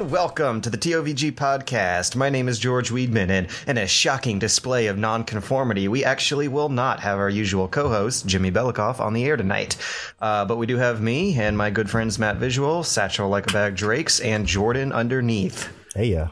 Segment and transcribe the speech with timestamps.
[0.00, 2.16] Hello and welcome to the TOVG podcast.
[2.16, 6.70] My name is George Weedman, and in a shocking display of nonconformity, we actually will
[6.70, 9.76] not have our usual co-host Jimmy Belikoff on the air tonight.
[10.18, 13.52] Uh, but we do have me and my good friends Matt Visual, Satchell Like a
[13.52, 15.70] Bag Drakes, and Jordan underneath.
[15.94, 16.28] Hey, yeah.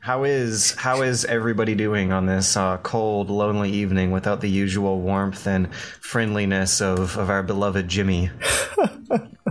[0.00, 5.00] How is how is everybody doing on this uh, cold, lonely evening without the usual
[5.00, 8.30] warmth and friendliness of, of our beloved Jimmy?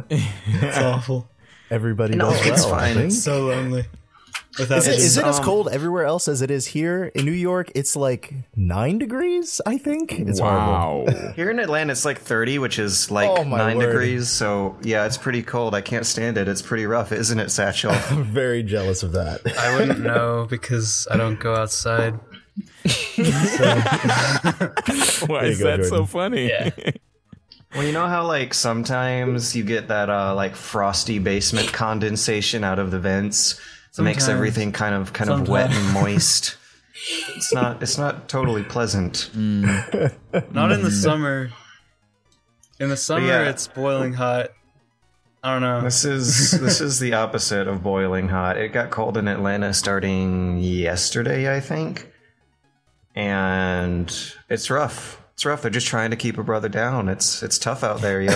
[0.09, 1.27] It's awful.
[1.69, 2.95] Everybody No, does it's well, fine.
[2.95, 3.11] think.
[3.11, 3.85] So lonely.
[4.57, 5.27] Without Is it, Jimmy.
[5.27, 7.71] it as cold everywhere else as it is here in New York?
[7.75, 10.13] It's like nine degrees, I think.
[10.13, 11.11] It's horrible.
[11.35, 13.85] Here in Atlanta, it's like 30, which is like Oh, my 9 word.
[13.87, 14.29] degrees.
[14.31, 15.75] So, yeah, it's pretty cold.
[15.75, 16.47] I can't stand it.
[16.47, 17.91] It's pretty rough, isn't it, Satchell?
[18.11, 19.41] I'm very jealous of that.
[19.59, 22.15] I wouldn't know because I don't go outside.
[25.27, 26.47] Why is go, that so funny?
[26.47, 26.71] Yeah.
[27.77, 32.79] Well, you know how, like, sometimes you get that, uh, like, frosty basement condensation out
[32.79, 33.59] of the vents?
[33.97, 36.57] It makes everything kind of kind of wet and moist.
[37.35, 39.29] it's not it's not totally pleasant.
[39.35, 41.49] Not in the summer.
[42.79, 43.49] In the summer, yeah.
[43.49, 44.51] it's boiling hot.
[45.43, 45.81] I don't know.
[45.81, 48.57] This is this is the opposite of boiling hot.
[48.57, 52.11] It got cold in Atlanta starting yesterday, I think.
[53.15, 54.13] And
[54.49, 55.23] it's rough.
[55.37, 55.61] It's rough.
[55.61, 57.09] They're just trying to keep a brother down.
[57.09, 58.31] It's it's tough out there, yo.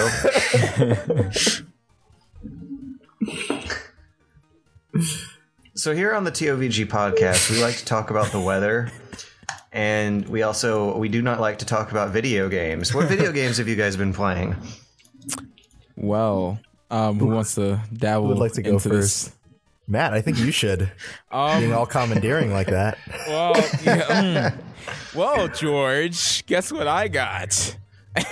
[5.74, 8.92] so here on the TOVG podcast, we like to talk about the weather.
[9.72, 12.94] And we also we do not like to talk about video games.
[12.94, 14.56] What video games have you guys been playing?
[15.96, 16.60] Well,
[16.92, 18.26] um, who wants to dabble?
[18.28, 19.26] Who would like to go into first?
[19.26, 19.36] This?
[19.88, 20.80] Matt, I think you should.
[21.32, 23.00] Being Um, all commandeering like that.
[23.28, 24.58] well, yeah, mm.
[25.16, 27.78] Well, George, guess what I got?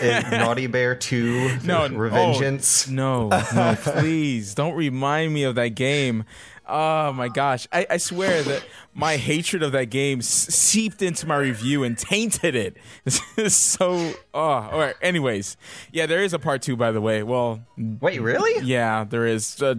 [0.02, 2.90] Naughty Bear 2 No, Revengeance.
[2.90, 6.26] oh, no, no, please don't remind me of that game.
[6.72, 11.26] Oh my gosh, I, I swear that my hatred of that game s- seeped into
[11.26, 12.78] my review and tainted it.
[13.50, 14.14] So.
[14.34, 14.96] Oh, all right.
[15.02, 15.56] Anyways,
[15.92, 17.24] yeah, there is a part two, by the way.
[17.24, 18.64] Well, Wait, really?
[18.66, 19.76] Yeah, there is uh,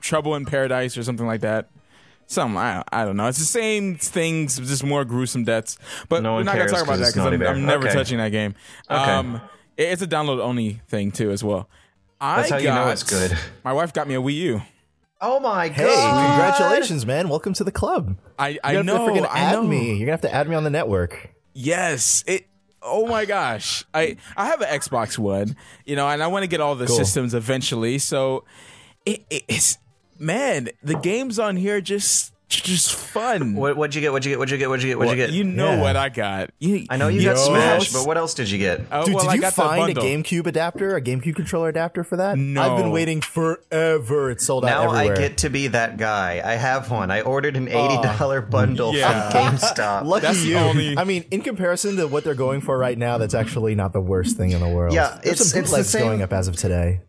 [0.00, 1.70] Trouble in Paradise or something like that.
[2.26, 3.26] Some I, I don't know.
[3.28, 5.78] It's the same things, just more gruesome deaths.
[6.08, 7.94] But No we're not gonna talk about that because I'm, I'm never Okay.
[7.94, 8.54] touching that game.
[8.90, 9.10] Okay.
[9.10, 9.40] Um,
[9.76, 11.68] it- it's a download only thing too, as well.
[12.20, 13.36] I That's how you know got- it's good.
[13.64, 14.62] My wife got me a Wii U.
[15.20, 16.28] Oh my Hey, god!
[16.56, 17.28] congratulations, man.
[17.28, 18.16] Welcome to the club.
[18.38, 19.06] I I You're gonna know.
[19.06, 19.62] have to freaking I add know.
[19.62, 19.88] me.
[19.90, 21.30] You're gonna have to add me on the network.
[21.54, 22.24] Yes.
[22.26, 22.46] It.
[22.82, 23.84] Oh my gosh.
[23.94, 26.86] I I have an Xbox One, you know, and I want to get all the
[26.86, 26.96] Cool.
[26.96, 27.98] systems eventually.
[27.98, 28.44] So
[29.06, 29.78] it, it, it's
[30.18, 33.54] man, the games on here just just fun.
[33.56, 34.12] What, what'd you get?
[34.12, 34.38] What'd you get?
[34.38, 34.68] What'd you get?
[34.68, 34.98] What'd you get?
[34.98, 35.30] What'd you get?
[35.32, 35.80] You know Yeah.
[35.80, 36.50] what I got.
[36.60, 38.82] You, I know you got Smash, but what else did you get?
[38.92, 40.00] Oh, Dude, well, did I you got find a.
[40.00, 42.38] GameCube adapter, a GameCube controller adapter for that?
[42.38, 42.62] No.
[42.62, 44.30] I've been waiting forever.
[44.30, 46.42] It's sold out now I get to be that guy.
[46.44, 47.10] I have one.
[47.10, 49.30] I ordered an eighty dollar bundle Yeah.
[49.30, 50.04] from GameStop.
[50.04, 50.56] Lucky That's the you.
[50.56, 53.92] only- I mean, in comparison to what they're going for right now, that's actually not
[53.92, 54.94] the worst thing in the world.
[54.94, 57.00] Yeah, There's it's- some it's the bootlegs same- going up as of today.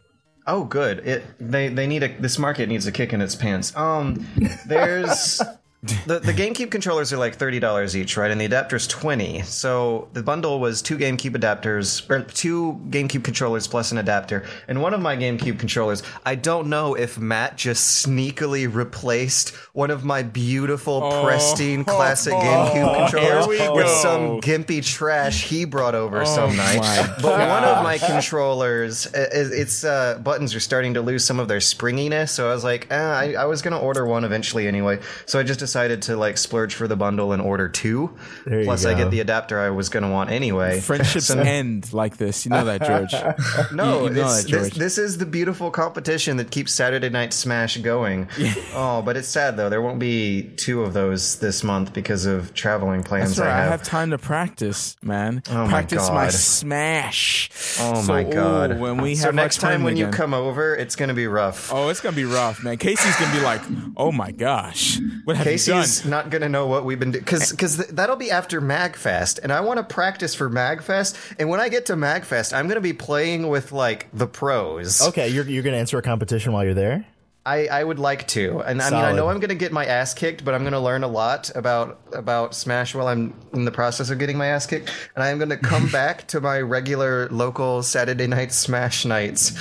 [0.47, 0.99] Oh, good.
[0.99, 3.75] It they they need a this market needs a kick in its pants.
[3.75, 4.27] Um,
[4.67, 5.41] there's
[6.07, 8.31] the the GameCube controllers are like thirty dollars each, right?
[8.31, 9.43] And the adapter's twenty.
[9.43, 14.45] So the bundle was two GameCube adapters, or two GameCube controllers plus an adapter.
[14.67, 19.91] And one of my GameCube controllers, I don't know if Matt just sneakily replaced one
[19.91, 24.01] of my beautiful, pristine, classic GameCube controllers with go.
[24.01, 27.15] some gimpy trash he brought over some night.
[27.21, 31.61] But one of my controllers, its uh, buttons are starting to lose some of their
[31.61, 32.31] springiness.
[32.31, 34.99] So I was like, eh, I, I was gonna order one eventually anyway.
[35.27, 38.11] So I just decided to like splurge for the bundle and order two.
[38.45, 40.79] There Plus, I get the adapter I was gonna want anyway.
[40.79, 42.45] Friendships So- end like this.
[42.45, 43.71] You know that, George.
[43.73, 44.73] no, you know that, this, George.
[44.73, 48.27] this is the beautiful competition that keeps Saturday Night Smash going.
[48.77, 49.69] Oh, but it's sad though.
[49.69, 53.49] There won't be two of those this month because of traveling plans That's right.
[53.53, 53.71] I I have.
[53.71, 55.41] have time to practice, man.
[55.49, 56.33] Oh my practice my God.
[56.33, 57.49] smash.
[57.79, 58.71] oh So, my god!
[58.73, 61.13] ooh, when we so have our next time tournament when you come over, it's gonna
[61.13, 61.71] be rough.
[61.73, 62.77] Oh, it's gonna be rough, man.
[62.77, 63.61] Casey's gonna be like,
[63.97, 67.23] "Oh my gosh, what have you Casey's done?" not gonna know what we've been doing
[67.23, 71.15] because because th- that'll be after Magfest, and I want to practice for Magfest.
[71.39, 75.01] And when I get to Magfest, I'm gonna be playing with like the pros.
[75.09, 77.05] Okay, you're, you're going to enter a competition while you're there?
[77.47, 80.15] I, I would like to, and I mean I know I'm gonna get my ass
[80.15, 84.09] kicked, but I'm gonna learn a lot about about Smash while I'm in the process
[84.09, 87.83] of getting my ass kicked, and I am gonna come back to my regular local
[87.83, 89.53] Saturday night Smash nights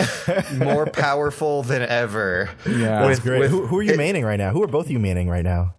[0.55, 2.49] more powerful than ever.
[2.67, 3.07] Yeah.
[3.07, 3.41] That's great.
[3.41, 4.53] with- who, who are you maining right now?
[4.53, 5.75] Who are both of you maining right now?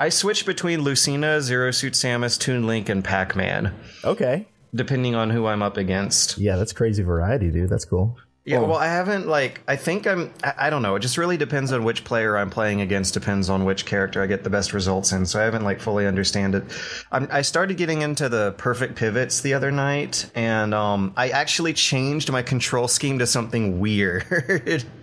[0.00, 3.74] I switch between Lucina, Zero Suit Samus, Toon Link, and Pac Man.
[4.02, 4.46] Okay.
[4.74, 6.38] depending on who I'm up against.
[6.38, 7.68] Yeah, that's crazy variety, dude.
[7.68, 8.16] That's cool.
[8.46, 9.60] Yeah, well, I haven't like.
[9.68, 10.32] I think I'm.
[10.42, 10.94] I, I don't know.
[10.96, 13.12] It just really depends on which player I'm playing against.
[13.12, 15.26] Depends on which character I get the best results in.
[15.26, 16.64] So I haven't like fully understand it.
[17.12, 21.74] I'm, I started getting into the perfect pivots the other night, and um, I actually
[21.74, 24.24] changed my control scheme to something weird.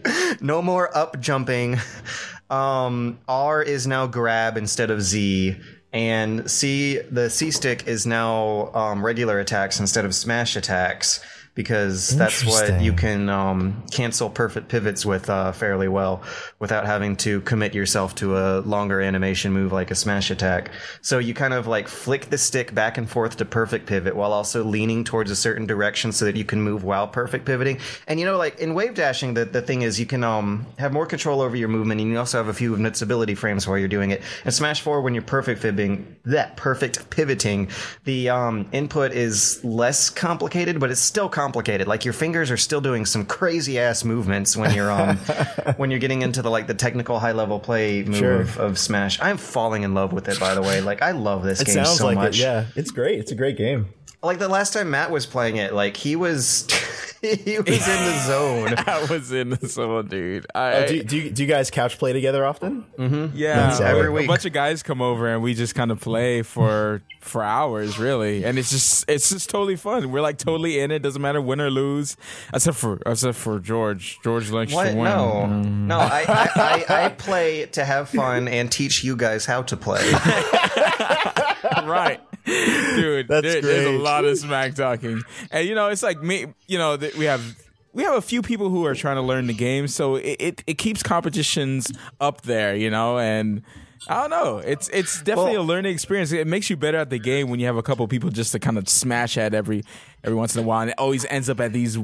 [0.42, 1.78] no more up jumping.
[2.50, 5.58] Um, R is now grab instead of Z.
[5.94, 11.22] And C, the C stick is now um, regular attacks instead of smash attacks
[11.58, 16.22] because that's what you can um, cancel perfect pivots with uh, fairly well
[16.60, 20.70] without having to commit yourself to a longer animation move like a smash attack.
[21.02, 24.34] So you kind of like flick the stick back and forth to perfect pivot while
[24.34, 27.80] also leaning towards a certain direction so that you can move while perfect pivoting.
[28.08, 30.94] And you know, like in wave dashing, the, the thing is you can um, have
[30.94, 33.88] more control over your movement and you also have a few invincibility frames while you're
[33.88, 34.22] doing it.
[34.46, 37.72] And Smash 4, when you're perfect pivoting, that perfect pivoting,
[38.04, 41.47] the um, input is less complicated, but it's still complicated.
[41.88, 45.18] Like your fingers are still doing some crazy ass movements when you're um
[45.78, 48.42] when you're getting into the like the technical high level play move Sure.
[48.42, 49.20] of, of Smash.
[49.22, 50.82] I'm falling in love with it by the way.
[50.82, 52.40] Like I love this It game sounds so like much.
[52.40, 52.44] it.
[52.44, 53.20] Yeah, it's great.
[53.20, 53.88] It's a great game.
[54.24, 56.68] Like the last time Matt was playing it, like he was
[57.22, 58.74] he was in the zone.
[58.78, 60.46] I was in the zone, dude.
[60.56, 62.84] I, Uh, do, you- do, you, do you guys couch play together often?
[63.36, 64.28] yeah, That's every a week.
[64.28, 68.44] bunch of guys come over and we just kind of play for for hours, really,
[68.44, 70.12] and it's just it's just totally fun.
[70.12, 71.04] We're like totally in it.
[71.04, 72.18] Doesn't matter win or lose,
[72.54, 74.18] except for except for George.
[74.24, 74.86] George likes What?
[74.90, 75.04] to win.
[75.04, 76.00] No, no.
[76.00, 80.02] I, I, I, I play to have fun and teach you guys how to play.
[81.86, 85.22] right dude That's there- there's a lot of smack talking.
[85.52, 87.42] And you know it's like me you know that we have
[87.94, 90.64] we have a few people who are trying to learn the game so it, it,
[90.68, 91.92] it keeps competitions
[92.22, 93.62] up there you know and
[94.08, 94.58] I don't know.
[94.60, 96.32] It's it's definitely Well- a learning experience.
[96.32, 98.60] It makes you better at the game when you have a couple people just to
[98.60, 99.84] kind of smash at every
[100.24, 101.98] every once in a while, and it always ends up at these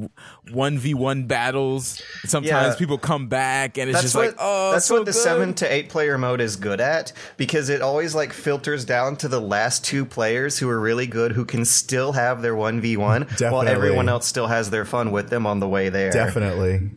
[0.51, 2.01] one v one battles.
[2.25, 2.79] Sometimes Yeah.
[2.79, 5.19] people come back, and it's That's just what like, oh, that's so what the good.
[5.19, 9.27] seven to eight player mode is good at because it always like filters down to
[9.27, 12.97] the last two players who are really good who can still have their one v
[12.97, 16.11] one while everyone else still has their fun with them on the way there.
[16.11, 16.91] Definitely.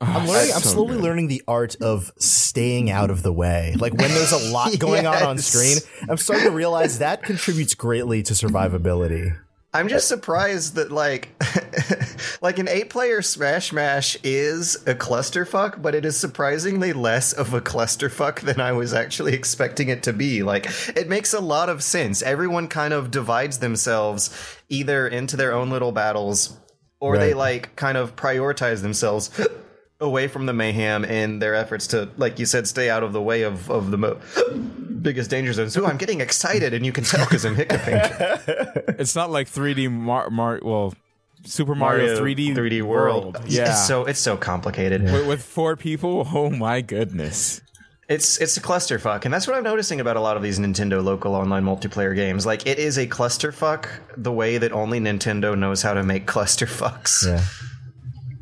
[0.00, 0.54] I'm oh, learning.
[0.54, 1.04] I'm so slowly good.
[1.04, 3.74] learning the art of staying out of the way.
[3.78, 5.76] Like when there's a lot going on on screen,
[6.08, 9.36] I'm starting to realize that contributes greatly to survivability.
[9.72, 11.28] I'm just surprised that like
[12.42, 17.54] like an eight player Smash Mash is a clusterfuck, but it is surprisingly less of
[17.54, 20.42] a clusterfuck than I was actually expecting it to be.
[20.42, 20.66] Like
[20.96, 22.20] it makes a lot of sense.
[22.22, 24.34] Everyone kind of divides themselves
[24.68, 26.56] either into their own little battles
[26.98, 29.30] or they like kind of prioritize themselves
[30.00, 33.20] away from the mayhem in their efforts to like you said stay out of the
[33.20, 34.18] way of of the mo-
[35.02, 35.76] biggest danger zones.
[35.76, 38.00] Ooh, I'm getting excited and you can tell cuz I'm hiccuping.
[38.98, 40.92] It's not like 3D Mar, Mar well,
[41.44, 43.38] Super Mario, 3D 3D world.
[43.46, 45.02] Yeah, It's so it's so complicated.
[45.04, 46.26] with, with four people.
[46.34, 47.60] Oh my goodness.
[48.08, 51.02] It's it's a clusterfuck, and that's what I'm noticing about a lot of these Nintendo
[51.02, 52.44] local online multiplayer games.
[52.44, 53.86] Like it is a clusterfuck
[54.16, 57.24] the way that only Nintendo knows how to make clusterfucks.
[57.26, 57.44] Yeah.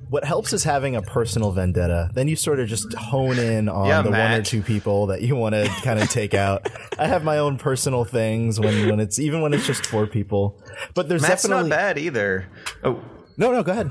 [0.09, 2.11] What helps is having a personal vendetta.
[2.15, 5.23] Then you sort of just hone in on Yeah, the one or two people that
[5.23, 6.69] you want to kind of take out.
[6.99, 10.63] I have my own personal things when, when it's even when it's just four people.
[10.95, 12.47] But there's Matt's definitely not bad either.
[12.83, 13.03] Oh,
[13.37, 13.63] no, no.
[13.63, 13.91] Go ahead.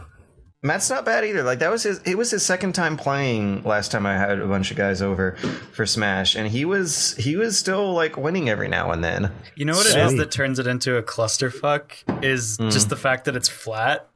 [0.63, 1.43] Matt's not bad either.
[1.43, 1.99] Like that was his.
[1.99, 3.63] It was his second time playing.
[3.63, 5.35] Last time I had a bunch of guys over
[5.71, 9.31] for Smash, and he was he was still like winning every now and then.
[9.55, 12.69] You know what it is that turns it into a clusterfuck is hmm.
[12.69, 14.09] just the fact that it's flat.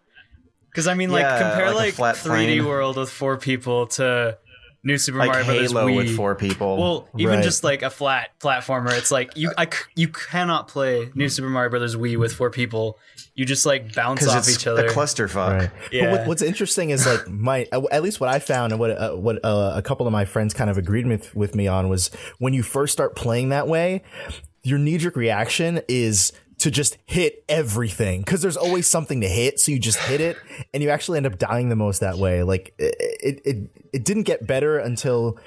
[0.71, 2.65] Because I mean, like Yeah, compare like like, flat 3D plane.
[2.65, 4.37] World with four people to
[4.83, 5.95] New Super Like Mario Brothers Halo Wii.
[5.97, 6.77] with four people.
[6.77, 7.43] Well, even Right.
[7.43, 11.49] just like a flat platformer, it's like you I c you cannot play New Super
[11.49, 12.97] Mario Brothers Wii with four people.
[13.35, 14.87] You just like bounce off it's each other.
[14.87, 15.59] a clusterfuck.
[15.59, 15.69] Right.
[15.91, 16.05] Yeah.
[16.05, 19.11] But what, what's interesting is like my at least what I found and what uh,
[19.15, 22.09] what uh, a couple of my friends kind of agreed with with me on was
[22.39, 24.01] when you first start playing that way,
[24.63, 29.59] your knee jerk reaction is to just hit everything because there's always something to hit,
[29.59, 30.37] so you just hit it,
[30.73, 32.43] and you actually end up dying the most that way.
[32.43, 35.39] Like it it it, didn't get better until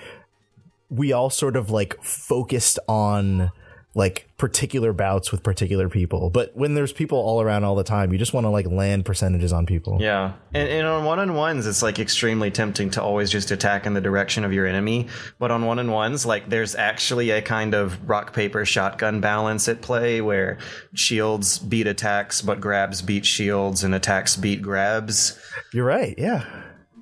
[0.90, 3.52] we all sort of like focused on
[3.94, 6.30] like particular bouts with particular people.
[6.30, 9.04] But when there's people all around all the time, you just want to like land
[9.04, 9.98] percentages on people.
[10.00, 13.86] Yeah, and, and on one on ones, it's like extremely tempting to always just attack
[13.86, 15.08] in the direction of your enemy.
[15.38, 19.68] But on one on ones, like there's actually a kind of rock paper shotgun balance
[19.68, 20.58] at play where
[20.94, 25.38] shields beat attacks, but grabs beat shields, and attacks beat grabs.
[25.72, 26.14] You're right.
[26.18, 26.44] Yeah.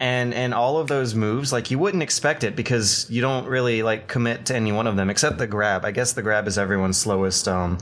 [0.01, 3.83] And and all of those moves, like you wouldn't expect it because you don't really
[3.83, 5.85] like commit to any one of them except the grab.
[5.85, 7.79] I guess the grab is everyone's slowest um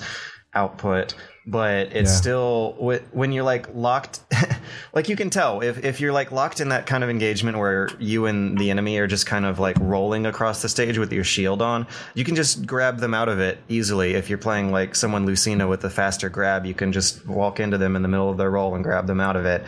[0.53, 1.15] output,
[1.47, 2.17] but it's Yeah.
[2.17, 4.21] still when you're like locked.
[4.93, 7.89] like you can tell if if you're like locked in that kind of engagement where
[8.01, 11.25] you and the enemy are just kind of like rolling across the stage with your
[11.25, 14.15] shield on, you can just grab them out of it easily.
[14.15, 17.79] If you're playing like someone Lucina with a faster grab, you can just walk into
[17.79, 19.65] them in the middle of their roll and grab them out of it,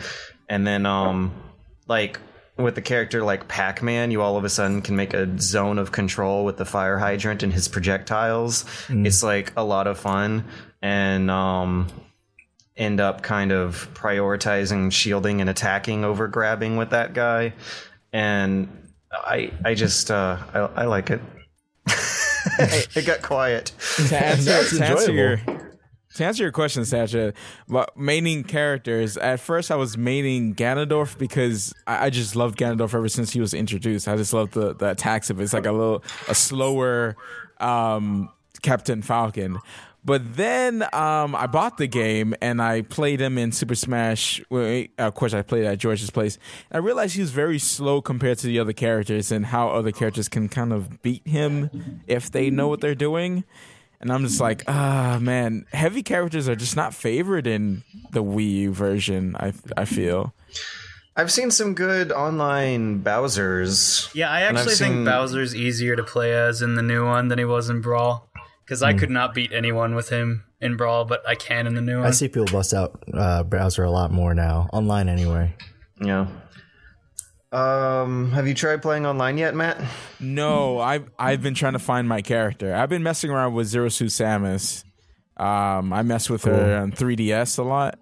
[0.49, 1.31] and then um
[1.87, 2.19] like
[2.57, 5.91] with the character like Pac-Man, you all of a sudden can make a zone of
[5.91, 8.65] control with the fire hydrant and his projectiles.
[8.89, 10.45] It's like a lot of fun
[10.81, 11.87] and um
[12.75, 17.53] end up kind of prioritizing shielding and attacking over grabbing with that guy.
[18.11, 18.67] And
[19.11, 21.21] I I just uh I, I like it.
[22.95, 23.71] it got quiet.
[24.07, 25.72] to answer, to answer your
[26.15, 29.17] to answer your question, about maining characters.
[29.17, 33.39] At first, I was maining Ganondorf because I, I just loved Ganondorf ever since he
[33.39, 34.07] was introduced.
[34.07, 35.43] I just loved the the attacks of it.
[35.43, 37.15] It's like a little a slower
[37.59, 38.29] um,
[38.61, 39.59] Captain Falcon.
[40.05, 44.41] But then um, I bought the game and I played him in Super Smash.
[44.49, 46.37] Well, of course, I played at George's place.
[46.71, 50.27] I realized he was very slow compared to the other characters and how other characters
[50.27, 53.45] can kind of beat him if they know what they're doing.
[54.03, 58.51] And I'm just like, ah, man, heavy characters are just not favored in the Wii
[58.67, 59.35] U version.
[59.39, 60.33] I I feel.
[61.15, 64.09] I've seen some good online Bowser's.
[64.13, 67.39] Yeah, I actually think seen- Bowser's easier to play as in the new one than
[67.39, 68.29] he was in Brawl.
[68.65, 68.85] Because Hmm.
[68.87, 71.99] I could not beat anyone with him in Brawl, but I can in the new
[71.99, 72.07] one.
[72.07, 75.53] I see people bust out uh, Bowser a lot more now, online anyway.
[76.01, 76.27] Yeah.
[77.53, 79.79] Um, have you tried playing online yet, Matt?
[80.19, 82.73] No, I've I've been trying to find my character.
[82.73, 84.83] I've been messing around with Zero Suit Samus.
[85.37, 87.99] Um, I mess with her on 3DS a lot,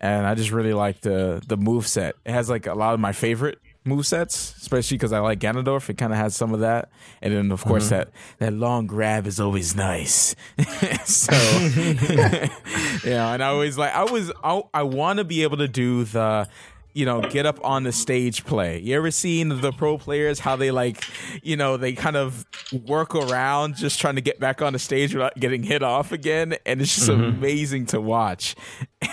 [0.00, 2.14] and I just really like the the move set.
[2.24, 5.88] It has like a lot of my favorite move sets, especially because I like Ganondorf.
[5.90, 6.88] It kind of has some of that,
[7.20, 10.36] and then of course that that long grab is always nice.
[11.04, 11.32] so
[13.04, 16.04] yeah, and I always like I was I, I want to be able to do
[16.04, 16.48] the
[16.94, 18.80] you know, get up on the stage play.
[18.80, 21.02] You ever seen the pro players how they like,
[21.42, 22.44] you know, they kind of
[22.86, 26.56] work around just trying to get back on the stage without getting hit off again,
[26.66, 28.54] and it's just amazing to watch.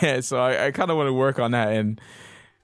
[0.01, 1.73] And so I, I kind of want to work on that.
[1.73, 1.99] And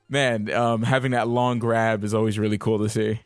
[0.07, 3.19] man, um, having that long grab is always really cool to see.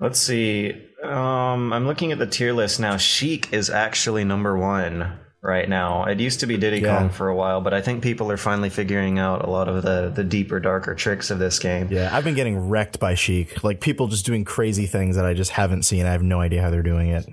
[0.00, 0.72] Let's see.
[1.02, 2.96] Um, I'm looking at the tier list now.
[2.96, 6.04] Sheik is actually number one right now.
[6.04, 6.98] It used to be Diddy Yeah.
[6.98, 9.82] Kong for a while, but I think people are finally figuring out a lot of
[9.82, 11.88] the the deeper, darker tricks of this game.
[11.90, 13.62] Yeah, I've been getting wrecked by Sheik.
[13.62, 16.06] Like people just doing crazy things that I just haven't seen.
[16.06, 17.26] I have no idea how they're doing it.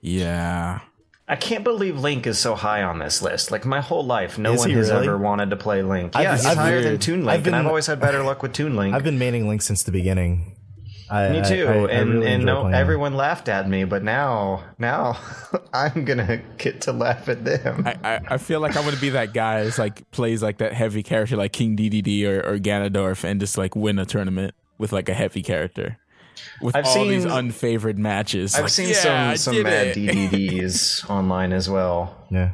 [0.00, 0.80] Yeah.
[1.28, 3.50] I can't believe Link is so high on this list.
[3.50, 5.08] Like my whole life, no Is one has really?
[5.08, 6.14] ever wanted to play Link.
[6.14, 7.00] I've- yeah, he's I've- higher than weird.
[7.00, 8.94] Toon I've Link, been- and I've always had better luck with Toon Link.
[8.94, 10.55] I've been maining Link since the beginning.
[11.08, 14.02] I, Me too, I- I and really and enjoy no, everyone laughed at me, but
[14.02, 15.18] now now
[15.72, 17.84] I'm gonna get to laugh at them.
[17.86, 20.72] I, I, I feel like I'm gonna be that guy that's like plays like that
[20.72, 24.92] heavy character like King Dedede or, or Ganondorf and just like win a tournament with
[24.92, 25.98] like a heavy character.
[26.60, 28.54] With I've all these unfavored matches.
[28.54, 29.96] I've Like, seen yeah, some some did mad it.
[29.96, 32.16] DVDs online as well.
[32.30, 32.50] Yeah.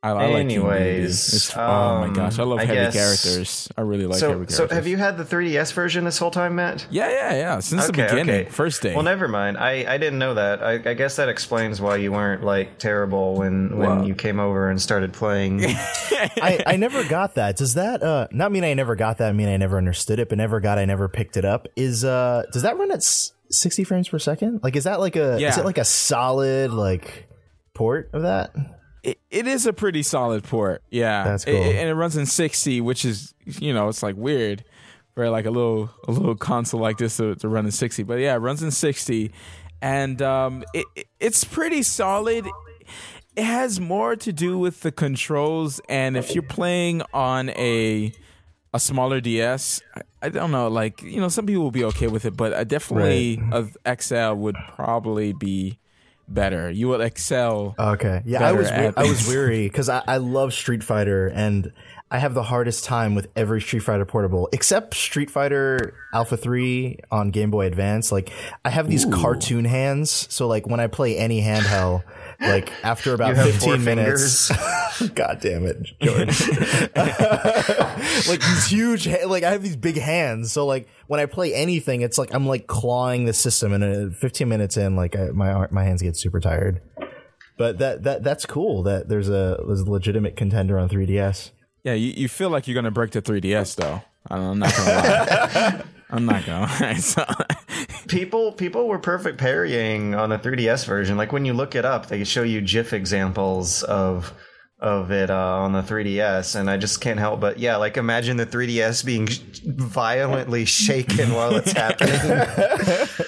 [0.00, 1.34] I, I like King Anyways, Dedede.
[1.34, 3.68] It's- oh my um, gosh, I love I heavy guess- characters.
[3.76, 4.56] I really like so heavy characters.
[4.56, 6.86] so have you had the 3DS version this whole time, Matt?
[6.88, 7.58] Yeah, yeah, yeah.
[7.58, 8.94] Since the beginning, first day.
[8.94, 9.58] Well, never mind.
[9.58, 10.62] I, I didn't know that.
[10.62, 14.38] I, I guess that explains why you weren't like terrible when when Well- you came
[14.38, 15.64] over and started playing.
[15.66, 17.56] I, I never got that.
[17.56, 20.28] Does that uh not mean I never got that I mean I never understood it,
[20.28, 21.66] but never got I never picked it up?
[21.74, 24.60] Is uh does that run at s- 60 frames per second?
[24.62, 25.48] Like is that like a yeah.
[25.48, 27.28] is it like a solid like
[27.74, 28.54] port of that?
[29.02, 30.82] It, it is a pretty solid port.
[30.90, 31.54] Yeah, That's cool.
[31.54, 34.64] it- and it runs in sixty, which is you know it's like weird
[35.14, 38.02] for like a little a little console like this to, to run in sixty.
[38.02, 39.32] But yeah, it runs in sixty,
[39.82, 42.46] and um, it, it- it's pretty solid.
[43.36, 48.12] It has more to do with the controls, and if you're playing on a
[48.74, 50.66] a smaller DS, I, I don't know.
[50.68, 54.32] Like you know, some people will be okay with it, but I definitely a XL
[54.34, 55.78] would probably be
[56.28, 56.70] better.
[56.70, 57.74] You will excel.
[57.78, 58.22] Okay.
[58.24, 61.72] Yeah, I was we- I was weary because I, I love Street Fighter and
[62.10, 67.00] I have the hardest time with every Street Fighter portable except Street Fighter Alpha 3
[67.10, 68.10] on Game Boy Advance.
[68.10, 68.30] Like
[68.64, 72.02] I have these cartoon hands, so like when I play any handheld,
[72.40, 74.50] like after about You have four 15 minutes,
[75.14, 76.48] God damn it, George.
[78.28, 80.52] like these huge, ha- like I have these big hands.
[80.52, 84.14] So like when I play anything, it's like I'm like clawing the system, and uh,
[84.14, 86.80] 15 minutes in, like I, my ar- my hands get super tired.
[87.56, 88.84] But that that that's cool.
[88.84, 91.50] That there's a there's a legitimate contender on 3ds.
[91.82, 94.02] Yeah, you, you feel like you're gonna break the 3ds though.
[94.30, 95.82] I'm not gonna lie.
[96.10, 96.94] I'm not lie.
[96.94, 97.24] So,
[98.08, 101.16] people people were perfect parrying on the 3DS version.
[101.16, 104.32] Like when you look it up, they show you GIF examples of
[104.80, 108.36] of it uh, on the 3DS, and I just can't help but yeah, like imagine
[108.36, 109.28] the 3DS being
[109.64, 112.46] violently shaken while it's happening.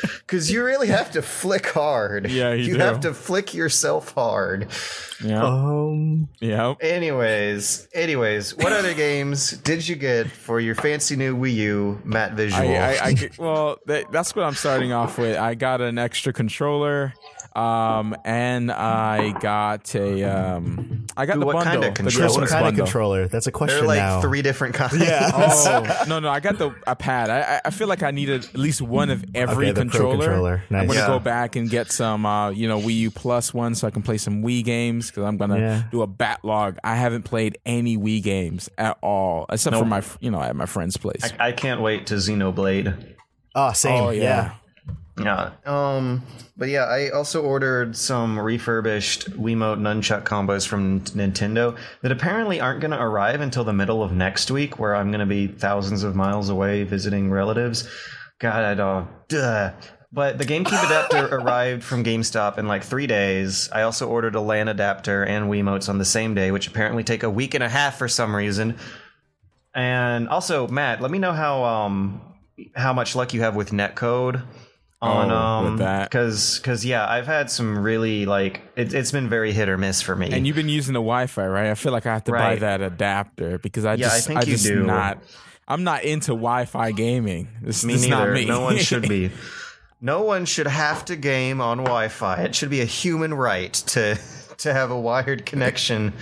[0.31, 2.31] Because you really have to flick hard.
[2.31, 2.79] Yeah, you you do.
[2.79, 4.69] have to flick yourself hard.
[5.25, 5.43] Yeah.
[5.43, 6.75] Um, yeah.
[6.81, 12.35] Anyways, anyways, what other games did you get for your fancy new Wii U Matt
[12.35, 12.63] Visual?
[12.63, 15.37] I, I, I well, that, that's what I'm starting off with.
[15.37, 17.13] I got an extra controller,
[17.57, 22.03] um, and I got a, um, I got Ooh, the what bundle, kind of the
[22.03, 22.29] controller?
[22.29, 23.29] what Christmas kind of controller?
[23.29, 24.21] That's a question They're like now.
[24.21, 24.99] three different kinds.
[24.99, 25.31] Yeah.
[25.35, 27.31] Oh no, no, I got the a pad.
[27.31, 29.91] I, I- I feel like I needed at least one of every Okay, the Pro
[30.13, 30.19] controller.
[30.27, 30.63] controller.
[30.71, 31.07] I'm gonna Yeah.
[31.09, 34.03] go back and get some, uh, you know, Wii U Plus one, so I can
[34.03, 35.83] play some Wii games because I'm gonna Yeah.
[35.91, 36.79] do a backlog.
[36.85, 40.67] I haven't played any Wii games at all, except for my, you know, at my
[40.67, 41.33] friend's place.
[41.39, 43.15] I can't wait to Xenoblade.
[43.55, 44.01] Oh, same.
[44.03, 44.23] oh yeah.
[44.23, 44.51] yeah.
[45.19, 45.51] Yeah.
[45.67, 46.23] Um.
[46.57, 52.81] But yeah, I also ordered some refurbished Wiimote nunchuck combos from Nintendo that apparently aren't
[52.81, 56.03] going to arrive until the middle of next week, where I'm going to be thousands
[56.03, 57.89] of miles away visiting relatives.
[58.41, 59.09] God, I don't.
[59.29, 59.73] Duh.
[60.13, 63.71] But the GameCube adapter arrived from GameStop in like three days.
[63.73, 67.23] I also ordered a LAN adapter and Wiimotes on the same day, which apparently take
[67.23, 68.77] a week and a half for some reason.
[69.75, 72.21] And also, Matt, let me know how um
[72.75, 74.43] how much luck you have with netcode
[75.03, 79.53] on Oh, um because because yeah, I've had some really like it, it's been very
[79.53, 80.31] hit or miss for me.
[80.31, 81.71] And you've been using the Wi-Fi, right?
[81.71, 84.47] I feel like I have to buy that adapter because I Yeah, I just, think
[84.47, 84.83] you just do.
[84.85, 85.19] not.
[85.67, 87.49] I'm not into Wi-Fi gaming.
[87.63, 88.27] This, me is neither.
[88.27, 88.45] not me.
[88.45, 89.31] No one should be.
[90.03, 92.45] No one should have to game on Wi-Fi.
[92.45, 94.19] It should be a human right to
[94.59, 96.15] to have a wired connection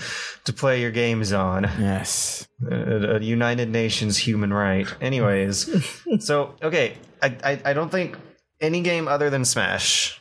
[0.46, 1.62] to play your games on.
[1.78, 2.48] yes.
[2.68, 4.92] a, a United Nations human right.
[5.00, 5.70] Anyways,
[6.24, 8.16] so okay, I, I I don't think
[8.60, 10.20] any game other than Smash.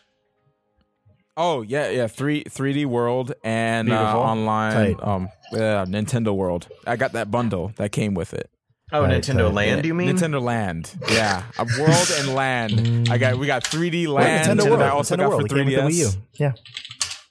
[1.35, 2.07] Oh yeah, yeah.
[2.07, 5.03] Three 3D World and uh, online Tight.
[5.07, 6.67] um yeah, Nintendo World.
[6.85, 8.49] I got that bundle that came with it.
[8.91, 9.53] Oh, Right, Nintendo right.
[9.53, 10.15] Land, you mean?
[10.15, 10.95] Nintendo Land?
[11.11, 13.09] Yeah, a World and Land.
[13.11, 14.47] I got we got 3D Land.
[14.47, 14.81] Nintendo and World.
[14.81, 15.41] I also Nintendo got World.
[15.41, 16.17] for It came with the 3DS.
[16.39, 16.51] Yeah.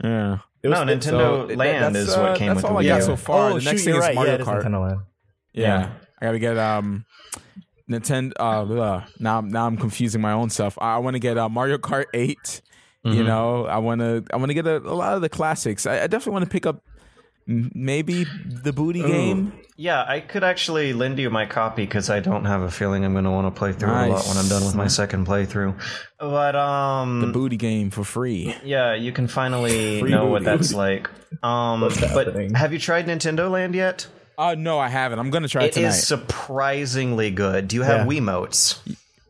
[0.05, 0.39] Yeah.
[0.63, 2.73] It was- no, it- Nintendo So, Land that's, is what uh, came that's with all
[2.73, 3.03] the I Wii got U.
[3.03, 3.51] so far.
[3.51, 4.15] Oh, the shoot, next thing you're is right.
[4.15, 4.63] Mario yeah, Kart.
[4.63, 5.01] Nintendo Land.
[5.53, 5.91] Yeah.
[6.21, 7.05] I gotta get um
[7.91, 8.33] Nintendo.
[8.39, 9.05] Uh, ugh.
[9.21, 10.77] now, now I'm confusing my own self.
[10.81, 12.61] I, want to get uh, Mario Kart 8
[13.05, 13.25] You Mm-hmm.
[13.27, 14.25] know, I want to.
[14.33, 15.87] I want to get a, a lot of the classics.
[15.87, 16.83] I, I definitely want to pick up
[17.47, 18.27] maybe
[18.65, 19.53] the booty game.
[19.77, 23.13] Yeah, I could actually lend you my copy because I don't have a feeling I'm
[23.13, 25.27] going to want to play through it a lot when I'm done with my second
[25.27, 25.79] playthrough.
[26.19, 28.57] But um, The booty game for free.
[28.65, 31.09] yeah, you can finally Free know what that's like.
[31.45, 32.55] Um, but happening?
[32.55, 34.07] have you tried Nintendo Land yet?
[34.39, 35.19] Uh no, I haven't.
[35.19, 35.89] I'm gonna try it It tonight.
[35.89, 37.69] is surprisingly good.
[37.69, 38.21] Do you have Yeah.
[38.21, 38.79] Wiimotes?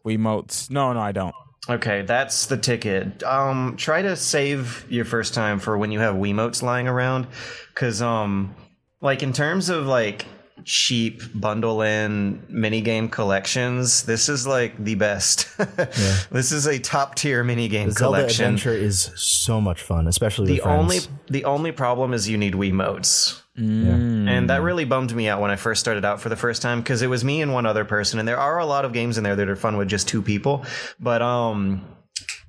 [0.04, 0.70] Wiimotes.
[0.70, 1.34] No, no, I don't.
[1.68, 3.22] Okay, that's the ticket.
[3.24, 7.26] Um, try to save your first time for when you have Wiimotes lying around,
[7.74, 8.54] because um,
[9.00, 10.26] like in terms of like
[10.64, 15.48] cheap bundle in minigame collections, this is like the best.
[15.58, 15.86] yeah.
[16.30, 18.44] This is a top tier minigame Zelda collection.
[18.54, 22.54] Adventure is so much fun, especially The with only the only problem is you need
[22.54, 23.42] Wiimotes.
[23.56, 23.94] Yeah.
[23.94, 26.80] And that really bummed me out when I first started out for the first time
[26.80, 29.18] because it was me and one other person, and there are a lot of games
[29.18, 30.64] in there that are fun with just two people.
[31.00, 31.84] But um,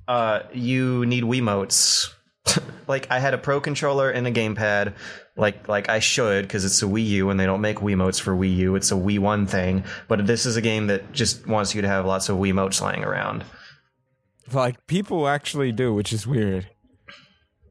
[0.06, 2.12] uh, you need Wiimotes.
[2.88, 4.94] like I had a Pro controller and a gamepad,
[5.36, 8.34] like like I should because it's a Wii U and they don't make Wiimotes for
[8.34, 8.74] Wii U.
[8.76, 9.84] It's a Wii One thing.
[10.08, 13.04] But this is a game that just wants you to have lots of Wiimotes lying
[13.04, 13.44] around.
[14.52, 16.68] Like people actually do, which is weird.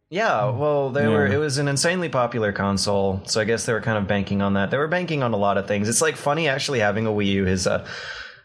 [0.10, 1.28] Yeah, well, they were.
[1.28, 4.54] It was an insanely popular console, so I guess they were kind of banking on
[4.54, 4.72] that.
[4.72, 5.90] They were banking on a lot of things.
[5.90, 7.86] It's like funny actually having a Wii U has uh,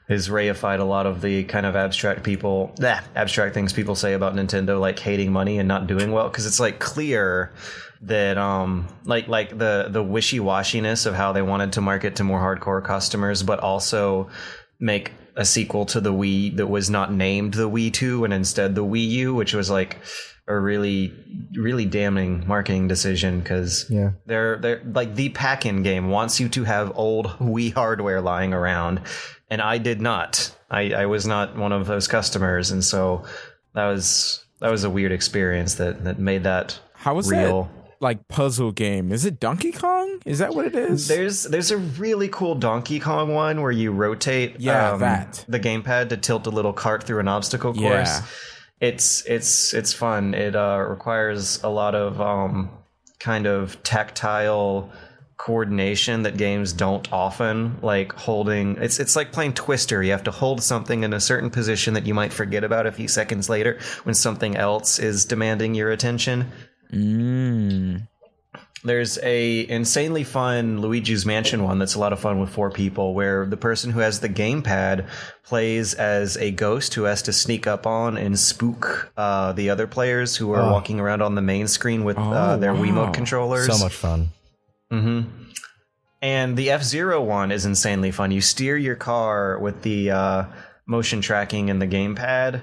[0.09, 4.14] has reified a lot of the kind of abstract people, nah, abstract things people say
[4.14, 7.53] about Nintendo, like hating money and not doing well, because it's like clear
[8.03, 12.25] that um like like the the wishy washiness of how they wanted to market to
[12.25, 14.29] more hardcore customers, but also
[14.81, 18.75] make a sequel to the Wii that was not named the Wii 2 and instead
[18.75, 19.98] the Wii U, which was like
[20.48, 21.12] a really
[21.55, 24.11] really damning marketing decision because Yeah.
[24.26, 29.00] they're they're like the pack-in game wants you to have old Wii hardware lying around,
[29.50, 30.55] and I did not.
[30.70, 33.24] I, I was not one of those customers, and so
[33.74, 37.64] that was that was a weird experience that that made that How is real.
[37.64, 37.70] that?
[38.00, 39.12] Like puzzle game?
[39.12, 40.18] Is it Donkey Kong?
[40.26, 41.07] Is that what it is?
[41.07, 45.44] There's there's a really cool Donkey Kong one where you rotate Yeah, um, that.
[45.46, 47.85] the gamepad to tilt a little cart through an obstacle course.
[47.85, 48.22] Yeah.
[48.83, 50.35] It's it's it's fun.
[50.35, 52.68] It uh, requires a lot of um,
[53.21, 54.92] kind of tactile
[55.38, 60.31] coordination that games don't often like holding it's it's like playing twister you have to
[60.31, 63.77] hold something in a certain position that you might forget about a few seconds later
[64.05, 66.47] when something else is demanding your attention
[66.92, 68.07] Mm.
[68.85, 73.14] There's a insanely fun Luigi's Mansion one that's a lot of fun with four people
[73.14, 75.09] where the person who has the gamepad
[75.45, 79.87] plays as a ghost who has to sneak up on and spook uh, the other
[79.87, 82.81] players who are walking around on the main screen with uh, Oh, their wow.
[82.83, 83.66] Wiimote controllers.
[83.66, 84.29] So much fun.
[84.92, 85.29] Mm-hmm.
[86.21, 88.31] And the F Zero one is insanely fun.
[88.31, 90.45] You steer your car with the uh,
[90.87, 92.62] motion tracking and the gamepad.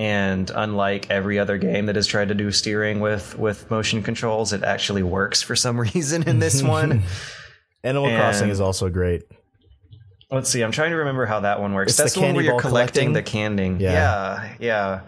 [0.00, 4.54] And unlike every other game that has tried to do steering with, with motion controls,
[4.54, 7.02] it actually works for some reason in this one.
[7.84, 9.24] Animal And- Crossing is also great.
[10.30, 10.62] Let's see.
[10.62, 11.90] I'm trying to remember how that one works.
[11.92, 13.56] It's That's the the, one where candy you're ball collecting collecting?
[13.58, 13.84] the candy.
[13.84, 13.92] Yeah.
[13.92, 15.00] Yeah, yeah.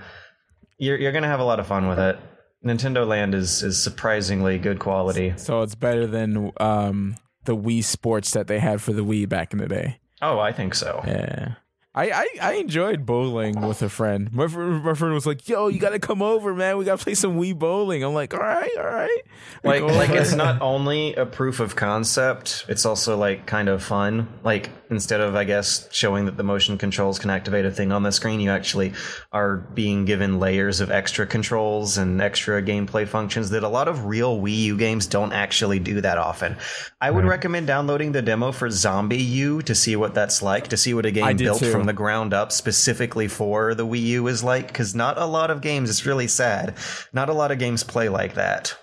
[0.79, 2.19] You're you're gonna have a lot of fun with it.
[2.63, 5.33] Nintendo Land is is surprisingly good quality.
[5.37, 9.53] So it's better than um, the Wii Sports that they had for the Wii back
[9.53, 10.01] in the day.
[10.21, 11.01] Oh, I think so.
[11.07, 11.55] Yeah.
[11.95, 14.33] I, I, I enjoyed bowling with a friend.
[14.33, 16.79] My, my friend was like, "Yo, you gotta come over, man.
[16.79, 19.21] We gotta play some Wii bowling." I'm like, "All right, all right."
[19.63, 24.27] Like like it's not only a proof of concept, it's also like kind of fun.
[24.43, 28.03] Like instead of I guess showing that the motion controls can activate a thing on
[28.03, 28.95] the screen, you actually
[29.31, 34.07] are being given layers of extra controls and extra gameplay functions that a lot of
[34.07, 36.57] real Wii U games don't actually do that often.
[37.03, 40.95] I would recommend downloading the demo for ZombiU to see what that's like, to see
[40.95, 41.71] what a game built too.
[41.71, 45.51] from the ground up specifically for the Wii U is like cuz not a lot
[45.51, 46.75] of games, it's really sad.
[47.13, 48.75] Not a lot of games play like that.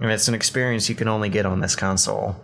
[0.00, 2.36] And it's an experience you can only get on this console.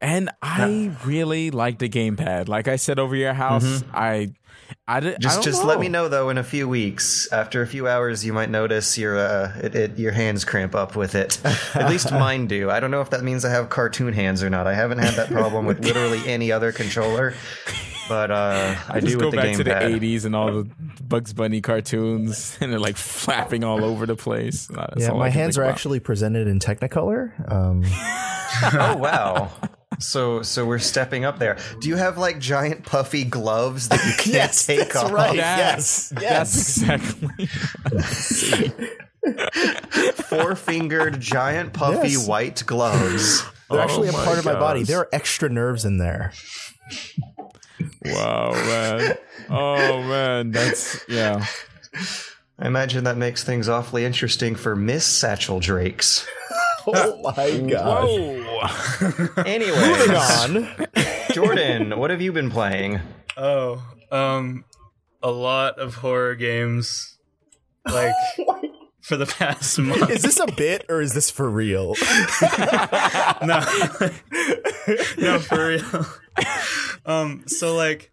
[0.00, 2.46] and I really like the gamepad.
[2.48, 4.32] Like I said over your house, I
[4.86, 5.22] I did Mm-hmm.
[5.22, 7.26] Just I just let me know though in a few weeks.
[7.32, 10.94] After a few hours you might notice your uh it, it, your hands cramp up
[10.94, 11.40] with it.
[11.74, 12.70] At least mine do.
[12.70, 14.68] I don't know if that means I have cartoon hands or not.
[14.68, 17.34] I haven't had that problem with literally any other controller.
[18.08, 20.00] But uh I, Just do go with the back to the gamepad.
[20.00, 20.68] '80s and all the
[21.02, 24.66] Bugs Bunny cartoons, and they're like flapping all over the place.
[24.68, 25.72] That's Yeah, my hands are about.
[25.74, 27.32] actually presented in Technicolor.
[27.50, 27.84] Um,
[28.72, 29.52] Oh wow.
[30.00, 31.58] So so we're stepping up there.
[31.80, 35.12] Do you have like giant puffy gloves that you can't take off?
[35.12, 35.34] right.
[35.36, 37.46] Yes, Yes, that's exactly.
[40.28, 42.26] Four fingered giant puffy Yes.
[42.26, 43.42] white gloves.
[43.70, 44.82] They're actually a Oh my part of my body.
[44.84, 46.32] There are extra nerves in there.
[48.04, 49.16] Wow, man.
[49.50, 51.44] Oh man, that's yeah.
[52.58, 56.26] I imagine that makes things awfully interesting for Miss Satchell Drakes.
[56.90, 58.08] Oh my god.
[59.46, 59.76] anyway.
[59.76, 60.86] Moving on.
[61.32, 63.00] Jordan, what have you been playing?
[63.36, 64.64] Oh, um,
[65.22, 67.18] a lot of horror games,
[67.86, 68.14] like
[69.02, 70.08] for the past month.
[70.08, 71.94] Is this a bit or is this for real?
[73.42, 73.60] no,
[75.18, 76.06] no, for real.
[77.06, 78.10] um, so like,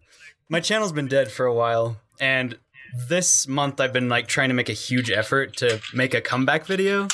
[0.48, 2.58] my channel's been dead for a while, and
[3.08, 6.66] this month I've been like trying to make a huge effort to make a comeback
[6.66, 7.08] video,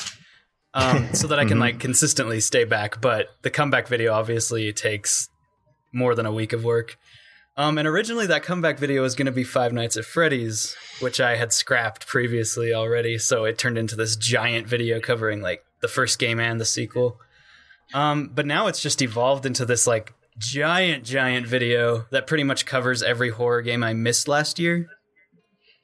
[0.73, 3.01] um, so that I can like consistently stay back.
[3.01, 5.29] But the comeback video obviously takes
[5.91, 6.97] more than a week of work.
[7.55, 11.21] Um, and originally that comeback video was going to be Five Nights at Freddy's, which
[11.21, 13.19] I had scrapped previously already.
[13.19, 17.19] So it turned into this giant video covering like the first game and the sequel.
[17.93, 22.65] Um, but now it's just evolved into this like giant, giant video that pretty much
[22.65, 24.87] covers every horror game I missed last year.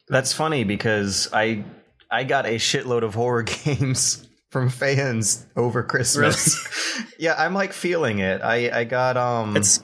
[0.08, 1.64] That's funny because I
[2.12, 6.68] I got a shitload of horror games from fans over Christmas.
[7.20, 8.42] yeah, I'm like feeling it.
[8.42, 9.84] I I got um It's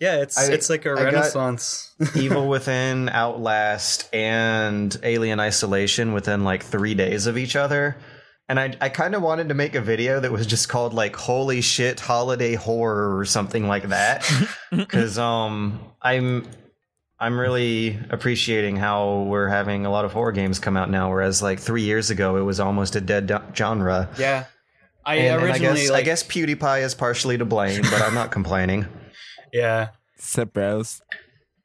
[0.00, 1.94] yeah, it's I- it's like a I renaissance.
[2.16, 7.96] Evil Within, Outlast, and Alien Isolation within like three days of each other.
[8.50, 11.14] And I, I kind of wanted to make a video that was just called like
[11.14, 14.28] "Holy Shit Holiday Horror" or something like that,
[14.72, 16.48] because um I'm
[17.20, 21.40] I'm really appreciating how we're having a lot of horror games come out now, whereas
[21.40, 24.08] like three years ago it was almost a dead do- genre.
[24.18, 24.46] yeah,
[25.06, 28.02] I And, and I originally guess like I guess PewDiePie is partially to blame, but
[28.02, 28.84] I'm not complaining.
[29.52, 29.90] yeah.
[30.16, 31.02] Sup, bros?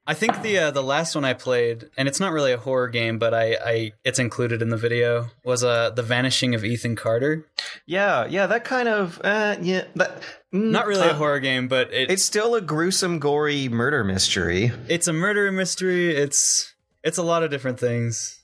[0.08, 2.88] I think the uh, the last one I played, and it's not really a horror
[2.90, 6.96] game, but I, I it's included in the video, was uh, the Vanishing of Ethan
[6.96, 7.48] Carter.
[7.88, 10.22] Yeah, yeah, that kind of uh, yeah, that
[10.54, 14.04] mm, Not really a uh, horror game, but it, It's still a gruesome, gory murder
[14.04, 14.72] mystery.
[14.88, 16.16] it's a murder mystery.
[16.16, 18.44] It's it's a lot of different things.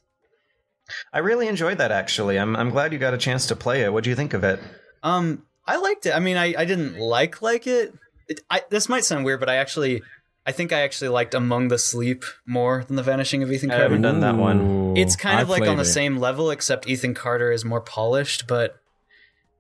[1.14, 2.40] I really enjoyed that actually.
[2.40, 3.94] I'm I'm glad you got a chance to play it.
[3.94, 4.60] What do you think of it?
[5.04, 6.16] Um, I liked it.
[6.16, 7.94] I mean, I, I didn't like like it.
[8.28, 10.02] it I, this might sound weird, but I actually
[10.46, 13.82] I think I actually liked Among the Sleep more than the Vanishing of Ethan Carter.
[13.82, 14.98] I haven't done that one.
[14.98, 15.86] It's kind I of like on the it.
[15.86, 18.48] same level, except Ethan Carter is more polished.
[18.48, 18.76] But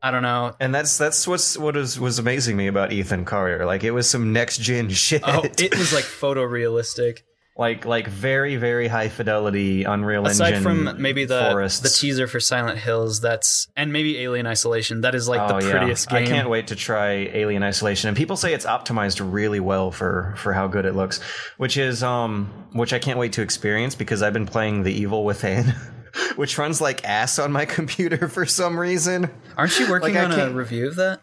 [0.02, 0.56] I don't know.
[0.60, 3.65] And that's that's what's what is was amazing me about Ethan Carter.
[3.65, 5.22] Like it was some next gen shit.
[5.24, 7.20] Oh, it was like photorealistic.
[7.58, 10.72] Like like very very high fidelity Unreal Aside Engine.
[10.78, 11.80] Aside from maybe the forests.
[11.82, 15.02] the teaser for Silent Hills, that's and maybe Alien Isolation.
[15.02, 15.72] That is like Oh, the yeah.
[15.72, 16.24] prettiest game.
[16.24, 18.08] I can't wait to try Alien Isolation.
[18.08, 21.20] And people say it's optimized really well for for how good it looks,
[21.58, 25.26] which is um which I can't wait to experience because I've been playing The Evil
[25.26, 25.74] Within,
[26.38, 29.30] which runs like ass on my computer for some reason.
[29.58, 31.22] Aren't you working Like, on a review of that?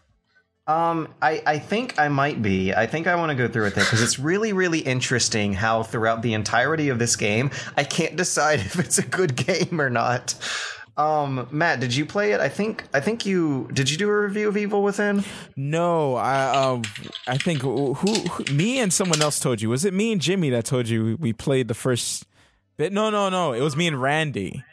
[0.69, 2.75] Um, I, I think I might be.
[2.75, 5.81] I think I want to go through with it because it's really, really interesting how
[5.81, 9.89] throughout the entirety of this game, I can't decide if it's a good game or
[9.89, 10.35] not.
[10.95, 12.39] Um, Matt, did you play it?
[12.39, 13.89] I think I think you did.
[13.89, 15.23] You do a review of Evil Within?
[15.55, 16.83] No, I um,
[17.25, 19.69] I think who, who me and someone else told you.
[19.69, 22.27] Was it me and Jimmy that told you we played the first
[22.77, 22.93] bit?
[22.93, 23.53] No, no, no.
[23.53, 24.63] It was me and Randy.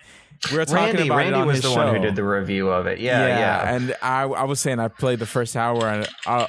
[0.51, 1.85] We were talking Randy, about Randy it on was his the show.
[1.85, 2.99] one who did the review of it.
[3.01, 3.39] Yeah, yeah.
[3.39, 3.75] yeah.
[3.75, 6.47] And I, I was saying I played the first hour and uh,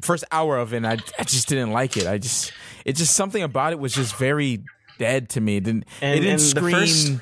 [0.00, 0.78] first hour of it.
[0.78, 2.06] and I, I just didn't like it.
[2.06, 2.52] I just,
[2.84, 4.62] it just something about it was just very
[4.98, 5.56] dead to me.
[5.58, 6.72] It didn't, And- it didn't scream.
[6.76, 7.12] first-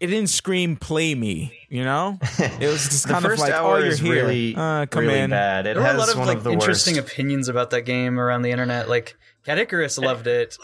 [0.00, 2.18] it didn't scream play me, you know?
[2.38, 4.14] It was just the kind of first like, hour oh, you're is here.
[4.24, 5.28] really, uh, come really in.
[5.28, 5.66] bad.
[5.66, 7.12] It There were a lot of like of the interesting worst.
[7.12, 8.88] opinions about that game around the internet.
[8.88, 10.56] Like Cat Icarus loved it.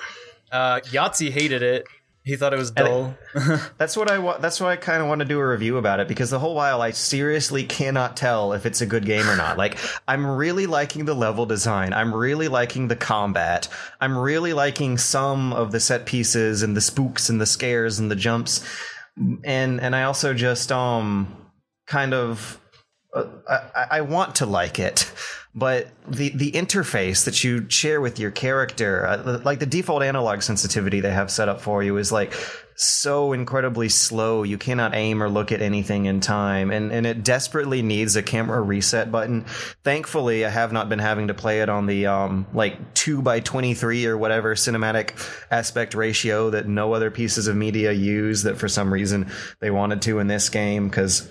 [0.50, 1.86] Uh, Yahtzee hated it.
[2.26, 3.14] He thought it was dull.
[3.78, 6.00] That's what I wa- that's why I kind of want to do a review about
[6.00, 9.36] it because the whole while I seriously cannot tell if it's a good game or
[9.36, 9.56] not.
[9.56, 11.92] Like I'm really liking the level design.
[11.92, 13.68] I'm really liking the combat.
[14.00, 18.10] I'm really liking some of the set pieces and the spooks and the scares and
[18.10, 18.66] the jumps.
[19.44, 21.32] And and I also just um
[21.86, 22.60] kind of
[23.16, 25.10] I, I want to like it,
[25.54, 30.42] but the the interface that you share with your character, uh, like the default analog
[30.42, 32.34] sensitivity they have set up for you, is like
[32.74, 34.42] so incredibly slow.
[34.42, 38.22] You cannot aim or look at anything in time, and and it desperately needs a
[38.22, 39.46] camera reset button.
[39.82, 43.40] Thankfully, I have not been having to play it on the um like two by
[43.40, 45.16] twenty three or whatever cinematic
[45.50, 48.42] aspect ratio that no other pieces of media use.
[48.42, 51.30] That for some reason they wanted to in this game because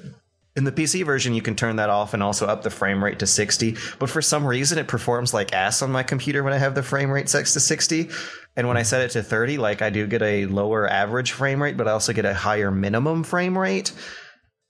[0.56, 3.20] in the PC version, you can turn that off and also up the frame rate
[3.20, 3.76] to 60.
[4.00, 6.84] But for some reason, it performs like ass on my computer when I have the
[6.84, 8.10] frame rate set to 60.
[8.56, 11.62] And when I set it to 30, like I do get a lower average frame
[11.62, 13.92] rate, but I also get a higher minimum frame rate.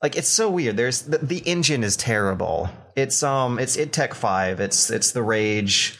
[0.01, 0.75] Like it's so weird.
[0.75, 2.69] There's the, the engine is terrible.
[2.95, 4.59] It's um it's id Tech 5.
[4.59, 5.99] It's it's the Rage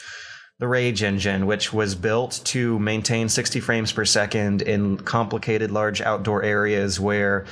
[0.58, 6.02] the Rage engine, which was built to maintain 60 frames per second in complicated large
[6.02, 7.46] outdoor areas where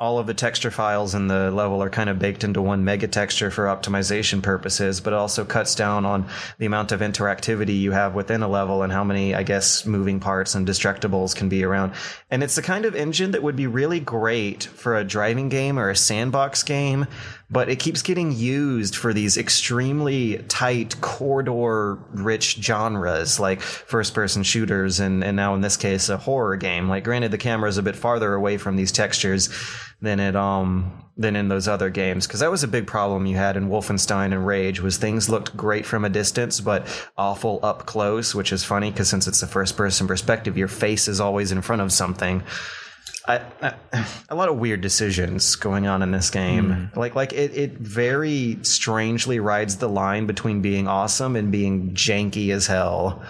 [0.00, 3.06] all of the texture files in the level are kind of baked into one mega
[3.06, 7.92] texture for optimization purposes, but it also cuts down on the amount of interactivity you
[7.92, 11.64] have within a level and how many, I guess, moving parts and destructibles can be
[11.64, 11.92] around.
[12.30, 15.78] And it's the kind of engine that would be really great for a driving game
[15.78, 17.06] or a sandbox game,
[17.50, 24.42] but it keeps getting used for these extremely tight corridor rich genres like first person
[24.42, 26.88] shooters and, and now in this case a horror game.
[26.88, 29.48] Like granted the camera is a bit farther away from these textures
[30.00, 33.36] than it um than in those other games because that was a big problem you
[33.36, 36.86] had in Wolfenstein and Rage was things looked great from a distance but
[37.18, 41.08] awful up close, which is funny because since it's a first person perspective, your face
[41.08, 42.42] is always in front of something.
[43.26, 43.74] I, I,
[44.28, 46.90] a lot of weird decisions going on in this game.
[46.96, 52.50] Like like it, it very strangely rides the line between being awesome and being janky
[52.52, 53.22] as hell.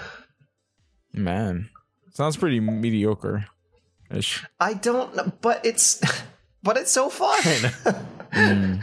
[1.13, 1.69] Man,
[2.13, 3.47] sounds pretty mediocre.
[4.11, 4.45] Ish.
[4.59, 6.01] I don't know, but it's
[6.63, 8.83] but it's so fun.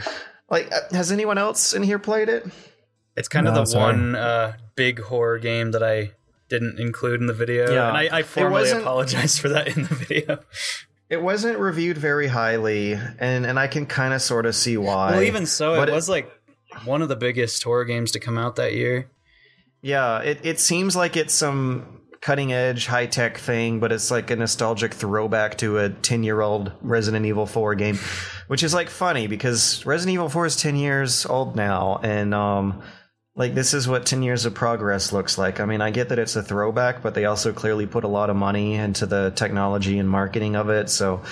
[0.50, 2.46] Like, uh, has anyone else in here played it?
[3.16, 3.92] It's kind No, of the sorry.
[3.92, 6.12] one uh, big horror game that I
[6.48, 7.88] didn't include in the video, Yeah.
[7.88, 10.38] and I, I formally apologize for that in the video.
[11.10, 15.12] It wasn't reviewed very highly, and and I can kind of sort of see why.
[15.12, 16.30] well, even so, But it was like
[16.84, 19.08] one of the biggest horror games to come out that year.
[19.80, 24.30] Yeah, it, it seems like it's some cutting edge, high tech thing, but it's like
[24.30, 27.96] a nostalgic throwback to a 10 year old Resident Evil 4 game,
[28.48, 32.00] which is like funny because Resident Evil 4 is 10 years old now.
[32.02, 32.82] And, um,
[33.38, 35.60] like this is what 10 years of progress looks like.
[35.60, 38.30] I mean, I get that it's a throwback, but they also clearly put a lot
[38.30, 40.90] of money into the technology and marketing of it.
[40.90, 41.22] So,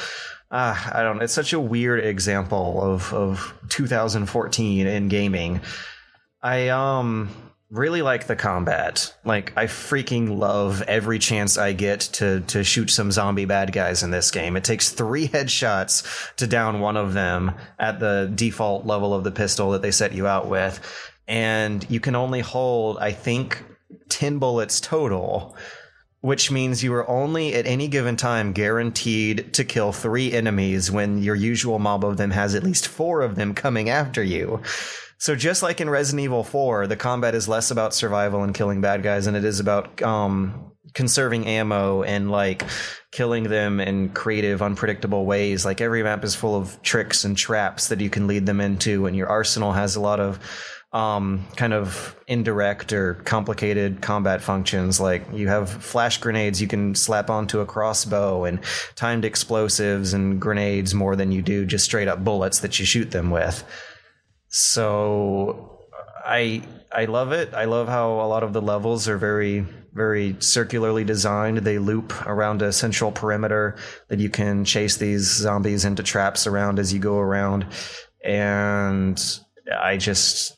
[0.53, 1.17] ah, I don't.
[1.17, 1.25] Know.
[1.25, 5.61] It's such a weird example of of 2014 in gaming.
[6.41, 7.29] I um
[7.71, 9.13] really like the combat.
[9.25, 14.05] Like I freaking love every chance I get to to shoot some zombie bad guys
[14.05, 14.57] in this game.
[14.57, 19.33] It takes 3 headshots to down one of them at the default level of the
[19.33, 20.81] pistol that they set you out with.
[21.29, 23.65] And you can only hold I think
[24.09, 25.57] 10 bullets total
[26.27, 31.23] which means you are only at any given time guaranteed to kill three enemies when
[31.23, 34.61] your usual mob of them has at least four of them coming after you.
[35.19, 38.81] So just like in Resident Evil 4, the combat is less about survival and killing
[38.81, 42.65] bad guys than it is about um, conserving ammo and like
[43.13, 45.65] killing them in creative, unpredictable ways.
[45.65, 49.07] Like every map is full of tricks and traps that you can lead them into,
[49.07, 50.41] and your arsenal has a lot of
[50.93, 55.01] um, kind of indirect or complicated combat functions.
[55.01, 58.61] Like you have flash grenades you can slap onto a crossbow, and
[58.95, 63.11] timed explosives and grenades more than you do just straight up bullets that you shoot
[63.11, 63.65] them with.
[64.49, 65.79] So
[66.25, 67.53] I I love it.
[67.53, 71.59] I love how a lot of the levels are very very circularly designed.
[71.59, 73.77] They loop around a central perimeter
[74.09, 77.67] that you can chase these zombies into traps around as you go around.
[78.23, 79.19] And
[79.81, 80.56] I just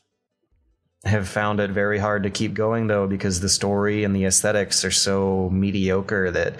[1.05, 4.83] have found it very hard to keep going though because the story and the aesthetics
[4.83, 6.55] are so mediocre that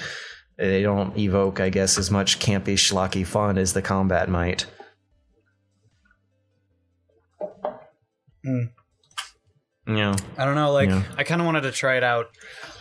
[0.58, 4.66] they don't evoke, I guess, as much campy schlocky fun as the combat might.
[8.44, 8.64] Hmm.
[9.88, 10.16] Yeah.
[10.38, 10.72] I don't know.
[10.72, 11.04] Like, Yeah.
[11.18, 12.28] I kind of wanted to try it out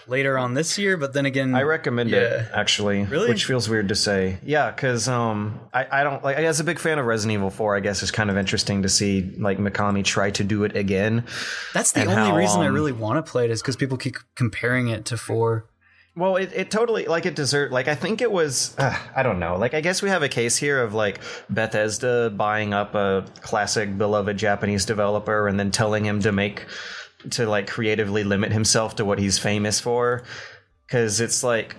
[0.09, 3.29] later on this year, but then again, I recommend it actually, Really?
[3.29, 4.39] which feels weird to say.
[4.45, 6.37] Yeah, because um, I, I don't like.
[6.37, 8.89] As a big fan of Resident Evil Four, I guess it's kind of interesting to
[8.89, 11.25] see like Mikami try to do it again.
[11.75, 13.97] that's the only how, reason I um, really want to play it is because people
[13.97, 15.67] keep comparing it to four.
[16.19, 17.71] Well, it, it totally like it desert.
[17.71, 18.75] Like I think it was.
[18.77, 19.57] Uh, I don't know.
[19.57, 23.97] Like I guess we have a case here of like Bethesda buying up a classic
[23.97, 26.67] beloved Japanese developer and then telling him to make
[27.31, 30.23] to like creatively limit himself to what he's famous for.
[30.87, 31.77] Because it's like.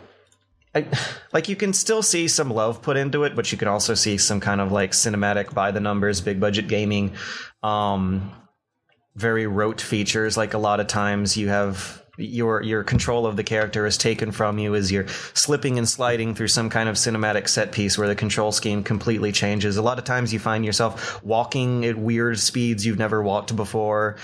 [0.75, 0.85] I,
[1.33, 4.19] like you can still see some love put into it, but you can also see
[4.19, 7.13] some kind of like cinematic by the numbers, big budget gaming,
[7.63, 8.31] um,
[9.15, 10.37] very rote features.
[10.37, 14.31] Like a lot of times you have your your control of the character is taken
[14.31, 18.07] from you as you're slipping and sliding through some kind of cinematic set piece where
[18.07, 19.77] the control scheme completely changes.
[19.77, 24.17] A lot of times you find yourself walking at weird speeds you've never walked before.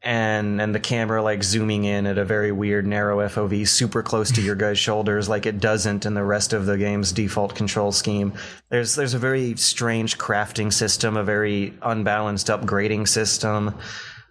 [0.00, 4.30] And and the camera like zooming in at a very weird narrow FOV super close
[4.32, 7.90] to your guy's shoulders like it doesn't in the rest of the game's default control
[7.90, 8.32] scheme.
[8.68, 13.74] There's there's a very strange crafting system, a very unbalanced upgrading system.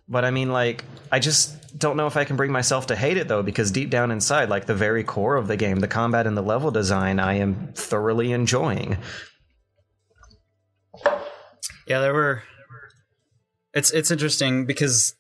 [0.10, 3.18] But I mean, like, I just don't know if I can bring myself to hate
[3.18, 6.26] it though, because deep down inside, like the very core of the game, the combat
[6.26, 8.98] and the level design, I am thoroughly enjoying.
[11.88, 12.44] Yeah, there were.
[13.74, 15.14] It's it's interesting because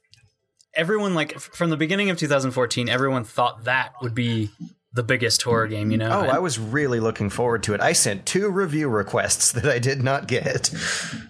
[0.74, 4.50] everyone like f- from the beginning of 2014, everyone thought that would be
[4.94, 5.92] the biggest horror game.
[5.92, 6.10] You know?
[6.12, 7.82] Oh, And I was really looking forward to it.
[7.82, 10.74] I sent two review requests that I did not get.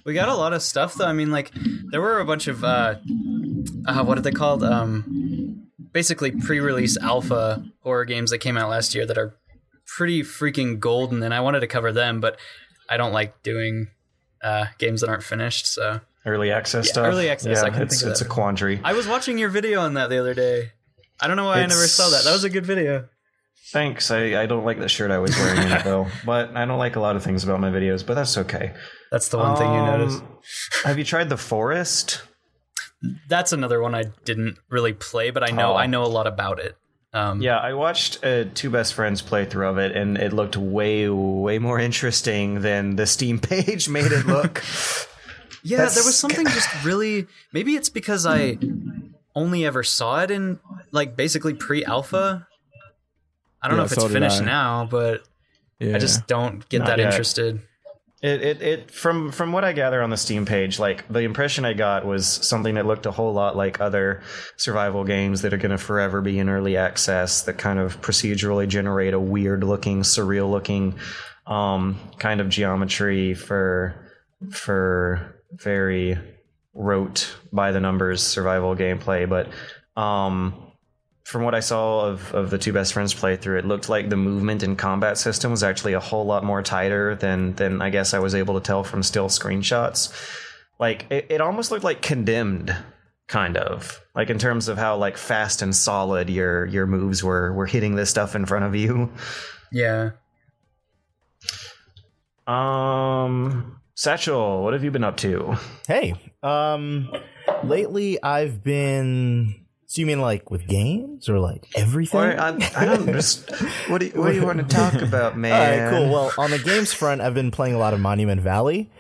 [0.06, 1.06] we got a lot of stuff though.
[1.06, 1.52] I mean, like
[1.91, 2.95] there were a bunch of uh,
[3.88, 4.63] uh what are they called?
[4.63, 9.36] Um, basically pre-release alpha horror games that came out last year that are
[9.86, 12.38] pretty freaking golden, and I wanted to cover them, but
[12.89, 13.88] I don't like doing
[14.43, 16.02] uh games that aren't finished, so.
[16.28, 17.08] Early access stuff.
[17.08, 18.80] early access, Yeah, I it's, think of it's a quandary.
[18.84, 20.72] I was watching your video on that the other day.
[21.20, 22.26] I don't know why I never saw that.
[22.26, 23.08] That was a good video.
[23.72, 24.12] Thanks.
[24.12, 26.78] I, I don't like the shirt I was wearing in it though, but I don't
[26.78, 28.74] like a lot of things about my videos, but that's okay.
[29.12, 30.24] That's the one thing you Um, noticed.
[30.84, 32.22] Have you tried the forest?
[33.30, 35.76] That's another one I didn't really play, but I know Oh.
[35.78, 36.76] I know a lot about it.
[37.13, 41.08] Um, Yeah, I watched uh, two best friends playthrough of it, and it looked way,
[41.10, 44.62] way more interesting than the Steam page made it look.
[45.69, 45.77] Yeah.
[45.77, 47.27] That's- There was something just really.
[47.53, 48.58] Maybe it's because I
[49.36, 50.60] only ever saw it in
[50.91, 52.47] like basically pre-alpha.
[53.62, 54.45] I don't Yeah, know if it's so did finished I.
[54.45, 55.23] now, but
[55.80, 55.95] Yeah.
[55.95, 57.08] I just don't get Not that yet.
[57.12, 57.62] interested.
[58.23, 61.65] It, it, it, from from what I gather on the Steam page, like the impression
[61.65, 64.23] I got was something that looked a whole lot like other
[64.56, 67.43] survival games that are going to forever be in early access.
[67.43, 70.95] That kind of procedurally generate a weird looking, surreal looking,
[71.45, 73.93] um, kind of geometry for
[74.49, 76.17] for very
[76.73, 79.27] rote by the numbers survival gameplay.
[79.27, 79.49] But
[79.99, 80.53] um,
[81.23, 84.15] from what I saw of, of the two best friends playthrough, it looked like the
[84.15, 88.13] movement and combat system was actually a whole lot more tighter than than I guess
[88.13, 90.13] I was able to tell from still screenshots.
[90.79, 92.75] Like it, it almost looked like condemned,
[93.27, 97.52] kind of like in terms of how like fast and solid your your moves were
[97.52, 99.12] were hitting this stuff in front of you.
[99.71, 100.12] Yeah.
[102.48, 105.58] Um, Satchell, what have you been up to?
[105.87, 107.12] Hey, um,
[107.63, 109.56] lately I've been.
[109.87, 112.19] So you mean like with games or like everything?
[112.19, 113.50] Or, I, I don't just
[113.89, 115.52] what do you, what do you want to talk about, man?
[115.91, 116.13] All right, cool.
[116.13, 118.91] Well, on the games front, I've been playing a lot of Monument Valley.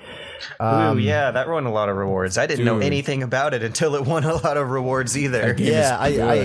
[0.61, 2.37] Ooh, yeah, that won a lot of rewards.
[2.39, 5.55] I didn't know anything about it until it won a lot of rewards either.
[5.57, 6.35] Yeah, I, I.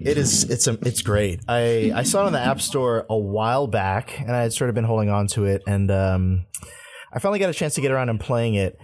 [0.00, 0.50] It is.
[0.50, 1.40] It's a, It's great.
[1.46, 4.68] I I saw it on the App Store a while back, and I had sort
[4.68, 6.46] of been holding on to it, and um,
[7.12, 8.78] I finally got a chance to get around and playing it.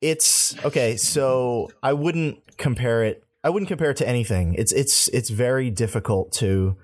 [0.00, 0.96] It's okay.
[0.96, 3.24] So I wouldn't compare it.
[3.42, 4.54] I wouldn't compare it to anything.
[4.54, 6.76] It's it's it's very difficult to.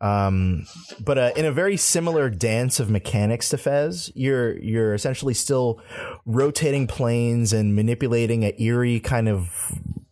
[0.00, 0.66] Um,
[0.98, 5.80] but uh, in a very similar dance of mechanics to Fez, you're you're essentially still
[6.26, 9.48] rotating planes and manipulating an eerie kind of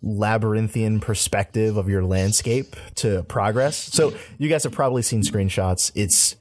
[0.00, 3.76] labyrinthian perspective of your landscape to progress.
[3.76, 5.90] So you guys have probably seen screenshots.
[5.96, 6.36] It's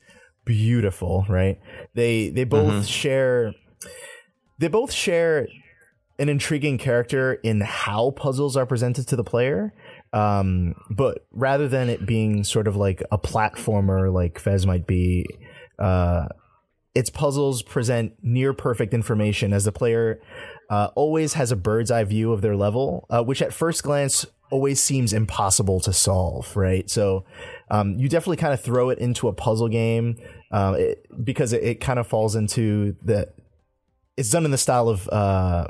[0.46, 1.60] beautiful, right?
[1.96, 3.54] They they both share
[4.60, 5.48] they both share
[6.20, 9.74] an intriguing character in how puzzles are presented to the player.
[10.12, 15.26] Um, but rather than it being sort of like a platformer like Fez might be,
[15.78, 16.28] uh,
[16.94, 20.22] its puzzles present near perfect information as the player
[20.70, 24.26] uh, always has a bird's eye view of their level, uh, which at first glance
[24.52, 26.90] always seems impossible to solve, right?
[26.90, 27.26] So
[27.70, 30.18] um, you definitely kind of throw it into a puzzle game
[30.52, 33.30] um, it, because it, it kind of falls into the.
[34.20, 35.68] It's done in the style of uh,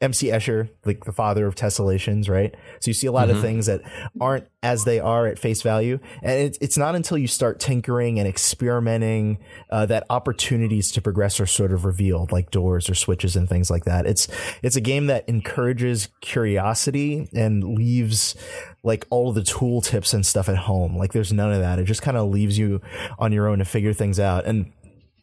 [0.00, 2.54] MC Escher, like the father of tessellations, right?
[2.80, 3.82] So you see a lot of things that
[4.18, 8.18] aren't as they are at face value, and it's it's not until you start tinkering
[8.18, 13.36] and experimenting uh, that opportunities to progress are sort of revealed, like doors or switches
[13.36, 14.06] and things like that.
[14.06, 14.26] It's
[14.62, 18.36] it's a game that encourages curiosity and leaves
[18.82, 20.96] like all the tool tips and stuff at home.
[20.96, 21.78] Like there's none of that.
[21.78, 22.80] It just kind of leaves you
[23.18, 24.46] on your own to figure things out.
[24.46, 24.72] And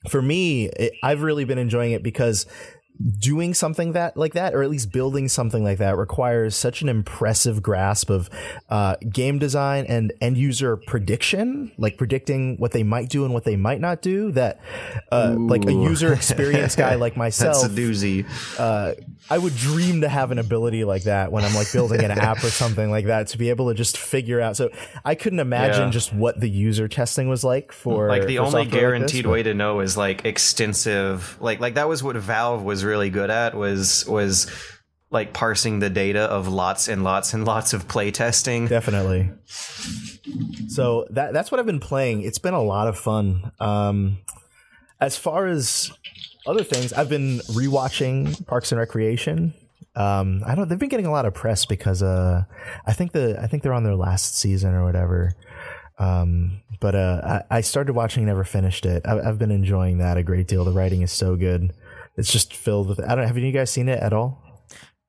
[0.08, 2.45] for me, it, I've really been enjoying it because
[3.20, 6.89] doing something that like that or at least building something like that requires such an
[6.89, 8.30] impressive grasp of
[8.70, 13.43] uh, game design and end user prediction like predicting what they might do and what
[13.43, 14.60] they might not do that
[15.12, 18.26] uh, like a user experience guy like myself That's a doozy.
[18.60, 18.93] uh,
[19.30, 22.38] I would dream to have an ability like that when I'm like building an app
[22.43, 24.56] or something like that to be able to just figure out.
[24.56, 24.70] So
[25.04, 25.89] I couldn't imagine Yeah.
[25.91, 29.26] just what the user testing was like for like the only software like this, guaranteed
[29.26, 33.30] way to know is like extensive like like that was what valve was really good
[33.30, 34.50] at was was
[35.10, 39.32] like parsing the data of lots and lots and lots of play testing Definitely.
[40.68, 42.24] So that that's what I've been playing.
[42.24, 43.52] It's been a lot of fun.
[43.60, 44.18] Um,
[45.00, 45.92] as far as
[46.46, 49.54] other things, I've been rewatching Parks and Recreation.
[49.96, 50.68] Um, I don't.
[50.68, 52.44] They've been getting a lot of press because uh,
[52.86, 55.34] I think the I think they're on their last season or whatever.
[56.00, 59.02] Um, but uh, I, I started watching, never finished it.
[59.06, 60.64] I, I've been enjoying that a great deal.
[60.64, 61.74] The writing is so good.
[62.18, 62.99] It's just filled with.
[62.99, 63.28] I don't.
[63.28, 64.43] Have any of you guys seen it at all?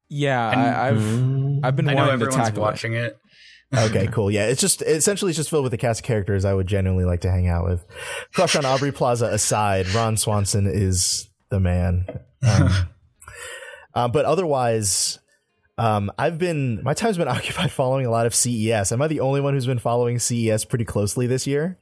[0.09, 2.66] Yeah, I, I've I've been I know wanting to everyone's tackle it.
[2.66, 3.18] watching it.
[3.76, 4.30] Okay, cool.
[4.30, 7.04] Yeah, it's just essentially it's just filled with the cast of characters I would genuinely
[7.04, 7.84] like to hang out with.
[8.32, 12.06] Crush on Aubrey Plaza aside, Ron Swanson is the man.
[12.42, 12.70] Um,
[13.94, 15.18] uh, but otherwise,
[15.76, 18.90] um, I've been my time's been occupied following a lot of CES.
[18.90, 21.78] Am I the only one who's been following CES pretty closely this year?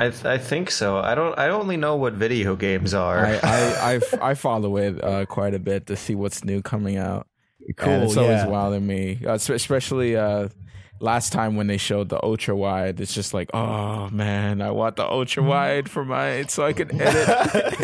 [0.00, 4.34] I, I think so i don't i only know what video games are I I
[4.34, 7.26] follow it uh, quite a bit to see what's new coming out.
[7.76, 8.46] Cool, and it's always yeah.
[8.46, 10.48] wilding me, uh, especially uh,
[10.98, 13.00] last time when they showed the ultra wide.
[13.00, 16.90] It's just like, oh man, I want the ultra wide for my so I can
[17.00, 17.78] edit.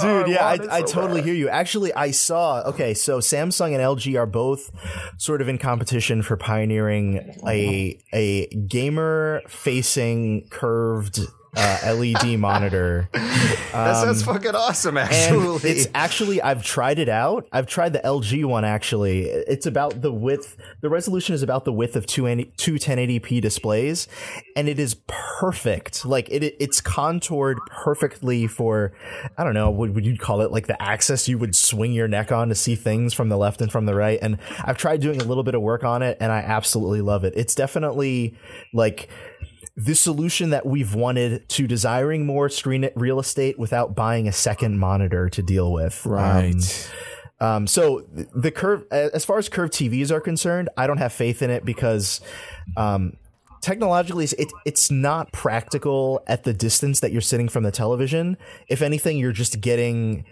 [0.00, 1.48] Dude, yeah, I, want it I so totally hear you.
[1.48, 2.62] Actually, I saw.
[2.62, 4.70] Okay, so Samsung and LG are both
[5.16, 11.20] sort of in competition for pioneering a a gamer facing curved
[11.56, 13.08] uh, LED monitor.
[13.12, 17.46] that sounds fucking awesome actually it's actually I've tried it out.
[17.52, 19.24] I've tried the LG one actually.
[19.24, 20.56] It's about the width.
[20.80, 22.20] The resolution is about the width of two
[22.56, 24.08] two 1080p displays,
[24.56, 26.04] and it is perfect.
[26.04, 28.92] Like it, it's contoured perfectly for
[29.36, 30.50] I don't know what would you call it?
[30.50, 33.60] Like the axis you would swing your neck on to see things from the left
[33.60, 34.18] and from the right.
[34.20, 37.24] And I've tried doing a little bit of work on it, and I absolutely love
[37.24, 37.34] it.
[37.36, 38.34] It's definitely
[38.72, 39.08] like
[39.84, 44.78] the solution that we've wanted to desiring more screen real estate without buying a second
[44.78, 46.06] monitor to deal with.
[46.06, 46.90] Um, right.
[47.40, 51.40] um, so the curve, as far as curved TVs are concerned, I don't have faith
[51.40, 52.20] in it because,
[52.76, 53.16] um,
[53.62, 58.36] technologically, it, it's not practical at the distance that you're sitting from the television.
[58.68, 60.26] If anything, you're just getting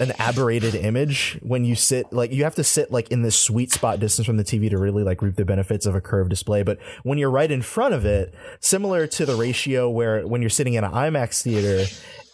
[0.00, 3.72] an aberrated image when you sit like you have to sit like in this sweet
[3.72, 6.62] spot distance from the TV to really like reap the benefits of a curved display.
[6.62, 10.50] But when you're right in front of it, similar to the ratio where when you're
[10.50, 11.84] sitting in an IMAX theater,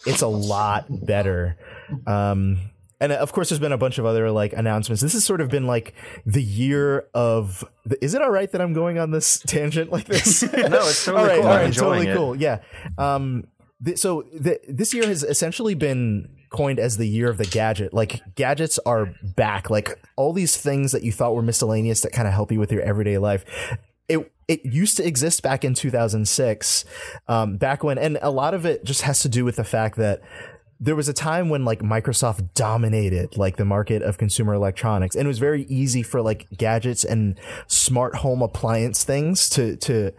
[0.05, 1.57] it's a lot better.
[2.05, 2.59] Um,
[2.99, 5.01] and of course, there's been a bunch of other like announcements.
[5.01, 5.93] This has sort of been like
[6.25, 7.63] the year of.
[8.01, 10.43] Is it all right that I'm going on this tangent like this?
[10.53, 12.35] no it's totally all right, cool all i'm totally it cool.
[12.35, 12.61] Yeah.
[12.97, 13.47] Um.
[13.83, 17.93] th- so th- this year has essentially been coined as the year of the gadget.
[17.93, 19.69] Like gadgets are back.
[19.69, 22.71] Like all these things that you thought were miscellaneous that kind of help you with
[22.71, 23.45] your everyday life.
[24.07, 26.85] It it used to exist back in 2006,
[27.27, 29.95] um, back when, and a lot of it just has to do with the fact
[29.97, 30.21] that
[30.79, 35.25] there was a time when like Microsoft dominated like the market of consumer electronics, and
[35.25, 40.11] it was very easy for like gadgets and smart home appliance things to to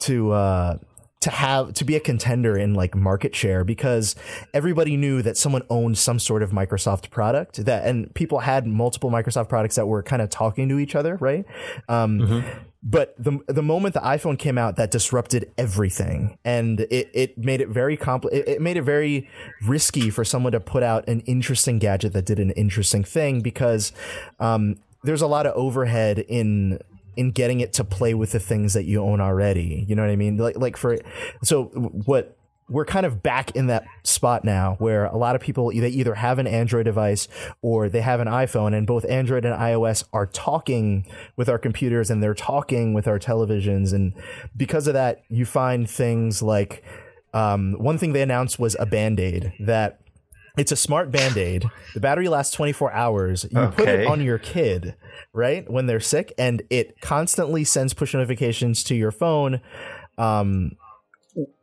[0.00, 0.78] to uh,
[1.22, 4.14] to have to be a contender in like market share because
[4.52, 9.10] everybody knew that someone owned some sort of Microsoft product that and people had multiple
[9.10, 11.44] Microsoft products that were kind of talking to each other, right?
[11.88, 12.44] Um,
[12.84, 17.60] But the the moment the iPhone came out, that disrupted everything, and it, it made
[17.60, 19.30] it very compl- it, it made it very
[19.64, 23.92] risky for someone to put out an interesting gadget that did an interesting thing because
[24.40, 26.80] um, there's a lot of overhead in
[27.16, 29.84] in getting it to play with the things that you own already.
[29.88, 30.36] You know what I mean?
[30.36, 30.98] Like like for
[31.42, 32.36] so what
[32.68, 36.14] we're kind of back in that spot now where a lot of people they either
[36.14, 37.28] have an Android device
[37.60, 41.06] or they have an iPhone and both Android and iOS are talking
[41.36, 44.14] with our computers and they're talking with our televisions and
[44.56, 46.82] because of that you find things like
[47.34, 50.01] um, one thing they announced was a band-aid that
[50.56, 54.94] it's a smart band-aid the battery lasts 24 hours you put it on your kid
[55.32, 59.60] right when they're sick and it constantly sends push notifications to your phone
[60.18, 60.72] um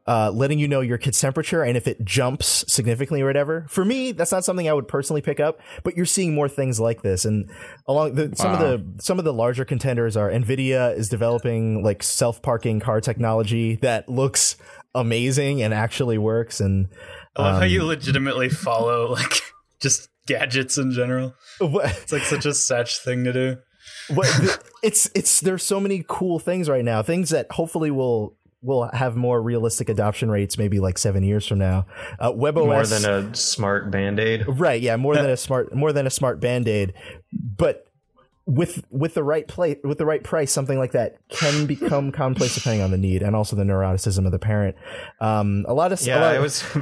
[0.10, 3.68] uh, letting you know your kid's temperature and if it jumps significantly or whatever.
[3.70, 6.80] For me, that's not something I would personally pick up, but you're seeing more things
[6.80, 7.26] like this.
[7.26, 7.48] And
[7.88, 12.02] along the, some of the some of the larger contenders are Nvidia is developing like
[12.02, 14.56] self parking car technology that looks
[14.96, 16.60] amazing and actually works.
[16.60, 16.88] And
[17.36, 19.42] I love how you legitimately follow like
[19.80, 21.34] just gadgets in general.
[21.60, 23.58] what, It's like such a such thing to do.
[24.10, 28.90] what it's it's there's so many cool things right now things that hopefully will will
[28.94, 31.86] have more realistic adoption rates maybe like seven years from now
[32.20, 34.46] uh, WebOS More than a smart band aid.
[34.48, 36.94] right yeah more than a smart more than a smart band-aid
[37.34, 37.86] but
[38.50, 42.56] with with the right play with the right price something like that can become commonplace
[42.56, 44.76] depending on the need and also the neuroticism of the parent
[45.22, 46.64] um a lot of a Yeah, lot I was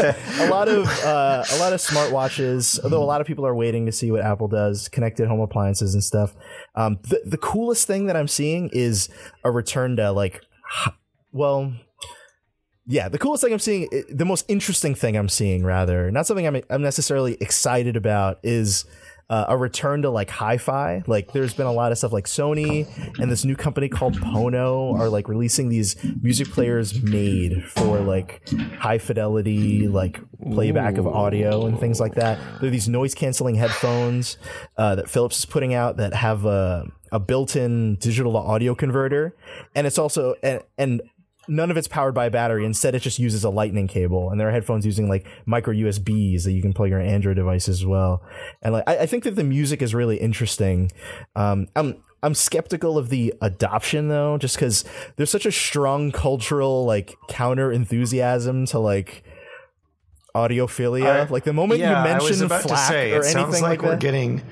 [0.00, 2.82] yeah, a lot of uh, a lot of smartwatches.
[2.82, 5.92] Although a lot of people are waiting to see what Apple does, connected home appliances
[5.92, 6.34] and stuff.
[6.74, 9.10] Um, the the coolest thing that I'm seeing is
[9.44, 10.40] a return to like,
[11.32, 11.74] well,
[12.86, 16.46] yeah, the coolest thing I'm seeing, the most interesting thing I'm seeing, rather, not something
[16.46, 18.86] I'm I'm necessarily excited about, is.
[19.30, 21.02] Uh, a return to like hi-fi.
[21.06, 22.86] Like there's been a lot of stuff like sony
[23.18, 28.46] and this new company called pono are like releasing these music players made for like
[28.78, 30.20] high fidelity like
[30.52, 32.38] playback of audio and things like that.
[32.60, 34.36] There are these noise canceling headphones
[34.76, 39.34] uh, that philips is putting out that have a, a built-in digital to audio converter.
[39.74, 41.00] And it's also and, and
[41.48, 42.64] none of it's powered by a battery.
[42.64, 44.30] Instead, it just uses a lightning cable.
[44.30, 47.68] And there are headphones using like micro USBs that you can plug your Android device
[47.68, 48.22] as well.
[48.62, 50.90] And like, I, I think that the music is really interesting.
[51.36, 54.84] Um, I'm, I'm skeptical of the adoption though, just because
[55.16, 59.24] there's such a strong cultural like counter enthusiasm to like
[60.34, 61.26] audiophilia.
[61.26, 63.32] I- like the moment yeah, you I was mention about to say, or it anything
[63.32, 64.42] sounds like, like we're that, getting.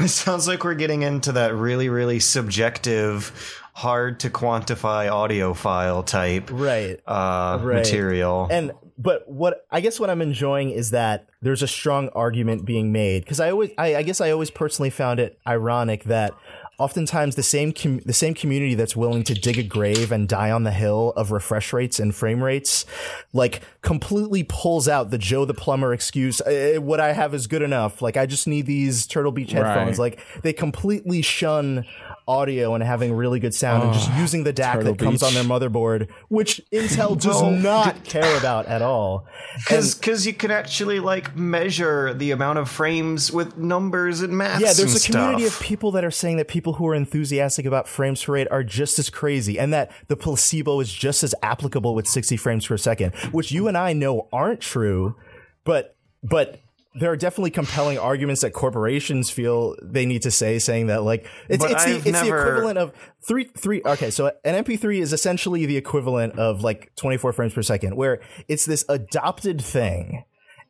[0.04, 6.50] It sounds like we're getting into that really, really subjective, hard to quantify audiophile type
[6.52, 6.98] right?
[7.06, 7.76] uh, Right.
[7.76, 8.48] material.
[8.50, 12.92] and but what I guess what I'm enjoying is that there's a strong argument being
[12.92, 16.34] made because I always I, I guess I always personally found it ironic that
[16.80, 20.50] oftentimes the same com- the same community that's willing to dig a grave and die
[20.50, 22.86] on the hill of refresh rates and frame rates
[23.32, 27.62] like completely pulls out the Joe the plumber excuse "Eh, what I have is good
[27.62, 30.16] enough like I just need these Turtle Beach headphones Right.
[30.16, 31.84] like they completely shun
[32.28, 35.34] audio and having really good sound and just using the DAC Turtle that comes on
[35.34, 39.26] their motherboard which Intel does not care about at all
[39.68, 44.60] Because you can actually like measure the amount of frames with numbers and math.
[44.60, 45.60] Yeah, there's a community stuff.
[45.60, 48.62] of people that are saying that people who are enthusiastic about frames per rate are
[48.62, 52.76] just as crazy, and that the placebo is just as applicable with 60 frames per
[52.76, 55.16] second, which you and I know aren't true,
[55.64, 56.60] but but
[56.94, 61.26] there are definitely compelling arguments that corporations feel they need to say, saying that like
[61.48, 62.92] it's it's the it's the equivalent of
[63.22, 63.80] three three.
[63.84, 68.20] Okay, so an MP3 is essentially the equivalent of like 24 frames per second, where
[68.48, 70.24] it's this adopted thing,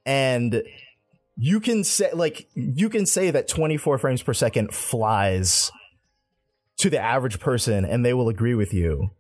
[0.05, 0.63] and
[1.37, 5.73] you can say like you can say that 24 frames per second flies
[6.81, 9.11] to the average person and they will agree with you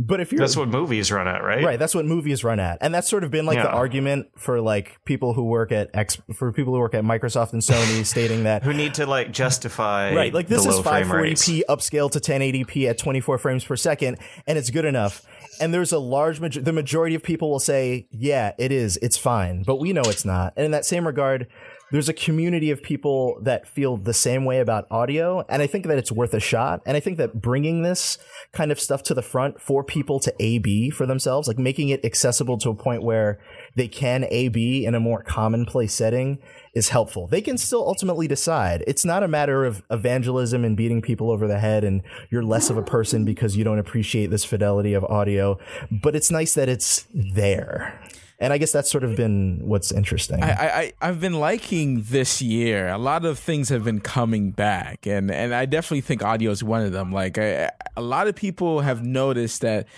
[0.00, 1.64] but if you're That's what movies run at, right?
[1.64, 4.60] right that's what movies run at and that's sort of been like the argument for
[4.60, 8.44] like people who work at X for people who work at Microsoft and Sony stating
[8.44, 11.48] that Who need to like justify Right, like this is low frame rates.
[11.48, 15.26] 540p upscale to 1080p at 24 frames per second, and it's good enough.
[15.60, 19.16] And there's a large major- the majority of people will say, yeah, it is, it's
[19.16, 20.52] fine, but we know it's not.
[20.56, 21.48] And in that same regard,
[21.90, 25.86] there's a community of people that feel the same way about audio, and I think
[25.86, 26.82] that it's worth a shot.
[26.84, 28.18] And I think that bringing this
[28.52, 32.04] kind of stuff to the front for people to A/B for themselves, like making it
[32.04, 33.38] accessible to a point where
[33.74, 36.38] they can A/B in a more commonplace setting,
[36.74, 37.26] is helpful.
[37.26, 38.84] They can still ultimately decide.
[38.86, 42.70] It's not a matter of evangelism and beating people over the head, and you're less
[42.70, 45.58] of a person because you don't appreciate this fidelity of audio.
[45.90, 47.98] But it's nice that it's there.
[48.40, 50.42] And I guess that's sort of been what's interesting.
[50.42, 52.88] I, I I've been liking this year.
[52.88, 56.62] A lot of things have been coming back, and and I definitely think audio is
[56.62, 57.10] one of them.
[57.12, 59.88] Like I, a lot of people have noticed that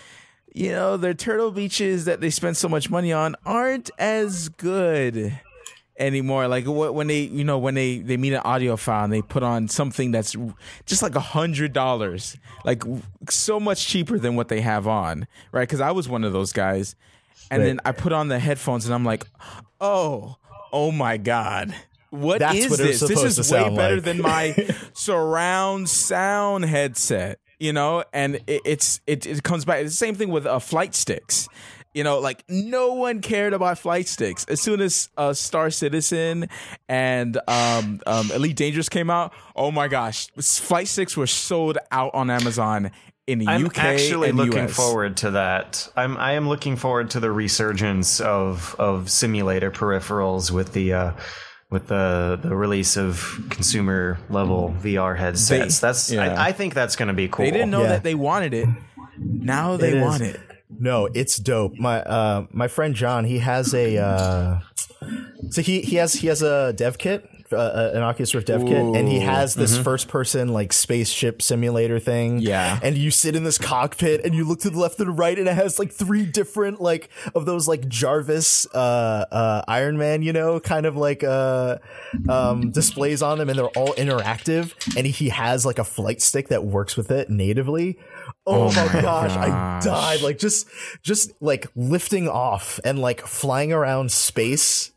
[0.55, 5.39] you know their turtle beaches that they spend so much money on aren't as good
[6.01, 6.49] anymore.
[6.49, 9.69] Like when they, you know, when they they meet an audiophile and they put on
[9.69, 10.35] something that's
[10.87, 12.83] just like a hundred dollars, like
[13.29, 15.69] so much cheaper than what they have on, right?
[15.69, 16.97] Because I was one of those guys,
[17.51, 17.67] and Right.
[17.67, 19.27] then I put on the headphones and I'm like,
[19.81, 20.37] oh,
[20.73, 21.75] oh my god.
[22.11, 23.01] What That's is what this?
[23.01, 24.05] This is way better like.
[24.05, 24.55] than my
[24.95, 28.03] surround sound headset, you know.
[28.13, 29.83] And it, it's it, it comes back.
[29.83, 31.49] It's the same thing with uh, flight sticks.
[31.95, 34.45] You know, like no one cared about flight sticks.
[34.45, 36.49] As soon as uh, Star Citizen
[36.89, 42.13] and um, um, Elite Dangerous came out, oh my gosh, flight sticks were sold out
[42.15, 42.93] on Amazon
[43.31, 44.75] in the I'm UK actually and looking US.
[44.75, 45.89] forward to that.
[45.97, 51.13] I'm I am looking forward to the resurgence of of simulator peripherals with the uh,
[51.71, 55.79] with the the release of consumer level VR headsets.
[55.81, 56.35] They- that's yeah.
[56.35, 57.45] I, I think that's going to be cool.
[57.45, 57.89] They didn't know Yeah.
[57.91, 58.69] that they wanted it.
[59.19, 60.03] Now they It is.
[60.03, 60.41] want it.
[60.79, 61.75] No, it's dope.
[61.79, 64.61] My uh my friend John, he has a uh
[65.51, 68.77] so he he has he has a dev kit, uh, an Oculus Rift dev kit,
[68.77, 72.39] and he has this first person like spaceship simulator thing.
[72.39, 72.79] Yeah.
[72.83, 75.39] And you sit in this cockpit and you look to the left and the right
[75.39, 80.23] and it has like three different like of those like Jarvis uh uh Iron Man,
[80.23, 81.79] you know, kind of like uh
[82.29, 86.49] um displays on them and they're all interactive and he has like a flight stick
[86.49, 87.99] that works with it natively.
[88.47, 90.23] Oh, my, gosh, I died.
[90.23, 90.67] Like just
[91.03, 94.93] just like lifting off and like flying around space.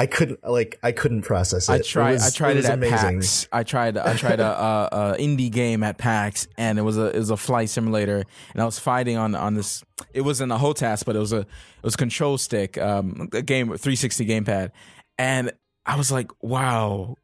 [0.00, 1.72] I couldn't like I couldn't process it.
[1.72, 2.12] I tried.
[2.12, 3.16] was- I tried it, was at amazing.
[3.16, 3.48] PAX.
[3.52, 3.98] I tried.
[3.98, 7.30] I tried a, a, a indie game at PAX, and it was a it was
[7.30, 8.22] a flight simulator,
[8.52, 9.82] and I was fighting on on this.
[10.14, 11.46] It wasn't a HOTAS, but it was a it
[11.82, 14.70] was control stick, um, a game 360 gamepad,
[15.18, 15.52] and
[15.84, 17.16] I was like, wow.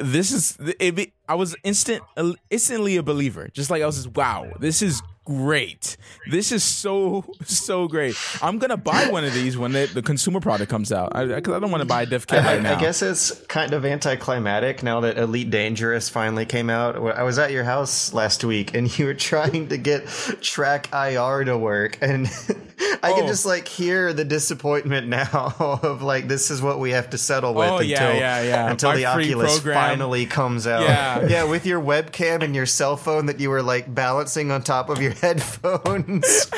[0.00, 0.94] This is it.
[0.96, 2.02] Be, I was instant,
[2.48, 3.50] instantly a believer.
[3.52, 5.96] Just like I was, just, wow, this is great.
[6.30, 8.16] This is so so great.
[8.42, 11.14] I'm gonna buy one of these when the, the consumer product comes out.
[11.14, 12.76] I, because I don't want to buy a dev kit I, right now.
[12.76, 16.96] I guess it's kind of anticlimactic now that Elite Dangerous finally came out.
[16.96, 20.06] I was at your house last week and you were trying to get
[20.40, 22.28] Track IR to work, and
[23.02, 23.26] I can Oh.
[23.28, 27.54] just like hear the disappointment now of like this is what we have to settle
[27.54, 28.70] with Oh, until yeah, yeah, yeah.
[28.70, 29.74] until My the Oculus program.
[29.74, 30.82] finally comes out.
[30.82, 31.26] Yeah.
[31.28, 34.88] yeah, with your webcam and your cell phone that you were like balancing on top
[34.90, 36.50] of your headphones.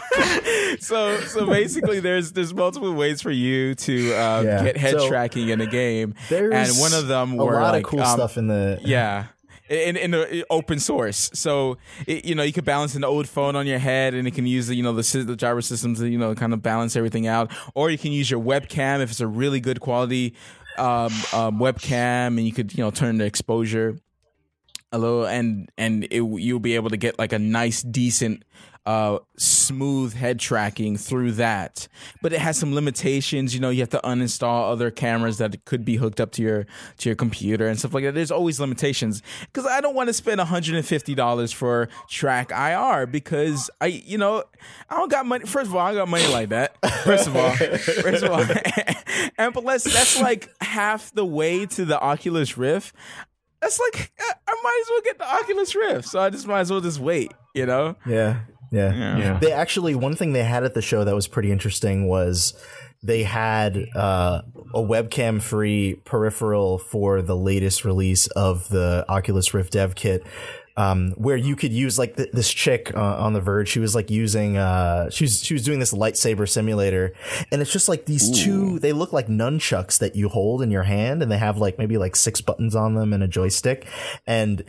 [0.80, 4.62] so so basically there's there's multiple ways for you to um, Yeah.
[4.64, 7.72] get head So, tracking in a game There's and one of them a were lot
[7.74, 9.26] like of cool um, stuff in the yeah
[9.68, 11.30] in in the open source.
[11.34, 14.32] So it, you know you could balance an old phone on your head and it
[14.32, 16.96] can use the you know the, the driver systems to you know kind of balance
[16.96, 17.50] everything out.
[17.74, 20.34] Or you can use your webcam if it's a really good quality
[20.76, 23.96] um, um, webcam and you could you know turn the exposure
[24.92, 28.44] a little and and it, you'll be able to get like a nice decent
[28.86, 31.88] uh smooth head tracking through that.
[32.20, 33.54] But it has some limitations.
[33.54, 36.66] You know you have to uninstall other cameras that could be hooked up to your
[36.98, 38.14] to your computer and stuff like that.
[38.14, 39.22] There's always limitations.
[39.40, 44.44] Because i don't want to spend $150 for track ir because i you know
[44.90, 45.46] i don't got money.
[45.46, 46.76] First of all i got money like that.
[47.04, 48.44] First of all first of all.
[49.38, 52.94] And plus that's like half the way to the oculus rift.
[53.60, 56.70] That's like I might as well get the Oculus Rift, so I just might as
[56.70, 57.96] well just wait, you know.
[58.06, 58.40] Yeah,
[58.74, 59.18] yeah.
[59.18, 59.38] Yeah.
[59.38, 62.54] They actually one thing they had at the show that was pretty interesting was
[63.02, 69.72] they had uh, a webcam free peripheral for the latest release of the Oculus Rift
[69.72, 70.24] dev kit.
[70.76, 73.94] Um, where you could use like th- this chick uh, on the verge, she was
[73.94, 77.12] like using, uh, she was, she was doing this lightsaber simulator
[77.52, 80.82] and it's just like these two, they look like nunchucks that you hold in your
[80.82, 83.86] hand and they have like maybe like six buttons on them and a joystick.
[84.26, 84.64] And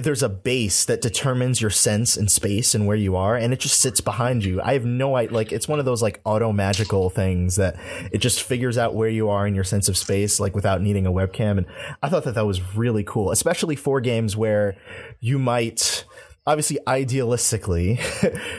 [0.00, 3.60] there's a base that determines your sense in space and where you are and it
[3.60, 4.60] just sits behind you.
[4.62, 7.76] I have no idea like it's one of those like auto magical things that
[8.12, 11.06] it just figures out where you are in your sense of space like without needing
[11.06, 11.66] a webcam and
[12.02, 14.76] i thought that that was really cool especially for games where
[15.20, 16.04] you might
[16.46, 17.98] obviously idealistically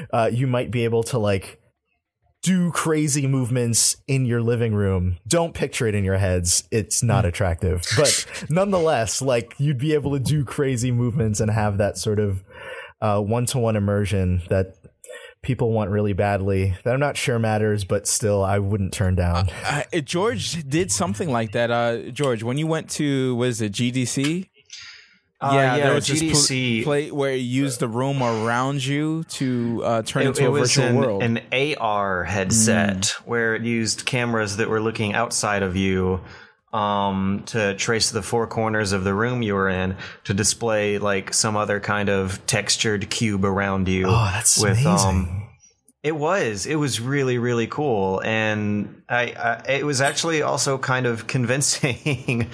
[0.13, 1.58] uh, you might be able to like
[2.41, 5.17] do crazy movements in your living room.
[5.27, 6.63] Don't picture it in your heads.
[6.71, 7.83] It's not attractive.
[7.97, 12.43] But nonetheless, like you'd be able to do crazy movements and have that sort of
[13.01, 14.75] one to one immersion that
[15.41, 19.49] people want really badly that I'm not sure matters, but still I wouldn't turn down.
[19.65, 21.71] Uh, George did something like that.
[21.71, 24.49] Uh, George, when you went to was it GDC?
[25.41, 29.23] Uh, yeah, there was GDC this pl- play where you used the room around you
[29.25, 31.23] to uh, turn it, into it a virtual an, world.
[31.23, 31.39] an
[31.79, 36.19] AR headset where it used cameras that were looking outside of you
[36.73, 41.33] um, to trace the four corners of the room you were in to display like
[41.33, 44.07] some other kind of textured cube around you.
[44.07, 45.09] Oh, that's with, amazing.
[45.09, 45.49] Um,
[46.03, 46.65] it was.
[46.65, 49.33] It was really, really cool, and I,
[49.67, 52.49] I it was actually also kind of convincing.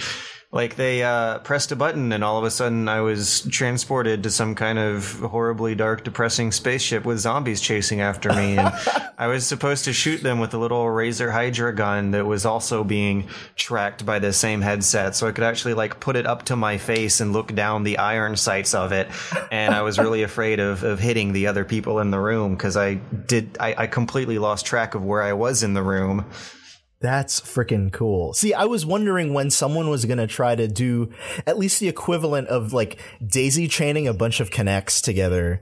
[0.56, 4.32] Like they uh, pressed a button, and all of a sudden, I was transported to
[4.32, 8.58] some kind of horribly dark, depressing spaceship with zombies chasing after me.
[8.58, 8.74] And
[9.18, 12.86] I was supposed to shoot them with a little Razer Hydra gun that was also
[12.86, 13.28] being
[13.58, 16.78] tracked by the same headset, so I could actually like put it up to my
[16.78, 19.10] face and look down the iron sights of it.
[19.51, 22.78] And I was really afraid of of hitting the other people in the room because
[22.78, 26.26] I did I, I completely lost track of where I was in the room.
[27.02, 28.34] That's freaking cool.
[28.34, 31.12] See, I was wondering when someone was going to try to do
[31.46, 35.62] at least the equivalent of like daisy chaining a bunch of Kinects together.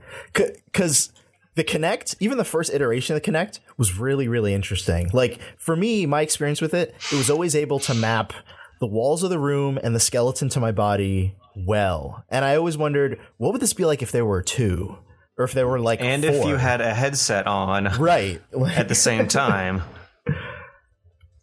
[0.72, 1.12] Cause
[1.54, 5.10] the Kinect, even the first iteration of the Kinect was really, really interesting.
[5.12, 8.32] Like for me, my experience with it, it was always able to map
[8.80, 12.24] the walls of the room and the skeleton to my body well.
[12.28, 14.98] And I always wondered, what would this be like if there were two?
[15.36, 16.32] Or if there were like And four?
[16.32, 18.40] if you had a headset on right
[18.76, 19.82] at the same time.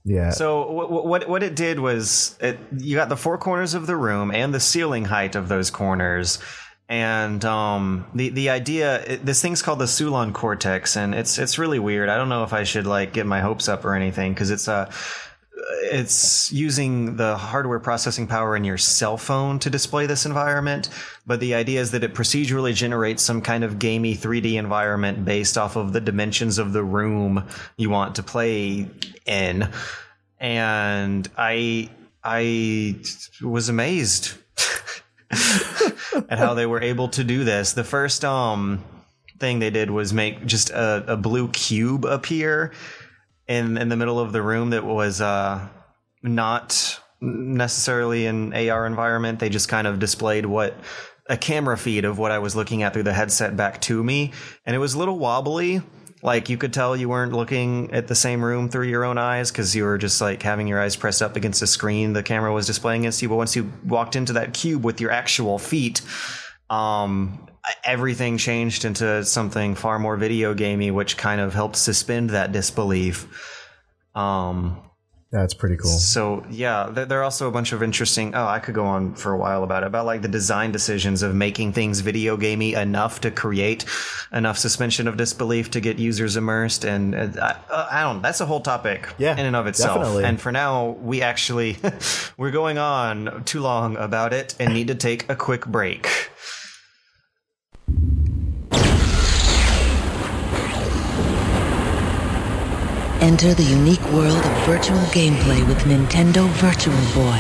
[0.03, 0.31] Yeah.
[0.31, 3.95] So what what what it did was it, you got the four corners of the
[3.95, 6.39] room and the ceiling height of those corners.
[6.89, 11.57] And um, the the idea, it, this thing's called the Sulon Cortex, and it's it's
[11.57, 12.09] really weird.
[12.09, 14.67] I don't know if I should like get my hopes up or anything because it's
[14.67, 14.91] a
[15.53, 20.89] it's using the hardware processing power in your cell phone to display this environment.
[21.25, 25.57] But the idea is that it procedurally generates some kind of gamey 3D environment based
[25.57, 27.47] off of the dimensions of the room
[27.77, 28.87] you want to play
[29.25, 29.69] in.
[30.39, 31.89] And I,
[32.23, 32.95] I
[33.41, 34.33] was amazed
[36.29, 37.73] at how they were able to do this.
[37.73, 38.83] The first, um,
[39.41, 42.71] thing they did was make just a, a blue cube appear
[43.47, 45.67] in in the middle of the room that was uh,
[46.23, 49.39] not necessarily an AR environment.
[49.39, 50.75] They just kind of displayed what
[51.27, 54.31] a camera feed of what I was looking at through the headset back to me,
[54.65, 55.81] and it was a little wobbly.
[56.23, 59.51] Like you could tell you weren't looking at the same room through your own eyes
[59.51, 62.53] because you were just like having your eyes pressed up against the screen the camera
[62.53, 63.29] was displaying against you.
[63.29, 66.01] But once you walked into that cube with your actual feet,
[66.69, 67.47] um,
[67.83, 73.27] everything changed into something far more video gamey, which kind of helped suspend that disbelief.
[74.15, 74.77] Um,
[75.31, 75.89] That's pretty cool.
[75.91, 78.35] so yeah, there, there are also a bunch of interesting.
[78.35, 81.21] Oh, I could go on for a while about it, about like the design decisions
[81.21, 83.85] of making things video gamey enough to create
[84.33, 88.21] enough suspension of disbelief to get users immersed, and uh, I, I don't.
[88.21, 89.99] That's a whole topic, Yeah, in and of itself.
[89.99, 90.25] definitely.
[90.25, 91.77] And for now, we actually
[92.37, 96.29] we're going on too long about it and need to take a quick break.
[103.31, 107.39] Enter the unique world of virtual gameplay with Nintendo Virtual Boy.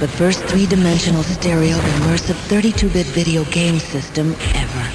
[0.00, 4.88] The first three-dimensional stereo immersive 32-bit video game system ever.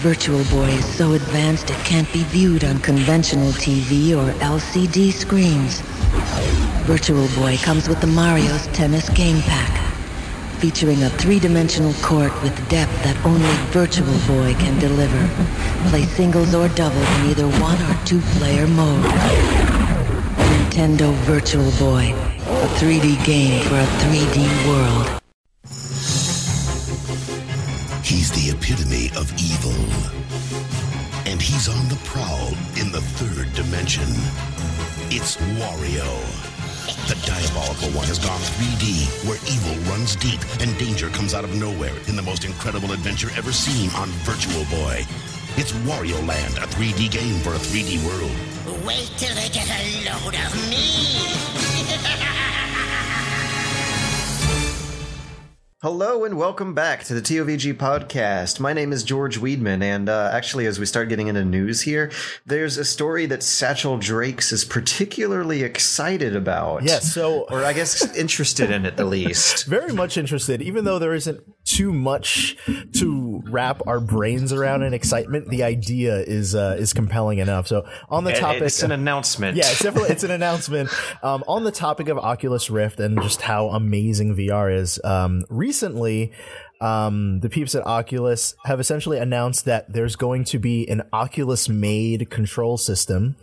[0.00, 5.82] Virtual Boy is so advanced it can't be viewed on conventional TV or LCD screens.
[6.86, 9.89] Virtual Boy comes with the Mario's Tennis Game Pack,
[10.60, 15.26] featuring a three-dimensional court with depth that only Virtual Boy can deliver.
[15.88, 19.04] Play singles or doubles in either one or two-player mode.
[20.36, 22.12] Nintendo Virtual Boy,
[22.44, 25.20] a 3D game for a 3D world.
[28.04, 29.80] He's the epitome of evil.
[31.24, 32.48] And he's on the prowl
[32.78, 34.08] in the third dimension.
[35.10, 36.49] It's Wario.
[37.06, 41.54] The diabolical one has gone 3D, where evil runs deep and danger comes out of
[41.54, 45.06] nowhere in the most incredible adventure ever seen on Virtual Boy.
[45.56, 48.84] It's Wario Land, a 3D game for a 3D world.
[48.86, 51.59] Wait till they get a load of me.
[55.82, 58.60] Hello and welcome back to the TOVG podcast.
[58.60, 62.10] My name is George Weidman, and uh, actually, as we start getting into news here,
[62.44, 66.82] there's a story that Satchell Drakes is particularly excited about.
[66.82, 69.64] Yeah, so- or I guess interested in at the least.
[69.68, 72.56] very much interested, even though there isn't too much
[72.94, 77.68] to wrap our brains around in excitement, the idea is uh, is compelling enough.
[77.68, 79.56] So on the topic, it's an announcement.
[79.56, 80.90] yeah, it's definitely it's an announcement
[81.22, 85.00] um, on the topic of Oculus Rift and just how amazing VR is.
[85.04, 86.32] Um, recently,
[86.80, 92.30] um, the peeps at Oculus have essentially announced that there's going to be an Oculus-made
[92.30, 93.36] control system,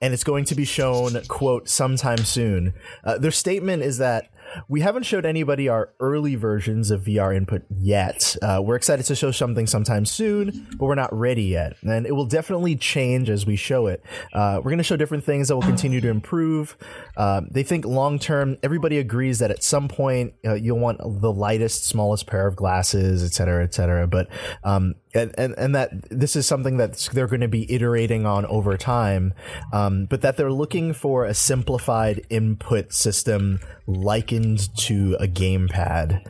[0.00, 2.74] and it's going to be shown quote sometime soon.
[3.04, 4.28] Uh, their statement is that.
[4.68, 8.36] We haven't showed anybody our early versions of VR input yet.
[8.42, 11.76] Uh, we're excited to show something sometime soon, but we're not ready yet.
[11.82, 14.02] And it will definitely change as we show it.
[14.32, 16.76] Uh, we're going to show different things that will continue to improve.
[17.16, 21.32] Uh, they think long term, everybody agrees that at some point uh, you'll want the
[21.32, 24.06] lightest, smallest pair of glasses, et cetera, et cetera.
[24.06, 24.28] But
[24.64, 28.46] um, and, and and that this is something that they're going to be iterating on
[28.46, 29.34] over time,
[29.72, 36.24] um, but that they're looking for a simplified input system likened to a gamepad.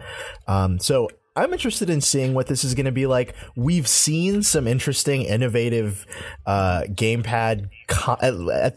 [0.46, 3.34] Um, so I'm interested in seeing what this is going to be like.
[3.56, 6.06] We've seen some interesting, innovative
[6.44, 8.34] uh, gamepad co- at,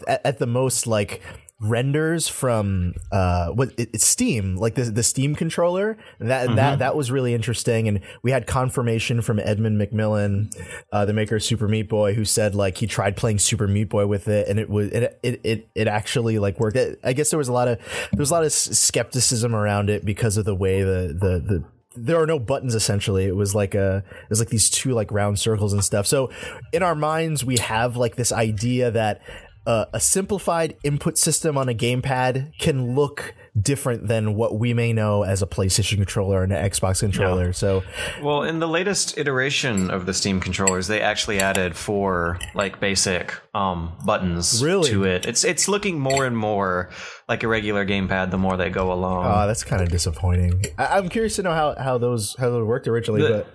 [0.08, 1.22] at, at the most like
[1.62, 5.98] renders from uh what it's steam like the the steam controller.
[6.20, 7.88] That that that was really interesting.
[7.88, 10.54] And we had confirmation from edmund McMillen
[10.92, 13.90] uh the maker of super meat boy who said like he tried playing super meat
[13.90, 16.78] boy with it and it was it it it, it actually like worked.
[17.04, 17.78] I guess there was a lot of
[18.12, 21.66] there was a lot of skepticism around it because of the way the the the
[21.98, 23.26] there are no buttons essentially.
[23.26, 26.06] It was like a it was like these two like round circles and stuff.
[26.06, 26.30] So
[26.74, 29.22] in our minds we have like this idea that
[29.66, 34.92] uh, a simplified input system on a gamepad can look different than what we may
[34.92, 37.54] know as a PlayStation controller and an Xbox controller.
[37.54, 37.84] So,
[38.22, 43.34] Well, in the latest iteration of the Steam controllers, they actually added four like basic
[43.54, 44.90] um, buttons Really?
[44.90, 45.26] to it.
[45.26, 46.90] It's it's looking more and more
[47.30, 49.26] like a regular gamepad the more they go along.
[49.26, 50.66] uh, that's kind of disappointing.
[50.78, 53.46] I- I'm curious to know how, how those how those worked originally, The-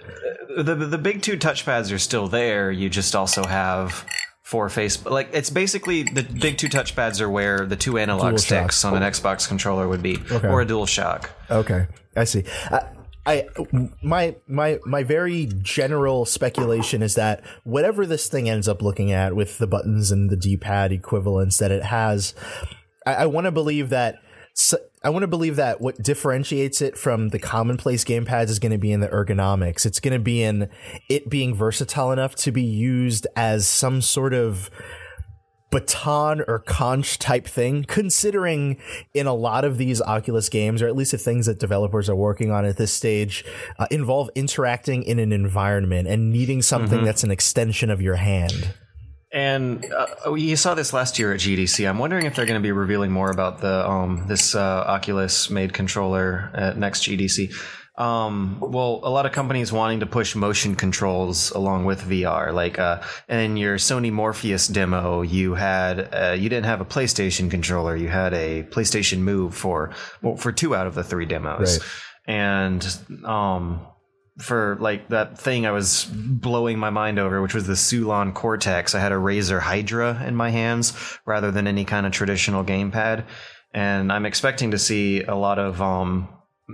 [0.56, 2.72] but the the big two touchpads are still there.
[2.72, 4.04] You just also have
[4.50, 8.38] four face like it's basically the big two touchpads are where the two analog Dual
[8.38, 8.90] sticks shock.
[8.90, 9.10] on an oh.
[9.10, 11.30] Xbox controller would be, or a dual shock.
[11.48, 11.86] Okay,
[12.16, 12.42] I see.
[12.68, 12.82] I,
[13.24, 13.48] I
[14.02, 19.36] my my my very general speculation is that whatever this thing ends up looking at
[19.36, 22.34] with the buttons and the D-pad equivalents that it has,
[23.06, 24.16] I, I want to believe that.
[24.58, 28.72] s I want to believe that what differentiates it from the commonplace gamepads is going
[28.72, 29.86] to be in the ergonomics.
[29.86, 30.68] It's going to be in
[31.08, 34.70] it being versatile enough to be used as some sort of
[35.70, 38.76] baton or conch type thing, considering
[39.14, 42.16] in a lot of these Oculus games, or at least the things that developers are
[42.16, 43.44] working on at this stage,
[43.78, 48.74] uh, involve interacting in an environment and needing something that's an extension of your hand.
[49.32, 51.88] And uh, you saw this last year at GDC.
[51.88, 55.50] I'm wondering if they're going to be revealing more about the um, this uh, Oculus
[55.50, 57.54] made controller at next GDC.
[57.96, 62.52] Um, well, a lot of companies wanting to push motion controls along with VR.
[62.52, 67.50] Like uh, in your Sony Morpheus demo, you had uh, you didn't have a PlayStation
[67.50, 67.94] controller.
[67.94, 71.78] You had a PlayStation Move for well, for two out of the three demos.
[71.78, 71.88] Right.
[72.26, 73.86] And um,
[74.38, 78.94] for like that thing I was blowing my mind over, which was the Sulon Cortex.
[78.94, 80.92] I had a Razer Hydra in my hands
[81.26, 83.24] rather than any kind of traditional gamepad,
[83.72, 86.28] and I'm expecting to see a lot of um,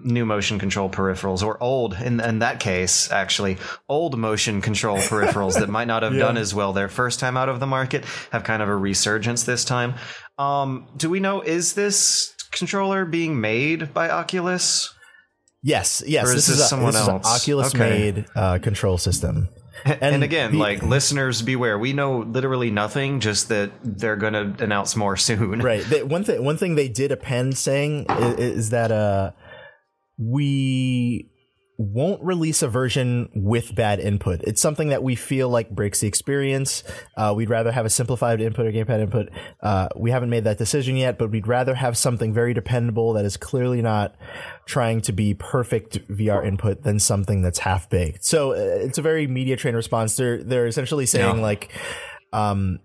[0.05, 3.57] new motion control peripherals or old in, in that case actually
[3.89, 7.49] old motion control peripherals that might not have done as well their first time out
[7.49, 9.95] of the market have kind of a resurgence this time.
[10.39, 14.95] Um, do we know is this controller being made by oculus
[15.63, 16.27] Yes, yes.
[16.27, 17.21] Or is this this is a, someone this is an?
[17.25, 17.79] Oculus Okay.
[18.13, 19.49] made uh, control system.
[19.85, 21.79] And, again, the- like listeners, beware.
[21.79, 25.61] We know literally nothing, just that they're going to announce more soon.
[25.61, 29.33] right they, one thing one thing they did append saying is, is that uh
[30.19, 31.31] we
[31.79, 34.41] won't release a version with bad input.
[34.45, 36.83] It's something that we feel like breaks the experience.
[37.17, 39.29] Uh, we'd rather have a simplified input or gamepad input.
[39.61, 43.25] Uh, we haven't made that decision yet, but we'd rather have something very dependable that
[43.27, 44.15] is clearly not
[44.65, 48.25] trying to be perfect VR input than something that's half baked.
[48.25, 50.17] So uh, it's a very media train response.
[50.17, 51.43] They're they're essentially saying Yeah.
[51.43, 51.71] like,
[52.33, 52.79] um,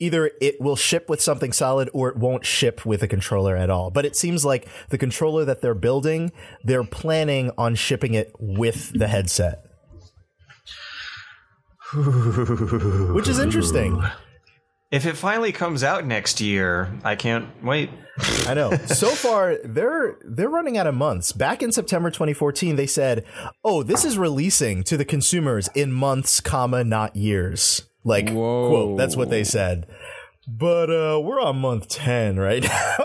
[0.00, 3.70] either it will ship with something solid or it won't ship with a controller at
[3.70, 3.90] all.
[3.90, 6.32] But it seems like the controller that they're building,
[6.64, 9.62] they're planning on shipping it with the headset.
[13.14, 14.02] Which is interesting.
[14.90, 17.90] If it finally comes out next year, I can't wait.
[18.46, 18.70] I know.
[18.86, 21.32] So far, they're they're running out of months.
[21.32, 23.24] Back in September 2014, they said,
[23.64, 28.68] "Oh, this is releasing to the consumers in months, comma, not years." Like, Whoa.
[28.68, 28.98] quote.
[28.98, 29.86] That's what they said.
[30.48, 32.70] but uh, we're on month ten right now.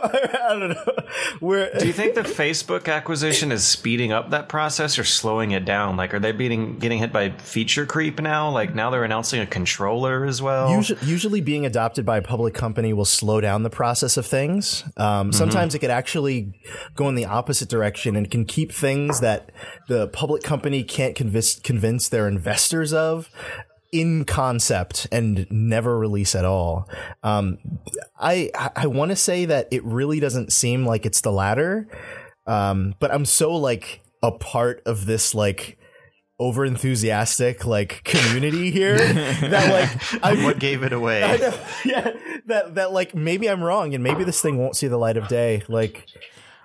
[0.52, 0.94] I don't know.
[1.40, 5.66] We're Do you think the Facebook acquisition is speeding up that process or slowing it
[5.66, 5.98] down?
[5.98, 8.52] Like, are they being getting hit by feature creep now?
[8.52, 10.70] Like now they're announcing a controller as well.
[10.76, 14.84] Usually, usually being adopted by a public company will slow down the process of things.
[14.98, 16.54] Um, Sometimes it could actually
[16.96, 19.52] go in the opposite direction and can keep things that
[19.88, 23.30] the public company can't convince convince their investors of
[23.92, 26.90] in concept and never release at all.
[27.24, 27.58] Um,
[28.20, 31.88] I I want to say that it really doesn't seem like it's the latter,
[32.48, 35.78] um, but I'm so like a part of this like
[36.40, 41.24] over enthusiastic like community here that like I what gave it away?
[41.24, 42.12] I know, yeah,
[42.48, 45.28] that that like maybe I'm wrong, and maybe this thing won't see the light of
[45.28, 45.64] day.
[45.68, 46.08] Like,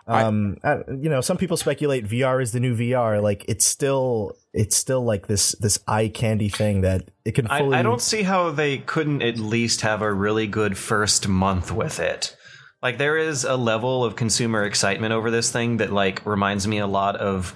[0.07, 3.22] um, I, you know, some people speculate VR is the new VR.
[3.22, 7.59] Like, it's still it's still like this this eye candy thing that it can I,
[7.59, 7.76] fully.
[7.76, 12.00] I don't see how they couldn't at least have a really good first month with
[12.00, 12.36] it.
[12.82, 16.78] Like there is a level of consumer excitement over this thing that like reminds me
[16.78, 17.54] a lot of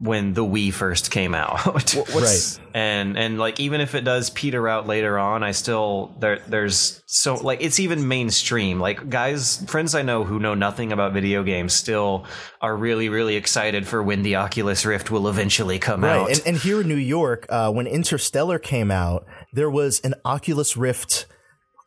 [0.00, 1.66] when the Wii first came out.
[2.14, 2.60] right.
[2.72, 7.02] and and like even if it does peter out later on, I still there there's
[7.06, 8.78] so like it's even mainstream.
[8.78, 12.26] Like guys, friends I know who know nothing about video games still
[12.60, 16.28] are really really excited for when the Oculus Rift will eventually come out.
[16.28, 20.14] Right, and, and here in New York, uh, when Interstellar came out, there was an
[20.24, 21.26] Oculus Rift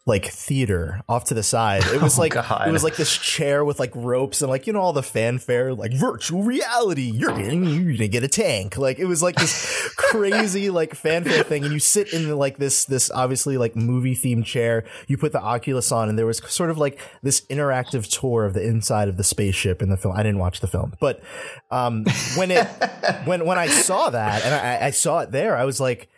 [0.07, 1.83] like theater off to the side.
[1.93, 2.67] It was like Oh, God.
[2.67, 5.73] it was like this chair with like ropes and like you know all the fanfare,
[5.75, 7.11] like virtual reality.
[7.13, 8.77] You're getting you're gonna get a tank.
[8.77, 12.85] Like it was like this crazy like fanfare thing, and you sit in like this
[12.85, 14.83] this obviously like movie themed chair.
[15.07, 18.53] You put the Oculus on, and there was sort of like this interactive tour of
[18.55, 20.15] the inside of the spaceship in the film.
[20.17, 21.21] I didn't watch the film, but
[21.69, 22.65] um, when it
[23.25, 26.09] when when I saw that and I, I saw it there, I was like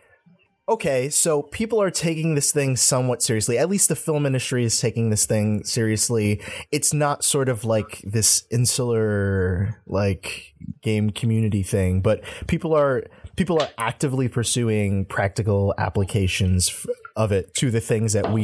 [0.69, 3.57] okay, so people are taking this thing somewhat seriously.
[3.57, 6.41] At least the film industry is taking this thing seriously.
[6.71, 13.03] It's not sort of like this insular like game community thing, but people are
[13.35, 16.85] people are actively pursuing practical applications f-
[17.15, 18.43] of it to the things that we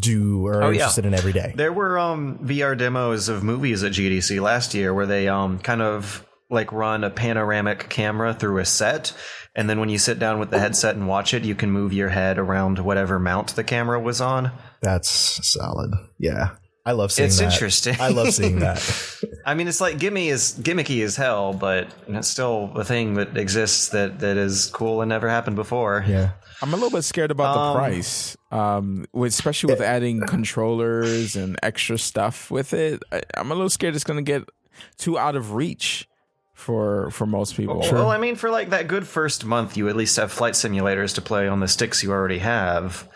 [0.00, 0.74] do or are Oh, yeah.
[0.74, 1.52] interested in every day.
[1.56, 5.82] There were um, VR demos of movies at GDC last year where they um, kind
[5.82, 6.24] of
[6.54, 9.12] like run a panoramic camera through a set,
[9.54, 11.92] and then when you sit down with the headset and watch it, you can move
[11.92, 14.50] your head around whatever mount the camera was on.
[14.80, 15.08] That's
[15.46, 15.92] solid.
[16.18, 16.56] Yeah.
[16.86, 17.32] I love seeing that.
[17.32, 17.52] It's that.
[17.52, 17.96] interesting.
[17.98, 18.82] I love seeing that.
[19.46, 23.36] I mean, it's like gimme is gimmicky as hell, but it's still a thing that
[23.36, 26.04] exists that that is cool and never happened before.
[26.06, 26.32] Yeah.
[26.62, 31.98] I'm a little bit scared about the price, um, especially with adding controllers and extra
[31.98, 33.02] stuff with it.
[33.12, 34.48] I, I'm a little scared it's going to get
[34.96, 36.08] too out of reach
[36.54, 37.80] for for most people.
[37.80, 41.14] Well, I mean, for like that good first month, you at least have flight simulators
[41.16, 43.08] to play on the sticks you already have.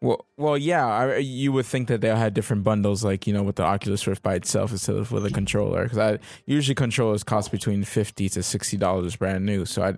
[0.00, 0.84] Well, well, yeah.
[0.84, 4.04] I, you would think that they'll have different bundles, like you know, with the Oculus
[4.06, 5.84] Rift by itself instead of with a controller.
[5.84, 9.64] Because I usually controllers cost between fifty to sixty dollars brand new.
[9.64, 9.94] So I,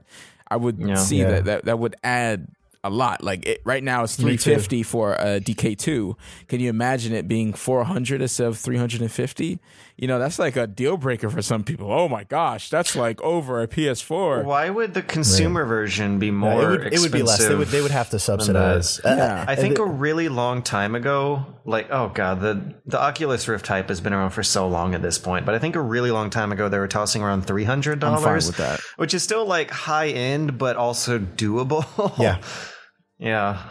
[0.50, 0.96] I would Yeah.
[0.96, 1.30] see Yeah.
[1.30, 2.48] that, that that would add
[2.82, 3.24] a lot.
[3.24, 6.18] Like it, right now, it's Me three for a DK two.
[6.48, 9.58] Can you imagine it being four hundred instead of three hundred and fifty?
[9.96, 11.92] You know, that's like a deal breaker for some people.
[11.92, 14.44] Oh my gosh, that's like over a PS4.
[14.44, 17.46] Why would the consumer version be Yeah, more it, would, it would be less.
[17.46, 18.98] They would they would have to subsidize.
[19.04, 19.44] Uh, Yeah.
[19.46, 23.88] I think a really long time ago, like oh god, the the Oculus Rift hype
[23.88, 25.46] has been around for so long at this point.
[25.46, 28.14] But I think a really long time ago they were tossing around three hundred I'm
[28.14, 28.80] fine dollars, with that.
[28.96, 31.84] which is still like high end, but also doable.
[32.18, 32.40] Yeah.
[33.18, 33.62] yeah,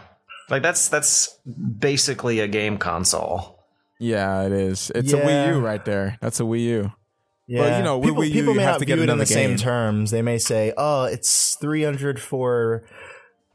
[0.49, 1.37] like that's that's
[1.79, 3.52] basically a game console.
[3.99, 4.91] Yeah, it is.
[4.93, 6.17] It's a Wii U right there.
[6.21, 6.91] That's a Wii U.
[7.47, 9.05] Yeah, you know, people, Wii U, people you may have not to get view it
[9.05, 10.11] in another the same terms.
[10.11, 12.83] They may say, "Oh, it's three hundred for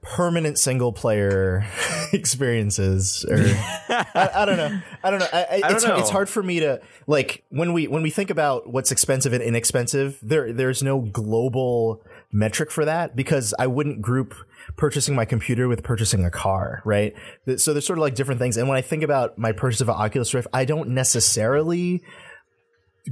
[0.03, 1.67] permanent single player
[2.13, 3.39] experiences," or
[3.89, 4.81] I, I don't know.
[5.03, 5.29] I don't know.
[5.33, 5.97] I, I, don't it's, know.
[5.97, 9.43] it's hard for me to like when we when we think about what's expensive and
[9.43, 10.19] inexpensive.
[10.23, 14.35] There, there's no global metric for that because I wouldn't group
[14.77, 17.15] purchasing my computer with purchasing a car, right?
[17.57, 18.57] So there's sort of like different things.
[18.57, 22.03] And when I think about my purchase of an Oculus Rift, I don't necessarily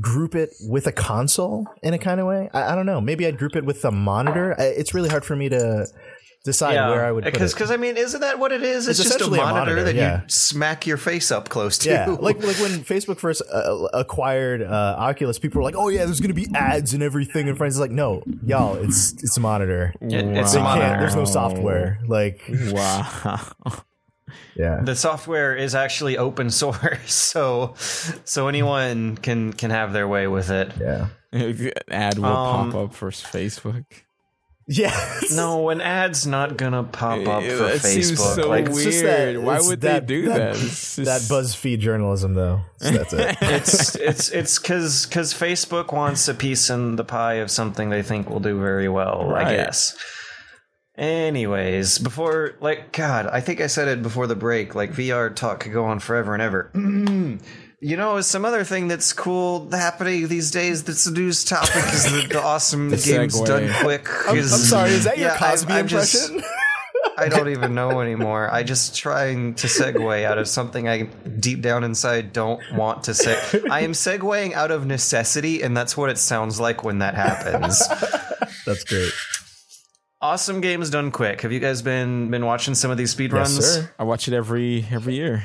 [0.00, 2.50] group it with a console in a kind of way.
[2.52, 3.00] I, I don't know.
[3.00, 4.54] Maybe I'd group it with a monitor.
[4.58, 5.86] It's really hard for me to
[6.46, 7.56] decide where I would put because it.
[7.56, 8.88] because I mean, isn't that what it is?
[8.88, 10.22] It's, It's just a monitor, a monitor, that yeah.
[10.22, 11.90] you smack your face up close to.
[11.90, 16.06] Yeah, like like when Facebook first uh, acquired uh, Oculus, people were like, "Oh yeah,
[16.06, 19.40] there's gonna be ads and everything." And friends are like, "No, y'all, it's it's a
[19.40, 19.92] monitor.
[20.00, 21.00] It- it's They a can't- monitor.
[21.00, 21.98] There's no software.
[22.08, 22.40] Like,
[22.72, 23.40] Wow.
[24.56, 27.74] yeah, the software is actually open source, so
[28.24, 30.72] so anyone can can have their way with it.
[30.80, 33.84] yeah." An ad will Um, pop up for Facebook.
[34.68, 35.20] Yeah.
[35.32, 38.34] No, an ad's not gonna pop up It- for it seems Facebook.
[38.34, 38.76] so like weird.
[38.78, 40.62] It's just that- Why would that- they do that- that?
[40.64, 42.62] It's That BuzzFeed journalism, though.
[42.80, 43.36] So that's it.
[43.42, 48.02] it's it's it's because because Facebook wants a piece in the pie of something they
[48.02, 49.32] think will do very well.
[49.34, 49.96] I guess.
[50.98, 54.74] Anyways, before like God, I think I said it before the break.
[54.74, 56.70] Like VR talk could go on forever and ever.
[57.80, 62.04] You know, some other thing that's cool happening these days that's a news topic is
[62.04, 63.46] the, the awesome The games segue.
[63.46, 64.08] done quick.
[64.26, 64.90] I'm, I'm sorry.
[64.90, 66.32] Is that your Yeah, I'm- I'm just-
[67.18, 68.52] I don't even know anymore.
[68.52, 73.14] I just trying to segue out of something I deep down inside don't want to
[73.14, 73.38] say.
[73.70, 77.86] I am segueing out of necessity, and that's what it sounds like when that happens.
[78.66, 79.12] that's great.
[80.20, 81.42] awesome games done quick.
[81.42, 83.56] Have you guys been been watching some of these speedruns?
[83.56, 83.90] Yes, sir.
[83.98, 85.44] I watch it every every year.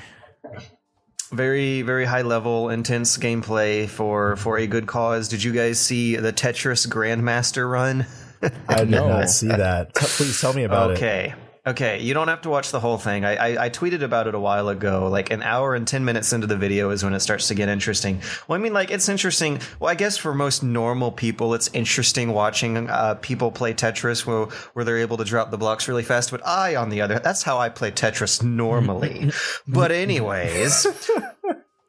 [1.32, 5.30] Very very high level, intense gameplay for for a good cause.
[5.30, 8.06] Did you guys see the Tetris Grandmaster run?
[8.68, 9.08] I did No.
[9.08, 9.94] not see that.
[9.96, 10.98] Please tell me about it.
[10.98, 11.34] Okay.
[11.64, 13.24] Okay, you don't have to watch the whole thing.
[13.24, 15.08] I, I, I tweeted about it a while ago.
[15.10, 17.70] Like an hour and 10 minutes into the video is when it starts to get
[17.70, 18.20] interesting.
[18.48, 19.60] Well, I mean, like, it's interesting.
[19.80, 24.46] Well, I guess for most normal people, it's interesting watching uh, people play Tetris where,
[24.74, 26.32] where they're able to drop the blocks really fast.
[26.32, 29.32] But I, on the other, that's how I play Tetris normally.
[29.68, 30.88] but, anyways.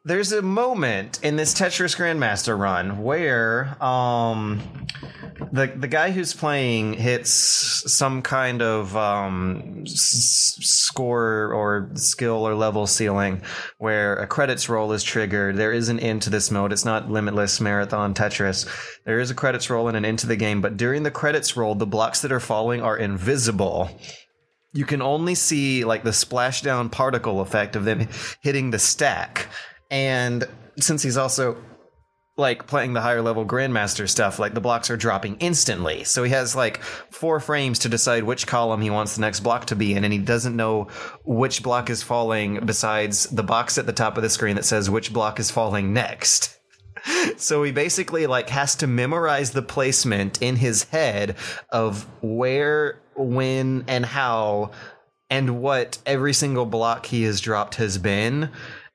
[0.05, 4.61] There's a moment in this Tetris Grandmaster run where um,
[5.53, 12.53] the the guy who's playing hits some kind of um, s- score or skill or
[12.53, 13.43] level ceiling
[13.77, 15.55] where a credits roll is triggered.
[15.55, 16.73] There is an end to this mode.
[16.73, 18.67] It's not limitless marathon Tetris.
[19.05, 21.55] There is a credits roll and an end to the game, but during the credits
[21.55, 23.89] roll, the blocks that are falling are invisible
[24.73, 28.07] you can only see like the splashdown particle effect of them
[28.41, 29.47] hitting the stack.
[29.89, 30.45] And
[30.79, 31.57] since he's also
[32.35, 36.03] like playing the higher level grandmaster stuff, like the blocks are dropping instantly.
[36.03, 36.81] So he has like
[37.11, 40.11] four frames to decide which column he wants the next block to be in, and
[40.11, 40.87] he doesn't know
[41.23, 44.89] which block is falling besides the box at the top of the screen that says
[44.89, 46.57] which block is falling next.
[47.37, 51.35] So he basically like has to memorize the placement in his head
[51.69, 54.71] of where, when, and how,
[55.29, 58.51] and what every single block he has dropped has been,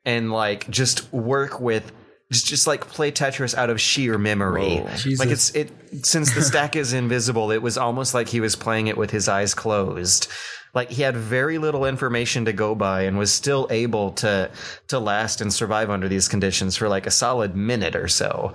[0.08, 1.92] and like just work with.
[2.30, 4.84] Just, just like play Tetris out of sheer memory.
[5.18, 5.72] Like it's it
[6.04, 9.28] since the stack is invisible, it was almost like he was playing it with his
[9.28, 10.28] eyes closed.
[10.74, 14.50] Like he had very little information to go by and was still able to
[14.88, 18.52] to last and survive under these conditions for like a solid minute or so.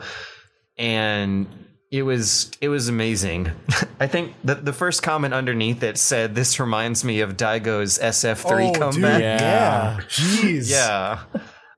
[0.77, 1.47] And
[1.93, 3.51] it was it was amazing.
[3.99, 8.69] I think the the first comment underneath it said this reminds me of Daigo's SF3
[8.75, 9.13] Oh, comeback.
[9.13, 9.39] dude, Yeah.
[9.39, 9.99] yeah.
[10.09, 10.71] Jeez.
[10.71, 11.19] Yeah.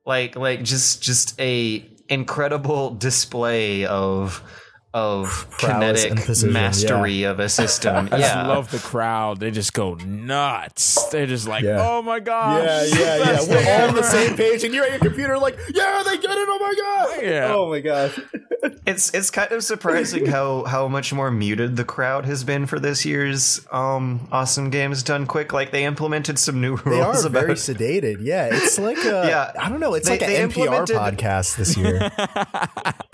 [0.06, 4.42] Like like just just a incredible display of
[4.96, 8.06] of Prowess kinetic precision, mastery of a system.
[8.12, 8.48] I just yeah.
[8.48, 9.40] love the crowd.
[9.42, 11.04] They just go nuts.
[11.10, 11.86] They're just like, Yeah.
[11.86, 12.64] oh my gosh.
[12.64, 13.40] Yeah, yeah, yeah.
[13.42, 16.18] We're thing all on the same page, and you're at your computer, like, yeah, they
[16.18, 16.48] get it.
[16.50, 16.74] Oh my
[17.14, 17.24] god.
[17.24, 17.54] Yeah.
[17.54, 18.18] Oh my gosh.
[18.88, 22.80] It's it's kind of surprising how how much more muted the crowd has been for
[22.80, 25.54] this year's um awesome games done quick.
[25.54, 26.84] Like they implemented some new rules.
[26.84, 28.18] They are rules very sedated.
[28.22, 29.26] Yeah, it's like a.
[29.28, 29.52] Yeah.
[29.60, 29.94] I don't know.
[29.96, 32.10] It's They- like an NPR implemented- podcast this year.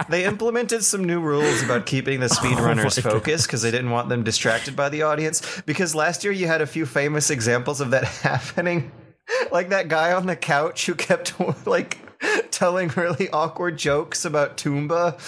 [0.10, 4.10] they implemented some new rules about keeping the oh speedrunners focused because they didn't want
[4.10, 5.62] them distracted by the audience.
[5.66, 8.92] Because last year you had a few famous examples of that happening.
[9.52, 11.98] Like that guy on the couch who kept like
[12.52, 15.20] telling really awkward jokes about Tomba.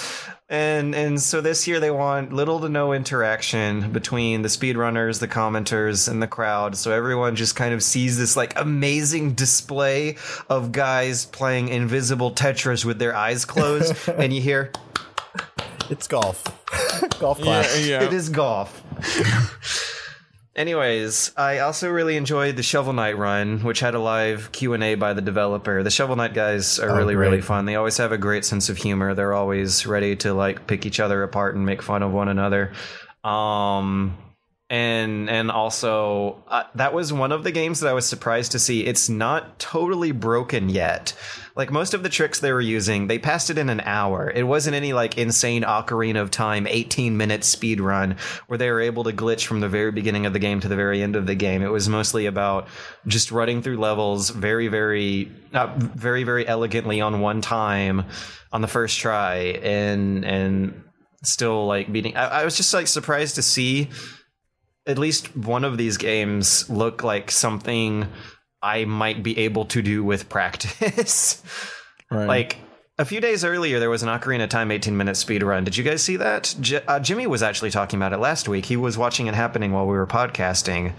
[0.49, 5.27] And and so this year they want little to no interaction between the speedrunners, the
[5.27, 6.75] commenters, and the crowd.
[6.75, 10.17] So everyone just kind of sees this like amazing display
[10.49, 14.71] of guys playing invisible Tetris with their eyes closed, and you hear
[15.89, 16.43] it's golf.
[17.19, 17.85] golf class.
[17.85, 18.03] yeah.
[18.03, 18.83] it is golf.
[20.55, 24.83] Anyways, I also really enjoyed the Shovel Knight run, which had a live Q and
[24.83, 25.81] A by the developer.
[25.81, 27.45] The Shovel Knight guys are really, really great.
[27.45, 27.65] fun.
[27.65, 29.15] They always have a great sense of humor.
[29.15, 32.71] They're always ready to like pick each other apart and make fun of one another.
[33.23, 34.15] Um,
[34.69, 38.59] and and also uh, that was one of the games that I was surprised to
[38.59, 38.85] see.
[38.85, 41.15] It's not totally broken yet.
[41.55, 44.31] Like most of the tricks they were using, they passed it in an hour.
[44.33, 48.17] It wasn't any like insane Ocarina of Time 18 minute speed run
[48.47, 50.75] where they were able to glitch from the very beginning of the game to the
[50.75, 51.61] very end of the game.
[51.61, 52.67] It was mostly about
[53.05, 58.05] just running through levels very, very, uh, very, very elegantly on one time
[58.51, 60.83] on the first try and and
[61.23, 62.17] still like beating.
[62.17, 63.89] I, I was just like surprised to see
[64.85, 68.07] at least one of these games look like something
[68.63, 71.43] I might be able to do with practice.
[72.11, 72.27] Right.
[72.27, 72.57] like
[72.99, 75.63] a few days earlier, there was an Ocarina of Time 18 minute speed run.
[75.63, 76.53] Did you guys see that?
[76.59, 78.65] J- uh, Jimmy was actually talking about it last week.
[78.67, 80.93] He was watching it happening while we were podcasting,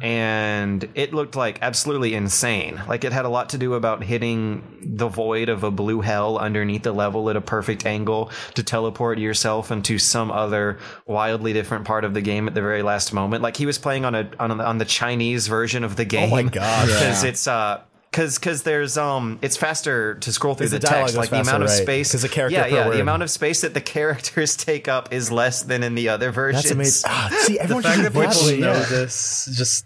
[0.00, 2.80] and it looked like absolutely insane.
[2.88, 6.38] Like it had a lot to do about hitting the void of a blue hell
[6.38, 11.84] underneath the level at a perfect angle to teleport yourself into some other wildly different
[11.84, 13.42] part of the game at the very last moment.
[13.42, 16.32] Like he was playing on a on, on the Chinese version of the game.
[16.32, 16.86] Oh my God.
[16.86, 17.82] Because it's uh
[18.16, 21.62] because because there's um it's faster to scroll through The the, text like the amount
[21.64, 21.82] of right?
[21.82, 22.96] space 'Cause the character yeah yeah word.
[22.96, 26.32] the amount of space that the characters take up is less than in the other
[26.32, 27.10] versions That's amazing.
[27.12, 28.86] Ah, see, The everyone fact should that people way, know yeah.
[28.88, 29.84] this just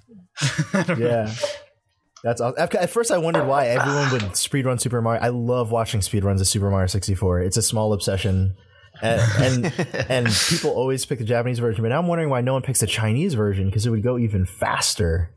[0.99, 1.35] yeah.
[2.23, 2.63] That's awesome.
[2.63, 5.21] At at first, I wondered why everyone would speedrun Super Mario.
[5.23, 7.41] I love watching speedruns of Super Mario 64.
[7.41, 8.55] It's a small obsession.
[9.03, 9.23] And,
[9.65, 12.63] and and people always pick the Japanese version, but now I'm wondering why no one
[12.63, 15.31] picks the Chinese version because it would go even faster.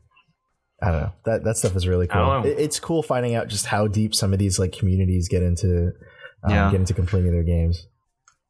[0.84, 1.12] I don't know.
[1.24, 2.44] That that stuff is really cool.
[2.44, 5.92] It- it's cool finding out just how deep some of these like communities get into
[6.44, 6.70] um, Yeah.
[6.70, 7.86] get into completing their games.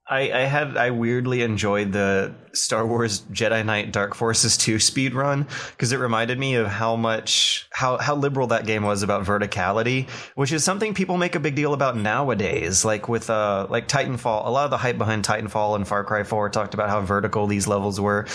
[0.07, 5.15] I, I had I weirdly enjoyed the Star Wars Jedi Knight Dark Forces 2 speed
[5.15, 9.25] run because it reminded me of how much how how liberal that game was about
[9.25, 12.85] verticality, which is something people make a big deal about nowadays.
[12.85, 16.23] Like with uh like Titanfall, a lot of the hype behind Titanfall and Far Cry
[16.23, 18.27] 4 talked about how vertical these levels were,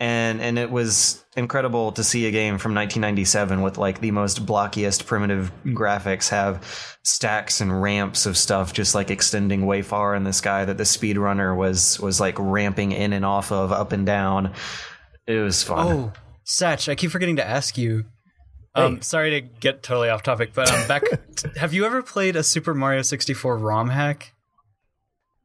[0.00, 4.44] and and it was incredible to see a game from 1997 with like the most
[4.44, 10.24] blockiest primitive graphics have stacks and ramps of stuff just like extending way far in
[10.24, 14.04] the sky that the speedrunner was was like ramping in and off of up and
[14.04, 14.52] down
[15.26, 16.12] it was fun Oh,
[16.48, 18.06] Satch, I keep forgetting to ask you.
[18.74, 21.02] Um, sorry to get totally off topic, but um, back.
[21.56, 24.32] have you ever played a Super Mario 64 ROM hack?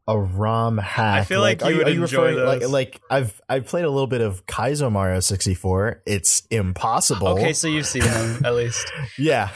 [0.07, 1.21] A ROM hack.
[1.21, 2.71] I feel like you are would are you enjoy referring like those.
[2.71, 6.01] like I've I've played a little bit of Kaizo Mario 64.
[6.05, 7.29] It's impossible.
[7.29, 8.91] Okay, so you've seen them at least.
[9.17, 9.49] yeah.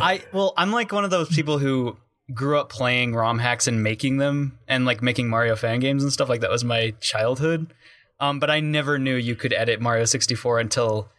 [0.00, 1.96] I well, I'm like one of those people who
[2.34, 6.12] grew up playing ROM hacks and making them, and like making Mario fan games and
[6.12, 6.28] stuff.
[6.28, 7.72] Like that was my childhood.
[8.18, 11.10] Um, but I never knew you could edit Mario 64 until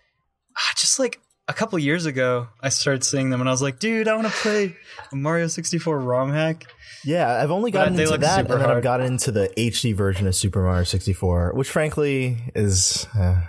[0.56, 2.48] ah, just like a couple years ago.
[2.61, 4.76] I started seeing them, and I was like, dude, I want to play
[5.11, 6.65] a Mario 64 ROM hack.
[7.06, 10.36] Yeah, I've only gotten into that, and then I've gotten into the HD version of
[10.36, 13.41] Super Mario 64, which frankly is, uh,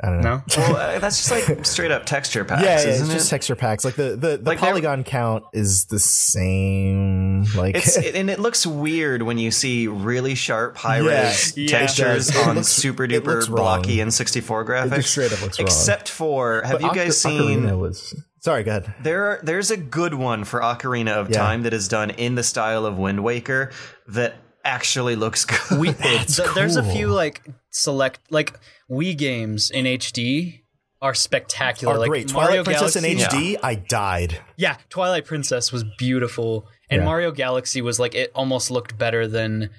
[0.00, 0.36] I don't know.
[0.36, 3.18] No, well uh, that's just like straight up texture packs Yeah, yeah, isn't it's it
[3.18, 3.84] just texture packs.
[3.84, 7.44] Like the the, the Like polygon count is the same.
[7.56, 11.68] Like it's it, and it looks weird when you see really sharp high res Yeah.
[11.78, 12.42] textures It does.
[12.42, 14.94] It on looks- super duper blocky N64 graphics.
[14.96, 15.66] just straight up looks wrong.
[15.66, 17.62] Except for, have But you Ocar- guys seen?
[17.64, 18.62] Ocarina was sorry.
[18.62, 18.94] Go ahead.
[19.02, 21.38] There, are, there's a good one for Ocarina of Yeah.
[21.38, 23.70] Time that is done in the style of Wind Waker
[24.08, 24.34] that
[24.64, 25.78] actually looks good.
[25.78, 27.42] we th- there's a few like
[27.78, 28.58] select like
[28.90, 30.62] Wii games in HD
[31.00, 31.94] are spectacular.
[31.94, 33.54] Oh, like great, Mario Twilight Princess in Galaxy.
[33.54, 33.58] HD.
[33.62, 34.40] I died.
[34.56, 37.04] Yeah, Twilight Princess was beautiful, and Yeah.
[37.04, 39.70] Mario Galaxy was like it almost looked better than.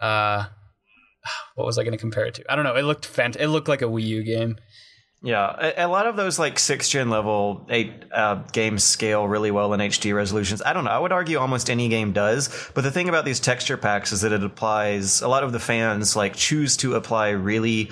[0.00, 0.46] uh
[1.54, 2.52] What was I going to compare it to?
[2.52, 2.74] I don't know.
[2.76, 4.56] It looked fant- It looked like a Wii U game.
[5.22, 9.50] Yeah, a, a lot of those like six gen level eight uh, games scale really
[9.50, 10.62] well in HD resolutions.
[10.62, 10.90] I don't know.
[10.90, 12.48] I would argue almost any game does.
[12.74, 15.20] But the thing about these texture packs is that it applies.
[15.20, 17.90] A lot of the fans like choose to apply really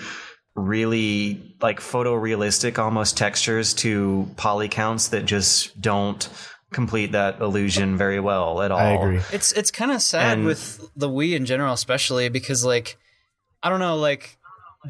[0.54, 6.28] really like photorealistic almost textures to poly counts that just don't
[6.72, 8.78] complete that illusion very well at all.
[8.78, 9.20] I agree.
[9.32, 12.96] It's it's kind of sad And- with the Wii in general, especially because like
[13.62, 14.35] I don't know, like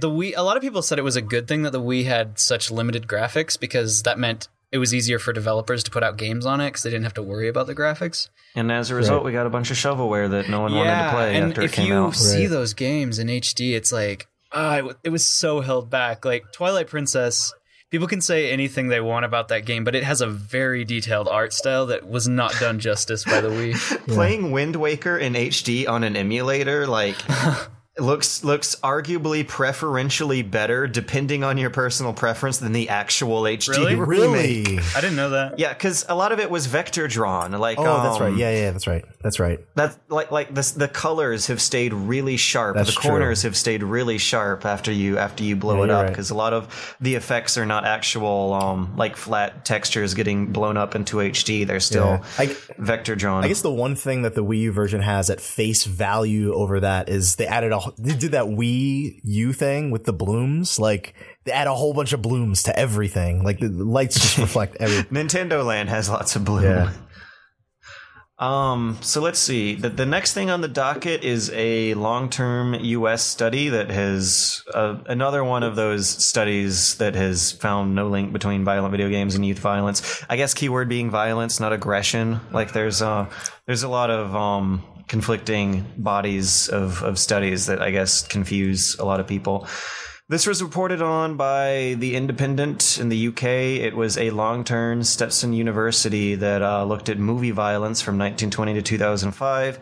[0.01, 0.35] the Wii.
[0.37, 2.71] A lot of people said it was a good thing that the Wii had such
[2.71, 6.61] limited graphics because that meant it was easier for developers to put out games on
[6.61, 8.29] it because they didn't have to worry about the graphics.
[8.55, 11.11] And as a result, we got a bunch of shovelware that no one wanted to
[11.13, 12.09] play and after if it came out.
[12.15, 12.51] If you see Right.
[12.51, 16.25] those games in HD, it's like ah, it, it was so held back.
[16.25, 17.53] Like Twilight Princess,
[17.91, 21.29] people can say anything they want about that game, but it has a very detailed
[21.29, 24.07] art style that was not done justice by the Wii.
[24.09, 27.17] Playing Wind Waker in HD on an emulator, like.
[27.99, 33.95] Looks looks arguably preferentially better, depending on your personal preference, than the actual HD Really?
[33.95, 34.67] remake.
[34.69, 34.79] Really?
[34.95, 35.59] I didn't know that.
[35.59, 37.53] Yeah, because a lot of it was vector drawn.
[37.53, 38.29] Like, Oh, that's right.
[38.33, 39.03] um, Yeah, yeah, that's right.
[39.23, 39.61] That's right.
[39.77, 40.73] That's like like this.
[40.73, 42.77] The colors have stayed really sharp.
[42.77, 43.11] That's the true.
[43.13, 46.11] corners have stayed really sharp after you after you blow Yeah, it up right.
[46.11, 50.77] because a lot of the effects are not actual um like flat textures getting blown
[50.77, 51.67] up into HD.
[51.67, 52.23] They're still Yeah.
[52.39, 53.43] I- vector drawn.
[53.43, 56.81] I guess the one thing that the Wii U version has at face value over
[56.81, 60.79] that is they added a they did that Wii U thing with the blooms.
[60.79, 61.15] Like
[61.45, 63.45] they add a whole bunch of blooms to everything.
[63.45, 65.13] Like the lights just reflect everything.
[65.13, 66.65] Nintendo Land has lots of bloom.
[66.65, 66.93] Yeah.
[68.39, 69.77] Um, so let's see.
[69.77, 73.23] The, the next thing on the docket is a long-term U.S.
[73.23, 78.63] study that has uh, another one of those studies that has found no link between
[78.63, 80.23] violent video games and youth violence.
[80.29, 82.41] I guess keyword being violence, not aggression.
[82.53, 83.31] Like there's uh
[83.65, 89.05] there's a lot of um conflicting bodies of of studies that I guess confuse a
[89.07, 89.67] lot of people.
[90.29, 93.45] This was reported on by The Independent in the UK.
[93.45, 98.75] It was a long term Stetson University that uh, looked at movie violence from 1920
[98.75, 99.79] to 2005.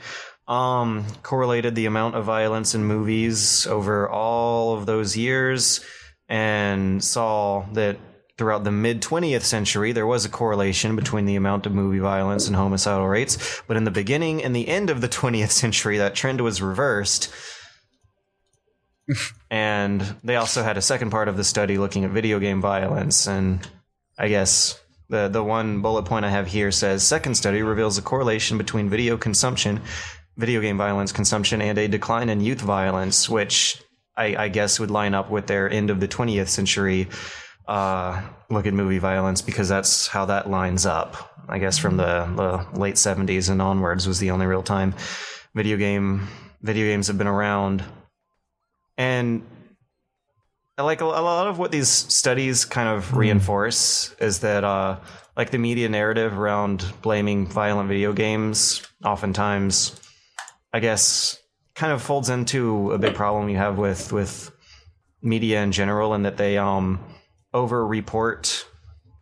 [0.47, 5.83] Um, correlated the amount of violence in movies over all of those years
[6.29, 7.97] and saw that
[8.37, 12.49] throughout the mid 20th century, there was a correlation between the amount of movie violence
[12.49, 13.63] and homicidal rates.
[13.67, 17.33] But in the beginning and the end of the 20th century, that trend was reversed
[19.51, 23.27] and they also had a second part of the study looking at video game violence.
[23.27, 23.67] And
[24.19, 28.03] i guess the the one bullet point i have here says second study reveals a
[28.03, 29.81] correlation between video consumption
[30.37, 33.83] video game violence consumption and a decline in youth violence which
[34.17, 37.09] i, I guess would line up with their end of the 20th century
[37.67, 41.31] uh, look at movie violence because that's how that lines up.
[41.49, 44.95] I guess from the, the late 70s and onwards was the only real time
[45.55, 46.27] video game
[46.63, 47.85] video games have been around
[48.97, 49.45] and
[50.79, 54.99] like a, a lot of what these studies kind of reinforce is that uh
[55.37, 60.01] like the media narrative around blaming violent video games oftentimes
[60.73, 61.39] i guess
[61.75, 64.51] kind of folds into a big problem you have with with
[65.23, 66.99] media in general and that they um
[67.53, 68.67] over report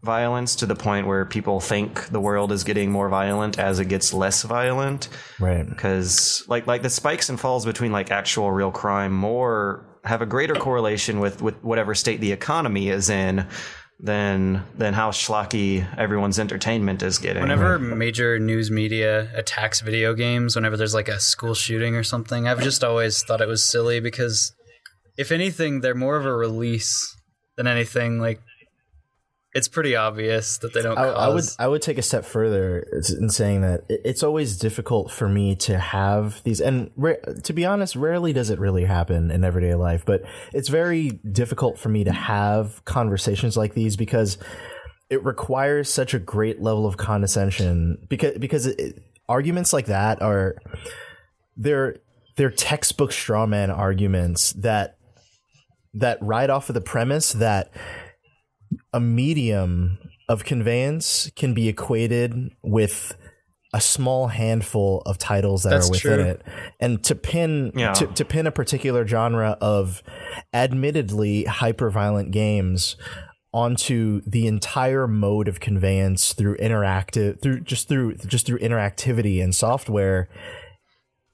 [0.02, 3.84] violence to the point where people think the world is getting more violent as it
[3.86, 5.08] gets less violent
[5.38, 5.68] Right.
[5.68, 10.26] because like like the spikes and falls between like actual real crime more have a
[10.26, 13.46] greater correlation with with whatever state the economy is in
[14.00, 17.40] than than how schlocky everyone's entertainment is getting.
[17.42, 22.48] Whenever major news media attacks video games, whenever there's like a school shooting or something,
[22.48, 24.52] I've just always thought it was silly because,
[25.16, 27.16] if anything, they're more of a release
[27.56, 28.18] than anything.
[28.18, 28.40] Like,
[29.54, 30.96] it's pretty obvious that they don't.
[30.96, 32.86] I, I would I would take a step further
[33.20, 37.14] in saying that it's always difficult for me to have these, and ra-
[37.44, 40.04] to be honest, rarely does it really happen in everyday life.
[40.06, 40.22] But
[40.54, 44.38] it's very difficult for me to have conversations like these because
[45.10, 47.98] it requires such a great level of condescension.
[48.08, 50.56] Because because it, it- arguments like that are
[51.56, 51.96] they're
[52.36, 54.96] they're textbook straw man arguments that
[55.94, 57.70] that ride off of the premise that
[58.92, 63.16] a medium of conveyance can be equated with
[63.74, 66.24] a small handful of titles that That's are within true.
[66.26, 66.42] it
[66.78, 67.92] and to pin Yeah.
[67.94, 70.02] to, to pin a particular genre of
[70.52, 72.96] admittedly hyper violent games
[73.54, 79.54] onto the entire mode of conveyance through interactive through just through just through interactivity and
[79.54, 80.28] software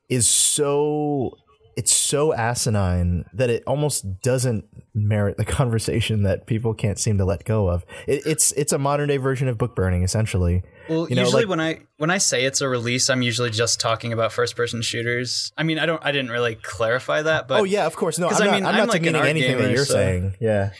[0.09, 1.37] is so
[1.79, 4.65] it's so asinine that it almost doesn't
[4.95, 7.85] merit the conversation that people can't seem to let go of.
[8.07, 10.63] It, it's it's a modern day version of book burning, essentially.
[10.89, 13.51] Well, You know, usually like- when I when I say it's a release, I'm usually
[13.51, 15.53] just talking about first person shooters.
[15.57, 18.19] I mean, I don't I didn't really clarify that, but oh yeah, of course.
[18.19, 19.85] No, I'm not, I mean, I'm I'm not like an demeaning art anything that you're
[19.85, 20.35] so- saying.
[20.41, 20.71] Yeah,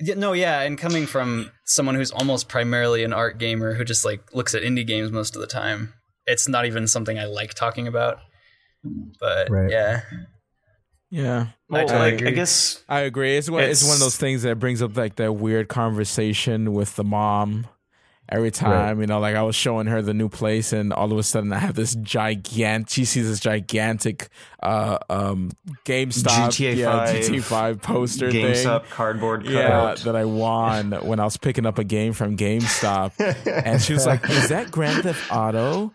[0.00, 4.04] Yeah, no, yeah, and coming from someone who's almost primarily an art gamer who just
[4.04, 5.92] like looks at indie games most of the time,
[6.26, 8.18] it's not even something I like talking about.
[9.20, 9.70] But Right.
[9.70, 10.00] yeah,
[11.10, 11.46] Yeah.
[11.68, 13.36] Well, totally like, I guess I agree.
[13.36, 16.96] It's one, it's, one of those things that brings up like that weird conversation with
[16.96, 17.66] the mom
[18.28, 19.00] every time.
[19.00, 21.52] You know, like I was showing her the new place, and all of a sudden
[21.52, 22.90] I have this gigantic.
[22.90, 24.28] She sees this gigantic
[24.62, 25.52] uh, um,
[25.84, 28.46] GameStop, GTA yeah, 5 GTA Five poster thing.
[28.46, 29.98] GameStop cardboard Yeah, cutout.
[30.00, 33.12] that I won when I was picking up a game from GameStop,
[33.64, 35.92] and she was like, "Is that Grand Theft Auto?"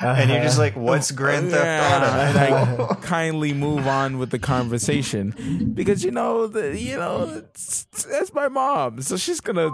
[0.00, 0.62] And you're just uh-huh.
[0.62, 2.38] like, what's oh, Grand Theft Yeah, Auto?
[2.38, 7.42] and I kindly move on with the conversation because you know the you know
[8.10, 9.70] that's my mom, so she's gonna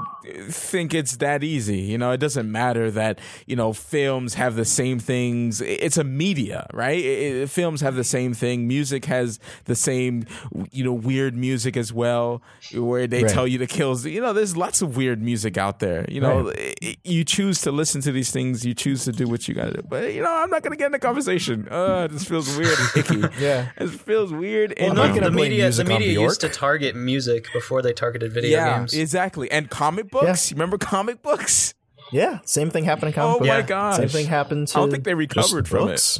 [0.51, 1.79] think it's that easy.
[1.79, 5.61] You know, it doesn't matter that you know films have the same things.
[5.61, 6.99] It's a media, right?
[6.99, 8.69] It- it- films have the same thing.
[8.69, 10.25] Music has the same
[10.71, 12.43] you know weird music as well,
[12.75, 13.33] where they Right.
[13.33, 14.05] tell you the kills.
[14.07, 16.05] You know, there's lots of weird music out there.
[16.09, 18.65] You know, i- you choose to listen to these things.
[18.65, 19.83] You choose to do what you gotta do.
[19.89, 21.69] But you know, I'm not gonna get in the conversation.
[21.71, 23.37] Uh, this feels weird and icky.
[23.41, 23.71] Yeah.
[23.77, 24.75] it feels weird.
[24.79, 26.29] Well, and I'm not gonna the blame media the media Bjork.
[26.31, 28.95] used to target music before they targeted video yeah, games.
[28.95, 29.51] exactly.
[29.51, 30.51] And comic books.
[30.51, 31.75] You remember comic books?
[32.13, 32.39] yeah.
[32.45, 33.49] Same thing happened in comic Oh books.
[33.49, 33.97] my gosh.
[33.99, 34.79] Same thing happened to.
[34.79, 36.19] I don't think they recovered from it.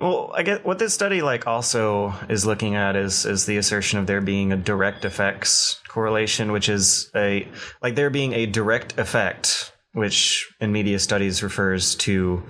[0.00, 3.98] Well, I get what this study like also is looking at is is the assertion
[3.98, 7.48] of there being a direct effects correlation, which is a
[7.82, 12.42] like there being a direct effect which in media studies refers to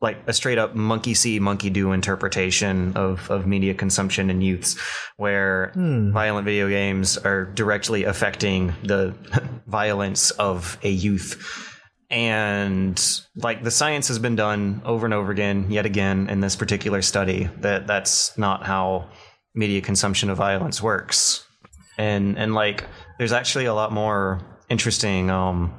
[0.00, 4.76] like a straight up monkey see, monkey do interpretation of, of media consumption in youths,
[5.16, 5.72] where
[6.12, 9.14] violent video games are directly affecting the
[9.66, 11.72] violence of a youth.
[12.10, 13.02] And
[13.36, 17.02] like the science has been done over and over again, yet again, in this particular
[17.02, 19.08] study, that that's not how
[19.54, 21.44] media consumption of violence works.
[21.98, 22.84] And and like
[23.18, 25.72] there's actually a lot more interesting um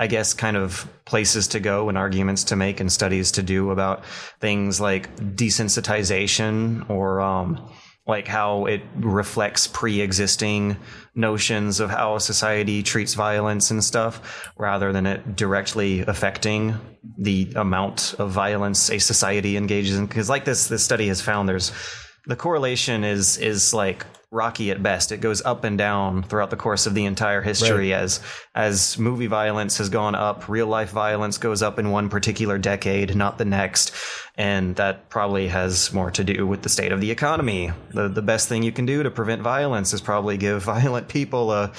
[0.00, 3.70] I guess, kind of places to go and arguments to make and studies to do
[3.70, 4.04] about
[4.40, 7.68] things like desensitization or um,
[8.06, 10.76] like how it reflects pre-existing
[11.14, 16.74] notions of how a society treats violence and stuff, rather than it directly affecting
[17.18, 20.06] the amount of violence a society engages in.
[20.06, 21.72] Because, like this, this study has found, there's
[22.26, 25.10] the correlation is is like rocky at best.
[25.10, 28.20] It goes up and down throughout the course of the entire history as
[28.54, 33.16] as movie violence has gone up, real life violence goes up in one particular decade,
[33.16, 33.94] not the next.
[34.40, 37.72] And that probably has more to do with the state of the economy.
[37.92, 41.50] The the best thing you can do to prevent violence is probably give violent people
[41.50, 41.72] a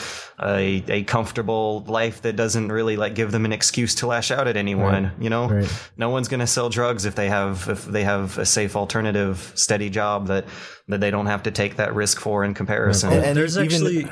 [0.44, 4.46] a, a comfortable life that doesn't really like give them an excuse to lash out
[4.50, 5.12] at anyone.
[5.22, 5.90] You know, Right.
[5.96, 9.54] no one's going to sell drugs if they have if they have a safe alternative
[9.56, 10.44] steady job that
[10.90, 14.12] that they don't have to take that risk for in comparison And there's even- actually.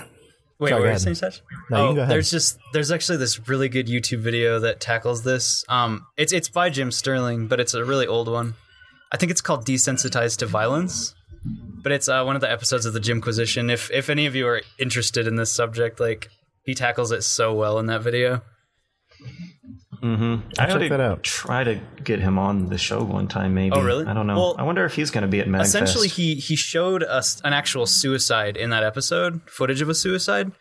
[0.59, 1.41] Wait, Sorry, what were you saying, Seth?
[1.69, 2.13] No, oh, can go ahead.
[2.13, 5.63] there's just there's actually this really good YouTube video that tackles this.
[5.69, 8.55] Um, it's it's by Jim Sterling, but it's a really old one.
[9.11, 11.13] I think it's called "Desensitized to Violence,"
[11.83, 13.69] but it's uh, one of the episodes of the Jimquisition.
[13.69, 16.29] If if any of you are interested in this subject, like
[16.63, 18.41] he tackles it so well in that video.
[20.03, 21.23] I check ought to that out.
[21.23, 24.05] try to get him on the show one time maybe Oh, really?
[24.05, 26.35] i don't know Well, i wonder if he's going to be at magfest Essentially, he
[26.35, 30.51] he showed us an actual suicide in that episode, footage of a suicide.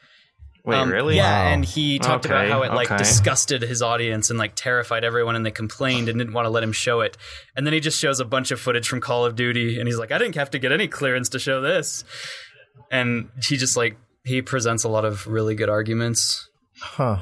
[0.64, 2.96] wait Um, really Yeah, and he talked about how it like okay.
[2.98, 6.62] disgusted his audience and like terrified everyone, and they complained and didn't want to let
[6.62, 7.16] him show it.
[7.54, 9.98] And then he just shows a bunch of footage from Call of Duty, and he's
[9.98, 12.02] like, "I didn't have to get any clearance to show this."
[12.90, 16.48] And he just like he presents a lot of really good arguments
[16.80, 17.18] Huh.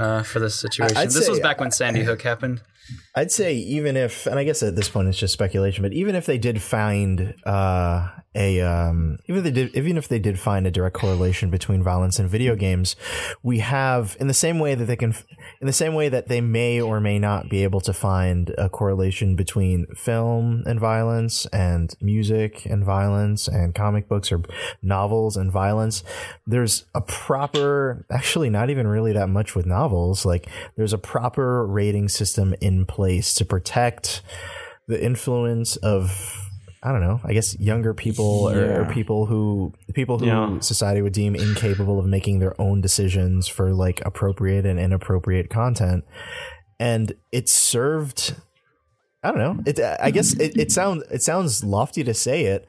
[0.00, 0.96] Uh, for this situation.
[0.96, 2.62] I'd this was back when Sandy Hook happened.
[3.14, 6.14] I'd say even if, and I guess at this point it's just speculation, but even
[6.14, 10.38] if they did find uh, a, um, even if they did, even if they did
[10.38, 12.94] find a direct correlation between violence and video games,
[13.42, 15.14] we have in the same way that they can,
[15.60, 18.68] in the same way that they may or may not be able to find a
[18.68, 24.42] correlation between film and violence and music and violence and comic books or
[24.80, 26.04] novels and violence.
[26.46, 30.24] There's a proper, actually not even really that much with novels.
[30.24, 34.22] Like there's a proper rating system in place to protect
[34.86, 36.49] the influence of
[36.82, 37.20] I don't know.
[37.24, 40.60] I guess younger people or, or people who people who Yeah.
[40.60, 46.04] society would deem incapable of making their own decisions for like appropriate and inappropriate content,
[46.78, 48.34] and it served.
[49.22, 49.62] I don't know.
[49.66, 49.78] It.
[50.00, 52.66] I guess it, it sounds it sounds lofty to say it,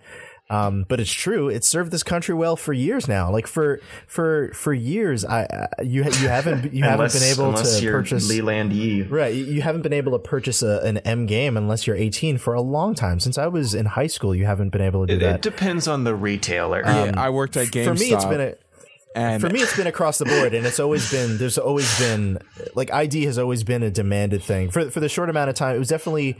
[0.52, 1.50] um, but it's true.
[1.50, 3.32] It served this country well for years now.
[3.32, 7.80] Like for for for years, I, I you you haven't you haven't been able to
[7.82, 9.04] you're purchase Leland Yee.
[9.04, 12.38] Right, you- you haven't been able to purchase a, an M game unless you're 18
[12.38, 13.20] for a long time.
[13.20, 15.42] Since I was in high school, you haven't been able to do It, it that.
[15.42, 16.82] depends on the retailer.
[16.86, 17.84] Yeah, I worked at GameStop.
[17.86, 18.56] for me, it's been a
[19.16, 22.40] and for me it's been across the board, and it's always been there's always been
[22.76, 25.76] like ID has always been a demanded thing for for the short amount of time.
[25.76, 26.38] It was definitely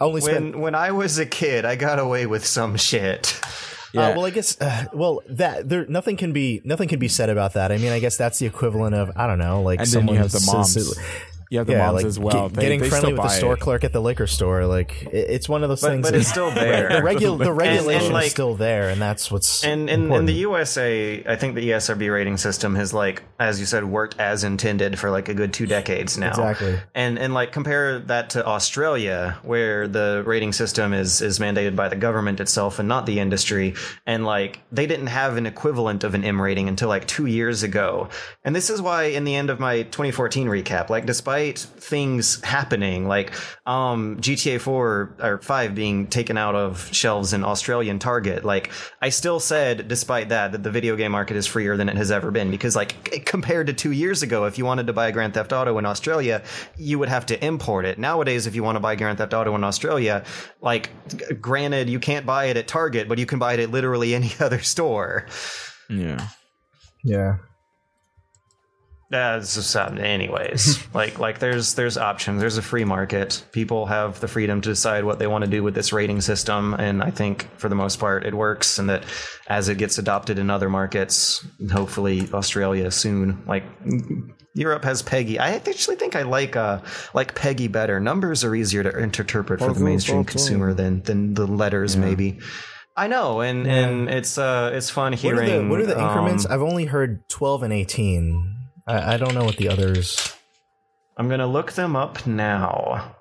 [0.00, 0.52] I only spent.
[0.54, 3.38] when when I was a kid, I got away with some shit.
[3.96, 4.60] Uh, well, I guess.
[4.60, 7.72] Uh, well, that there nothing can be nothing can be said about that.
[7.72, 10.16] I mean, I guess that's the equivalent of I don't know, like and then someone
[10.16, 10.76] you have the s- moms.
[10.76, 10.98] s-
[11.50, 12.48] You have the yeah, moms like as well.
[12.48, 13.60] get- They- getting they friendly with the store it.
[13.60, 16.02] clerk at the liquor store, like it, it's one of those But, things.
[16.02, 16.88] but that- it's still there.
[16.88, 20.34] the, regu- the regulation like- is still there, and that's what's And in, in the
[20.34, 24.98] USA, I think the ESRB rating system has like, as you said, worked as intended
[24.98, 26.28] for like a good two decades now.
[26.30, 26.78] Exactly.
[26.94, 31.88] And and like compare that to Australia, where the rating system is is mandated by
[31.88, 33.74] the government itself and not the industry.
[34.06, 37.62] And like they didn't have an equivalent of an M rating until like two years
[37.62, 38.08] ago.
[38.44, 43.06] And this is why, in the end of my 2014 recap, like despite things happening,
[43.08, 43.32] like
[43.66, 48.70] um GTA 4 or 5 being taken out of shelves in Australian Target, like
[49.00, 52.10] I still said, despite that, that the video game market is freer than it has
[52.10, 52.50] ever been.
[52.50, 55.78] Because like compared to two years ago, if you wanted to buy Grand Theft Auto
[55.78, 56.42] in Australia,
[56.76, 57.98] you would have to import it.
[57.98, 60.24] Nowadays, if you want to buy Grand Theft Auto in Australia,
[60.60, 63.70] like g- granted, you can't buy it at Target, but you can buy it at
[63.70, 65.26] literally any other store.
[65.88, 66.28] Yeah.
[67.02, 67.36] yeah.
[69.10, 70.86] That's just uh, anyways.
[70.94, 72.40] like like there's there's options.
[72.40, 73.42] There's a free market.
[73.52, 76.74] People have the freedom to decide what they want to do with this rating system,
[76.74, 78.78] and I think for the most part it works.
[78.78, 79.04] And that
[79.48, 83.64] as it gets adopted in other markets, hopefully Australia soon, like
[84.52, 85.38] Europe has PEGI.
[85.38, 86.80] I actually think I like uh
[87.14, 88.00] like PEGI better.
[88.00, 92.40] Numbers are easier to interpret for the mainstream consumer than than the letters maybe.
[92.94, 95.68] I know, and and it's uh it's fun What are hearing.
[95.68, 96.44] the, what are the increments?
[96.44, 98.56] um, I've only heard 12 and 18.
[98.88, 100.34] I, I don't know what the others.
[101.16, 103.16] I'm going to look them up now.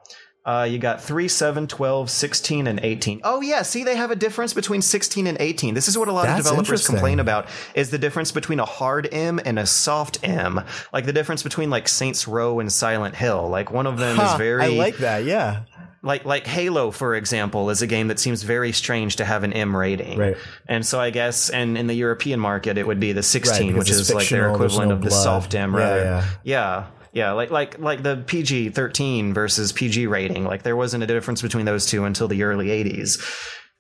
[0.45, 3.19] Uh, you got 3, 7, 12, 16, and 18.
[3.25, 3.63] Oh, yeah.
[3.63, 5.73] See, they have a difference between 16 and 18.
[5.73, 8.65] This is what a lot That's of developers complain about is the difference between a
[8.65, 10.61] hard M and a soft M.
[10.93, 13.49] Like the difference between like Saints Row and Silent Hill.
[13.49, 15.25] Like one of them is very I like that.
[15.25, 15.63] Yeah.
[16.07, 19.53] Like like Halo, for example, is a game that seems very strange to have an
[19.53, 20.17] M rating.
[20.17, 20.37] Right.
[20.67, 23.77] And so I guess, and in the European market, it would be the 16, because
[23.77, 25.23] which is like their equivalent no of the blood.
[25.23, 25.73] soft M.
[25.73, 26.25] Yeah, Rather, yeah.
[26.43, 30.45] yeah, yeah, like like like the PG 13 versus PG rating.
[30.45, 33.21] Like there wasn't a difference between those two until the early 80s.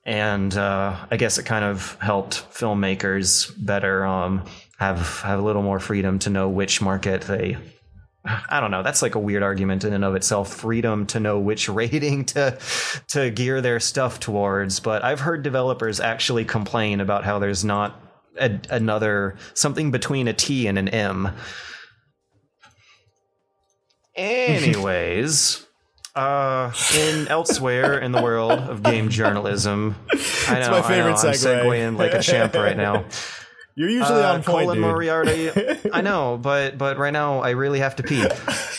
[0.03, 4.45] And uh, I guess it kind of helped filmmakers better um,
[4.79, 7.57] have have a little more freedom to know which market they
[8.27, 8.83] I don't know.
[8.83, 10.53] That's like a weird argument in and of itself.
[10.53, 12.57] Freedom to know which rating to
[13.09, 14.79] to gear their stuff towards.
[14.79, 18.01] But I've heard developers actually complain about how there's not
[18.39, 21.31] a, another something between a T and an M.
[24.15, 25.63] Anyways.
[26.15, 29.95] Uh, in elsewhere in the world of game journalism,
[30.47, 33.05] I know, my favorite I know, I'm segueing like a champ right now.
[33.79, 34.81] You're usually Uh, on point, Colin dude.
[34.87, 35.51] Moriarty.
[35.93, 38.25] I know, but but right now I really have to pee.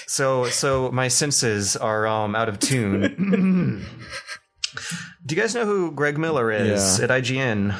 [0.08, 3.86] So so my senses are um out of tune.
[5.24, 7.04] Do you guys know who Greg Miller is Yeah.
[7.04, 7.74] at IGN?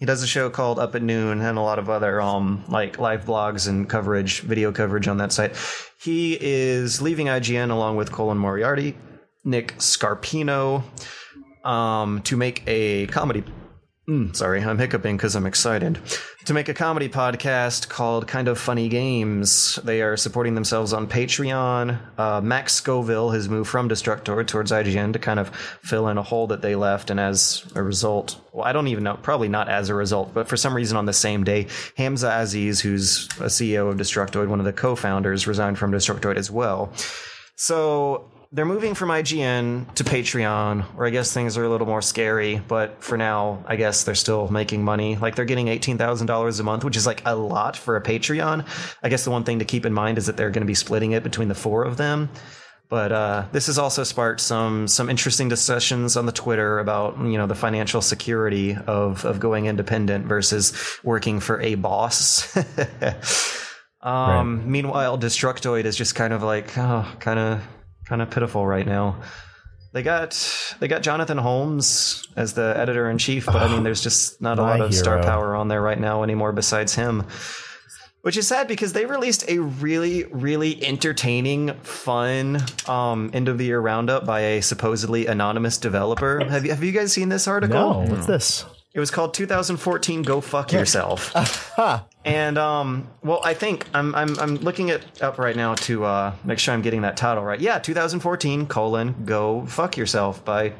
[0.00, 2.98] He does a show called Up at Noon and a lot of other um like
[2.98, 5.54] live blogs and coverage, video coverage on that site.
[6.02, 8.96] He is leaving IGN along with Colin Moriarty,
[9.44, 10.82] Nick Scarpino,
[11.64, 13.44] um, to make a comedy
[14.06, 15.98] Mm, sorry, I'm hiccuping because I'm excited.
[16.44, 19.76] To make a comedy podcast called Kind of Funny Games.
[19.82, 21.98] They are supporting themselves on Patreon.
[22.18, 25.48] Uh, Max Scoville has moved from Destructoid towards IGN to kind of
[25.80, 27.08] fill in a hole that they left.
[27.08, 30.48] And as a result, well, I don't even know, probably not as a result, but
[30.48, 34.58] for some reason on the same day, Hamza Aziz, who's a CEO of Destructoid, one
[34.58, 36.92] of the co founders, resigned from Destructoid as well.
[37.56, 42.00] So they're moving from IGN to Patreon, where I guess things are a little more
[42.00, 42.62] scary.
[42.68, 45.16] But for now, I guess they're still making money.
[45.16, 48.00] Like they're getting eighteen thousand dollars a month, which is like a lot for a
[48.00, 48.64] Patreon.
[49.02, 50.74] I guess the one thing to keep in mind is that they're going to be
[50.74, 52.30] splitting it between the four of them.
[52.88, 57.36] But uh, this has also sparked some some interesting discussions on the Twitter about you
[57.36, 60.72] know the financial security of of going independent versus
[61.02, 62.56] working for a boss.
[64.00, 67.62] um, Meanwhile, Destructoid is just kind of like oh, kind of
[68.04, 69.20] kind of pitiful right now.
[69.92, 74.02] They got they got Jonathan Holmes as the editor in chief, but I mean, there's
[74.02, 77.24] just not a lot of star power on there right now anymore besides him.
[78.22, 82.58] Which is sad because they released a really, really entertaining, fun
[82.88, 86.42] um, end of the year roundup by a supposedly anonymous developer.
[86.42, 88.02] Have you, have you guys seen this article?
[88.02, 88.64] No, what's this?
[88.94, 91.34] It was called 2014 Go Fuck Yourself.
[92.24, 96.34] and um well I think I'm I'm I'm looking it up right now to uh
[96.44, 97.58] make sure I'm getting that title right.
[97.60, 100.74] Yeah, 2014 colon Go Fuck Yourself by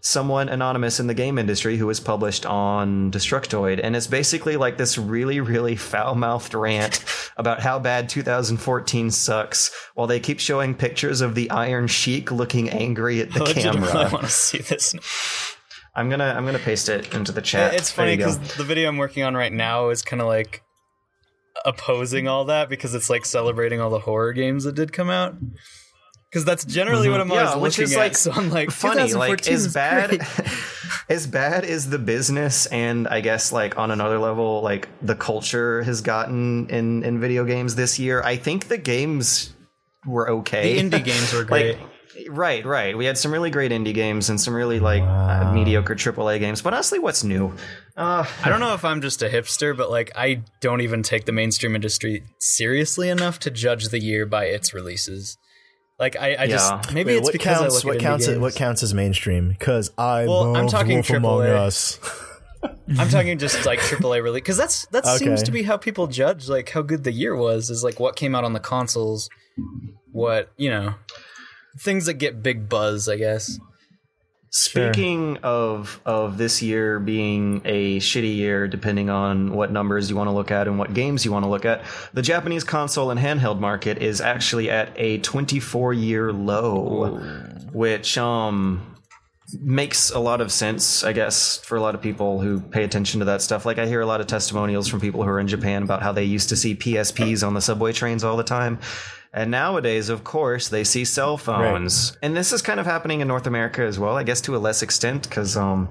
[0.00, 4.76] someone anonymous in the game industry who was published on Destructoid and it's basically like
[4.78, 7.04] this really really foul-mouthed rant
[7.36, 12.70] about how bad 2014 sucks while they keep showing pictures of the Iron Sheik looking
[12.70, 14.12] angry at the Legitimately, I camera.
[14.12, 14.94] want to see this.
[15.96, 17.74] I'm going to I'm to paste it into the chat.
[17.74, 20.62] It's funny because the video I'm working on right now is kind of like
[21.64, 25.34] opposing all that because it's like celebrating all the horror games that did come out.
[26.30, 27.34] Because that's generally what I'm Mm-hmm.
[27.36, 28.16] Yeah, always which is looking like at.
[28.18, 30.20] So I'm like, funny like as is bad
[31.08, 35.82] as bad as the business and i guess like on another level like the culture
[35.84, 39.54] has gotten in in video games this year i think the games
[40.04, 41.78] were okay The indie games were great.
[41.78, 41.88] like
[42.28, 45.94] right right we had some really great indie games and some really like uh, mediocre
[45.94, 47.52] aaa games but honestly what's new
[47.96, 51.24] uh I don't know if I'm just a hipster, but like I don't even take
[51.24, 55.38] the mainstream industry seriously enough to judge the year by its releases.
[55.98, 56.46] Like I, I Yeah.
[56.46, 57.72] just maybe Wait, it's what because counts?
[57.72, 58.26] I look What at counts?
[58.26, 58.38] games.
[58.38, 59.48] What counts as mainstream?
[59.48, 61.56] Because I Well, I'm talking Wolf Among AAA.
[61.56, 61.98] Us.
[62.98, 66.48] I'm talking just like AAA release because that's that seems to be how people judge
[66.50, 69.30] like how good the year was is like what came out on the consoles,
[70.12, 70.94] what you know,
[71.78, 73.58] things that get big buzz, I guess.
[74.50, 80.28] Speaking of of this year being a shitty year, depending on what numbers you want
[80.28, 81.84] to look at and what games you want to look at,
[82.14, 87.18] the Japanese console and handheld market is actually at a 24 year low,
[87.72, 88.96] which um
[89.60, 93.20] makes a lot of sense, I guess, for a lot of people who pay attention
[93.20, 93.64] to that stuff.
[93.66, 96.12] Like I hear a lot of testimonials from people who are in Japan about how
[96.12, 98.80] they used to see PSPs on the subway trains all the time.
[99.36, 102.16] And nowadays, of course, they see cell phones.
[102.22, 104.58] And this is kind of happening in North America as well, I guess to a
[104.58, 105.88] less extent, because um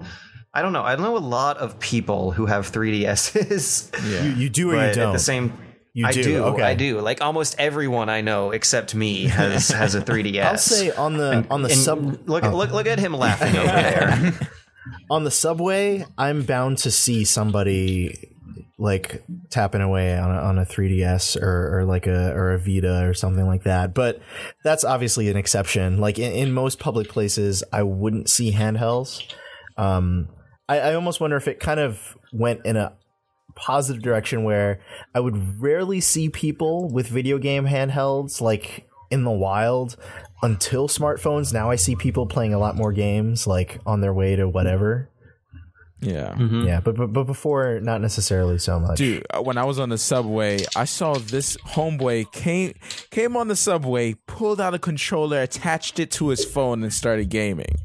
[0.51, 0.81] I don't know.
[0.83, 3.91] I know a lot of people who have 3DSs.
[4.25, 5.09] You, you do or you don't.
[5.09, 5.53] at the same
[5.93, 6.43] You I do, do.
[6.45, 6.63] okay.
[6.63, 7.01] I do.
[7.01, 10.43] Like almost everyone I know except me has has a 3DS.
[10.43, 14.33] I'll say on the on the sub look look look at him laughing over there.
[15.11, 18.34] on the subway, I'm bound to see somebody
[18.77, 23.07] like tapping away on a, on a 3ds or, or like a or a Vita
[23.07, 23.93] or something like that.
[23.93, 24.21] But
[24.63, 25.97] that's obviously an exception.
[25.99, 29.23] Like in, in most public places, I wouldn't see handhelds.
[29.77, 30.29] Um,
[30.67, 32.93] I, I almost wonder if it kind of went in a
[33.55, 34.81] positive direction where
[35.13, 39.95] I would rarely see people with video game handhelds like in the wild
[40.41, 41.53] until smartphones.
[41.53, 45.09] Now I see people playing a lot more games like on their way to whatever.
[46.01, 46.37] Yeah.
[46.37, 48.97] Yeah, but, but but before not necessarily so much.
[48.97, 52.73] Dude, uh, when I was on the subway, I saw this homeboy came
[53.11, 57.29] came on the subway, pulled out a controller, attached it to his phone, and started
[57.29, 57.75] gaming.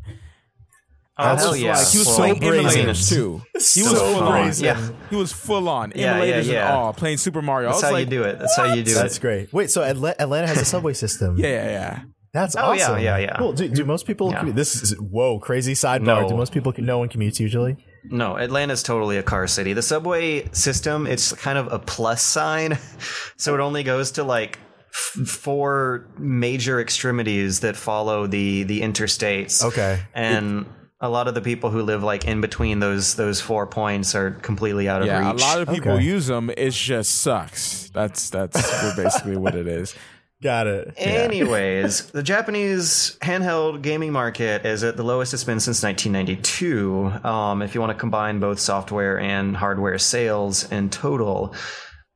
[1.18, 1.76] Oh, That's hell yeah.
[1.76, 2.86] like- He was So playing brazen.
[2.86, 3.42] emulators too.
[3.54, 4.52] He was full on.
[4.58, 4.88] Yeah.
[5.10, 6.66] He was full on Yeah, yeah, emulators yeah.
[6.68, 7.68] and all, playing Super Mario.
[7.70, 8.38] That's I how was you do it.
[8.38, 9.02] That's how you do That's it.
[9.02, 9.52] That's great.
[9.52, 11.36] Wait, so Atlanta has a subway system.
[11.38, 12.02] Yeah, yeah, yeah.
[12.32, 13.00] That's Oh, yeah, awesome.
[13.02, 13.36] yeah, yeah.
[13.38, 13.52] Cool.
[13.52, 14.30] Do, do most people?
[14.30, 14.42] Yeah.
[14.44, 16.02] commu- This is whoa, crazy sidebar.
[16.22, 16.28] No.
[16.28, 16.72] Do most people?
[16.78, 17.76] No one commutes usually.
[18.04, 19.72] No, Atlanta's totally a car city.
[19.72, 22.78] The subway system, it's kind of a plus sign.
[23.36, 24.58] So it only goes to like
[24.92, 29.64] f- four major extremities that follow the the interstates.
[29.64, 30.00] Okay.
[30.14, 30.66] And
[31.00, 34.32] a lot of the people who live like in between those those four points are
[34.32, 35.40] completely out of Yeah, reach.
[35.40, 36.04] a lot of people Okay.
[36.04, 36.50] use them.
[36.56, 37.88] It just sucks.
[37.94, 39.94] That's that's basically what it is.
[40.42, 40.94] Got it.
[40.96, 47.26] Anyways, the Japanese handheld gaming market is at the lowest it's been since 1992.
[47.28, 51.54] Um, if you want to combine both software and hardware sales in total,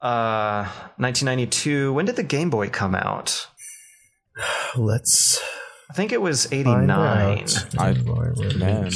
[0.00, 0.64] uh,
[0.96, 1.92] 1992.
[1.92, 3.46] When did the Game Boy come out?
[4.76, 5.38] Let's
[5.90, 6.90] I think it was 89.
[7.78, 8.90] I- Game Boy man.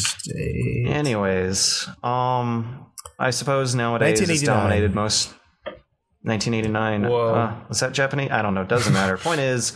[0.86, 2.86] Anyways, um,
[3.18, 5.34] I suppose nowadays it's dominated most.
[6.22, 7.02] 1989.
[7.08, 7.34] Whoa.
[7.34, 8.30] Uh, was that Japanese?
[8.30, 8.64] I don't know.
[8.64, 9.16] Doesn't matter.
[9.18, 9.72] Point is,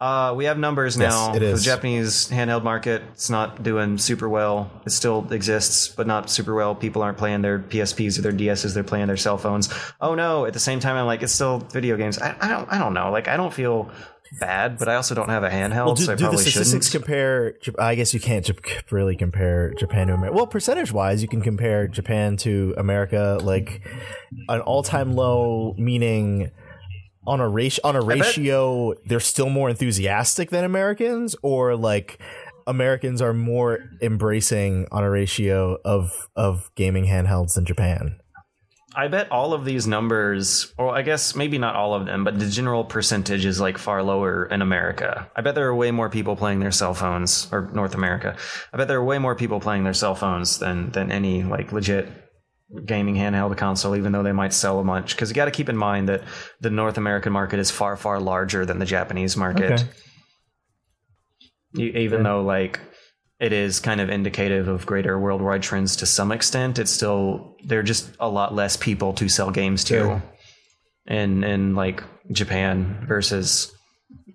[0.00, 1.28] uh, we have numbers now.
[1.28, 1.60] Yes, it is.
[1.60, 4.70] The Japanese handheld market, it's not doing super well.
[4.86, 6.74] It still exists, but not super well.
[6.74, 8.72] People aren't playing their PSPs or their DSs.
[8.72, 9.68] They're playing their cell phones.
[10.00, 10.46] Oh no!
[10.46, 12.18] At the same time, I'm like, it's still video games.
[12.18, 12.72] I, I don't.
[12.72, 13.10] I don't know.
[13.10, 13.90] Like, I don't feel
[14.38, 16.44] bad, but I also don't have a handheld, Well, do, so I do the probably
[16.44, 17.04] statistics shouldn't.
[17.04, 17.54] compare?
[17.78, 18.48] I guess you can't
[18.90, 20.36] really compare Japan to America.
[20.36, 23.86] Well, percentage wise, you can compare Japan to America, like
[24.48, 26.50] an all time low, meaning
[27.26, 27.80] on a ratio.
[27.84, 32.18] On a ratio, they're still more enthusiastic than Americans, or like
[32.66, 38.18] Americans are more embracing on a ratio of of gaming handhelds than Japan.
[38.94, 42.38] I bet all of these numbers, or I guess maybe not all of them, but
[42.40, 45.30] the general percentage is like far lower in America.
[45.36, 48.36] I bet there are way more people playing their cell phones, or North America.
[48.72, 51.70] I bet there are way more people playing their cell phones than than any like
[51.72, 52.08] legit
[52.84, 55.14] gaming handheld console, even though they might sell a bunch.
[55.14, 56.22] Because you got to keep in mind that
[56.60, 59.72] the North American market is far far larger than the Japanese market.
[59.72, 59.84] Okay.
[61.74, 62.80] You- even though like
[63.40, 67.78] it is kind of indicative of greater worldwide trends to some extent it's still there
[67.80, 70.22] are just a lot less people to sell games to Sure.
[71.06, 73.74] in in like japan versus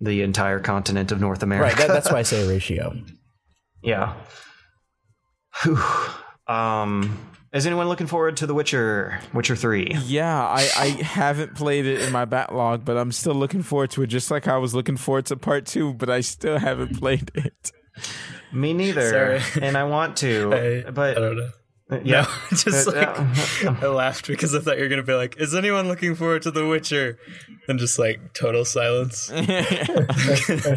[0.02, 1.88] the entire continent of north america Right.
[1.88, 2.94] That, that's why I say ratio.
[3.84, 4.16] yeah
[5.64, 5.80] Whew.
[6.48, 7.18] um
[7.54, 12.02] is anyone looking forward to the witcher witcher 3 Yeah, I, I haven't played it
[12.02, 14.98] in my backlog, but I'm still looking forward to it, just like I was looking
[14.98, 17.72] forward to part two, but I still haven't played it.
[18.56, 19.66] Me neither Sorry.
[19.66, 21.50] and i want to I, but I don't know.
[22.04, 22.28] yeah No,
[22.58, 23.26] just Uh,
[23.66, 26.42] like I laughed because I thought you were gonna be like, "Is anyone looking forward
[26.44, 27.20] to The Witcher?"
[27.68, 29.32] And just like total silence.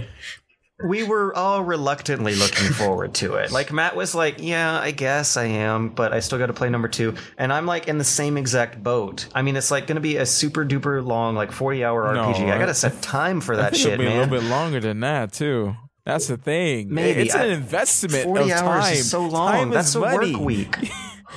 [0.87, 3.51] we were all reluctantly looking forward to it.
[3.51, 6.71] Like Matt was like, "Yeah, I guess I am, but I still got to play
[6.71, 9.27] number 2." And I'm like in the same exact boat.
[9.35, 12.53] I mean, it's like going to be a super duper long like 40-hour No, RPG.
[12.53, 14.45] I got to set time for I that think shit, it'll be a little bit
[14.49, 15.75] longer than that too.
[16.09, 16.95] That's the thing.
[16.95, 17.21] Maybe.
[17.21, 18.93] it's an investment 40 of hours time.
[18.95, 19.53] is so long.
[19.53, 20.35] Time That's a money.
[20.35, 20.75] work week.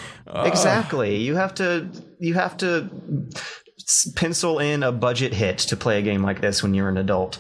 [0.34, 1.18] exactly.
[1.18, 1.90] You have to
[2.20, 2.90] you have to
[4.16, 7.38] pencil in a budget hit to play a game like this when you're an adult.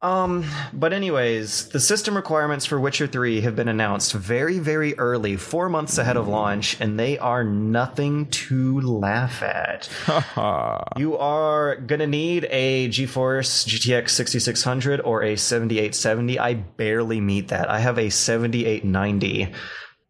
[0.00, 5.36] Um, but anyways, the system requirements for Witcher 3 have been announced very, very early,
[5.36, 9.88] four months ahead of launch, and they are nothing to laugh at.
[10.96, 16.38] you are gonna need a GeForce GTX 6600 or a 7870.
[16.38, 17.68] I barely meet that.
[17.68, 19.52] I have a 7890.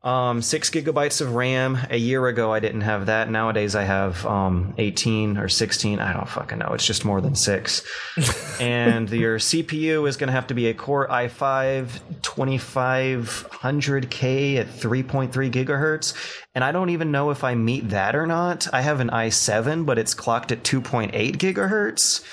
[0.08, 1.76] Um, six gigabytes of RAM.
[1.90, 3.28] A year ago, I didn't have that.
[3.28, 6.00] Nowadays, I have um 18 or 16.
[6.00, 6.70] I don't fucking know.
[6.72, 7.86] It's just more than six.
[8.60, 15.50] and your CPU is going to have to be a Core i5 2500K at 3.3
[15.50, 16.14] gigahertz.
[16.54, 18.66] And I don't even know if I meet that or not.
[18.72, 22.24] I have an i7, but it's clocked at 2.8 gigahertz.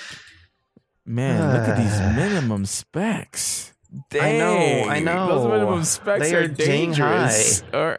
[1.04, 3.74] Man, look at these minimum specs.
[4.20, 5.26] I know, I know.
[5.28, 7.62] Those minimum specs They are, are dangerous.
[7.72, 7.98] Or,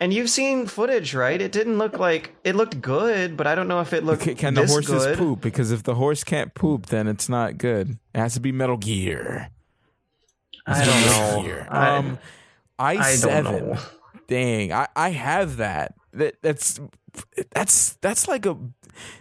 [0.00, 1.40] And you've seen footage, right?
[1.40, 4.34] It didn't look like it looked good, but I don't know if it looked can,
[4.36, 5.18] can the horses good.
[5.18, 5.40] poop?
[5.40, 7.98] Because if the horse can't poop, then it's not good.
[8.14, 9.50] It has to be Metal Gear.
[10.66, 11.42] I don't know.
[11.42, 11.66] Gear.
[11.70, 12.18] I- Um,
[12.78, 13.44] I don't i7.
[13.44, 13.78] know.
[14.28, 15.94] Dang, I, I have that.
[16.14, 16.80] That that's
[17.54, 18.56] that's that's like a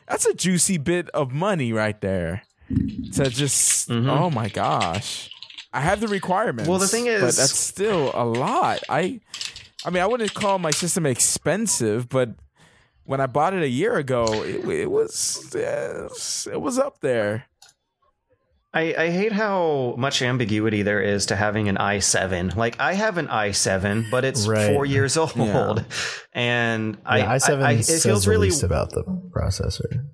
[0.08, 2.44] that's a juicy bit of money right there.
[3.14, 5.30] To just oh my gosh,
[5.74, 6.68] I have the requirements.
[6.70, 8.80] Well, the thing is, but is- that's still a lot.
[8.90, 9.22] I
[9.86, 12.30] I mean, I wouldn't call my system expensive, but
[13.04, 17.46] when I bought it a year ago, it, it was yes, it was up there.
[18.74, 22.56] I, I hate how much ambiguity there is to having an i7.
[22.56, 24.74] Like I have an i7, but it's Right.
[24.74, 25.76] four years old, Yeah.
[26.32, 30.06] and I, Yeah, i7 I, I it says feels the really least about the processor.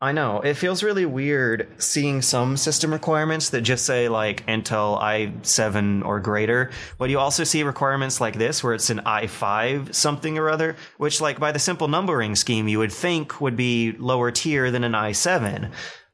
[0.00, 0.40] I know.
[0.40, 6.20] It feels really weird seeing some system requirements that just say like Intel i7 or
[6.20, 10.76] greater, but you also see requirements like this where it's an i5 something or other,
[10.98, 14.84] which like by the simple numbering scheme you would think would be lower tier than
[14.84, 15.70] an i7,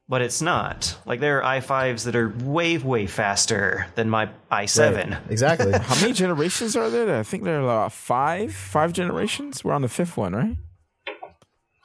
[0.08, 0.96] but it's not.
[1.04, 5.10] Like there are i5s that are way way faster than my i7.
[5.10, 5.72] Right, Exactly.
[5.72, 7.18] How many generations are there?
[7.18, 9.64] I think there are about five, five generations.
[9.64, 10.56] We're on the fifth one, right?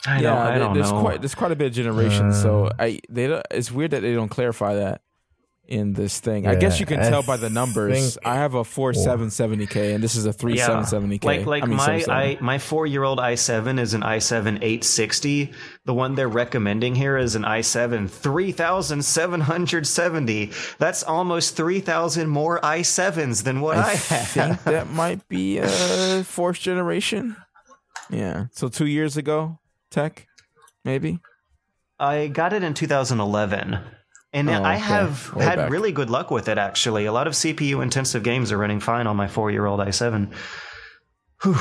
[0.08, 1.02] I don't, I don't there's know.
[1.02, 2.42] quite there's quite a bit of generations.
[2.42, 5.02] so uh, I they don't, it's weird that they don't clarify that
[5.68, 6.46] in this thing.
[6.46, 8.14] I guess you can I tell by the numbers.
[8.14, 11.18] think- I have a four seven seventy k, and this is a three seven seventy
[11.18, 11.28] k.
[11.28, 12.38] Like like I mean, my 770.
[12.38, 15.52] i my four year old i7 is an i7 860.
[15.86, 20.52] The one they're recommending here is an i7 3770.
[20.78, 24.28] That's almost 3000 more i7s than what I, I have.
[24.28, 27.36] think that might be a fourth generation.
[28.10, 28.46] Yeah.
[28.52, 29.58] So two years ago,
[29.96, 30.28] tech,
[30.84, 31.20] maybe.
[32.00, 33.80] I got it in 2011.
[34.34, 34.84] And Oh, I okay.
[34.84, 35.72] have Way had back.
[35.72, 37.06] really good luck with it actually.
[37.06, 40.34] A lot of CPU intensive games are running fine on my 4-year-old i7.
[41.44, 41.56] Whew.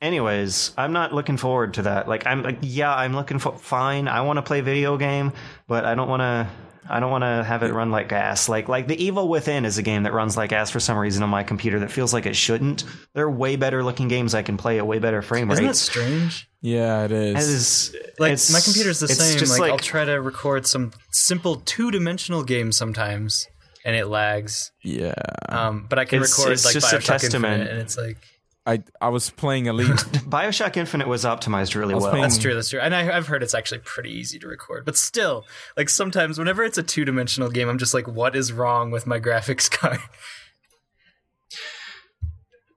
[0.00, 2.08] Anyways, I'm not looking forward to that.
[2.08, 4.08] Like I'm like yeah, I'm looking for fine.
[4.08, 5.32] I want to play video game,
[5.68, 6.48] but I don't want to
[6.88, 8.48] I don't want to have it run like ass.
[8.48, 11.22] Like like The Evil Within is a game that runs like ass for some reason
[11.22, 12.84] on my computer that feels like it shouldn't.
[13.14, 15.60] There are way better looking games I can play at way better frame rates.
[15.60, 16.48] Isn't that strange?
[16.60, 17.36] Yeah, it is.
[17.36, 19.38] As- Like it's- my computer's the same.
[19.38, 23.46] just Like, I'll try to record some simple two-dimensional games sometimes,
[23.84, 24.70] and it lags.
[24.82, 25.14] yeah.
[25.48, 27.54] Um, but I can It's- record it's like just a testament.
[27.62, 28.18] Infinite, and it's like
[28.66, 29.88] I I was playing Elite.
[30.28, 32.12] Bioshock Infinite was optimized really was well.
[32.12, 32.54] playing- that's true.
[32.54, 32.80] That's true.
[32.80, 34.84] And I, I've heard it's actually pretty easy to record.
[34.86, 35.44] But still,
[35.76, 39.20] like sometimes whenever it's a two-dimensional game, I'm just like, what is wrong with my
[39.26, 39.98] graphics card?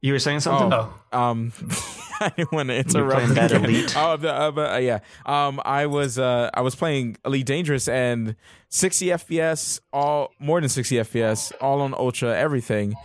[0.01, 0.71] You were saying something?
[0.73, 1.51] Oh, um
[2.19, 3.35] I didn't want to interrupt.
[3.35, 3.51] that.
[3.51, 3.93] Elite?
[3.95, 4.99] Oh, the, uh, but, uh, yeah.
[5.27, 8.35] Um, I was uh, I was playing Elite Dangerous and
[8.69, 12.95] 60 FPS, all more than 60 FPS, all on ultra, everything,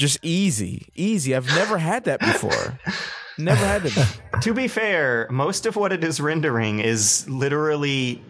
[0.00, 1.36] just easy, easy.
[1.36, 2.78] I've never had that before.
[3.38, 4.20] Never had that.
[4.40, 8.22] To be fair, most of what it is rendering is literally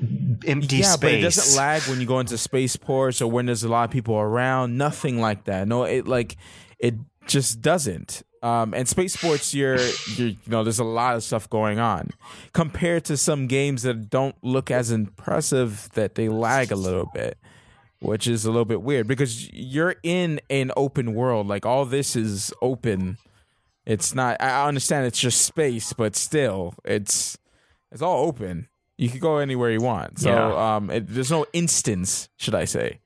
[0.44, 0.97] empty yeah, space.
[1.01, 3.92] but it doesn't lag when you go into spaceports or when there's a lot of
[3.92, 4.76] people around.
[4.76, 5.68] Nothing like that.
[5.68, 6.36] No, it like
[6.80, 6.97] it
[7.28, 8.22] just doesn't.
[8.42, 9.76] Um, and spaceports, you're,
[10.16, 12.10] you're you know, there's a lot of stuff going on
[12.52, 17.38] compared to some games that don't look as impressive that they lag a little bit,
[18.01, 21.47] which is a little bit weird because you're in an open world.
[21.47, 23.18] Like all this is open.
[23.86, 24.36] It's not.
[24.40, 27.39] I understand it's just space, but still, it's
[27.93, 28.68] it's all open.
[28.98, 30.18] You can go anywhere you want.
[30.20, 30.77] So Yeah.
[30.77, 33.01] um, it, there's no instance, should I say?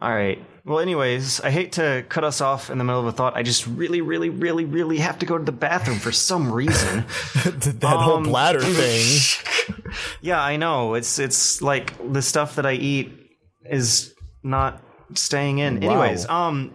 [0.00, 0.42] All right.
[0.64, 3.36] Well, anyways, I hate to cut us off in the middle of a thought.
[3.36, 7.04] I just really, really, really, really have to go to the bathroom for some reason.
[7.44, 9.74] that whole Um, bladder thing.
[10.20, 10.94] yeah, I know.
[10.94, 13.10] It's it's like the stuff that I eat
[13.64, 14.82] is not
[15.14, 15.82] staying in.
[15.82, 16.72] Anyways, um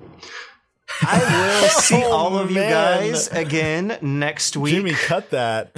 [1.02, 4.76] I will see Oh, all of you guys again next week.
[4.76, 5.72] Jimmy, cut that.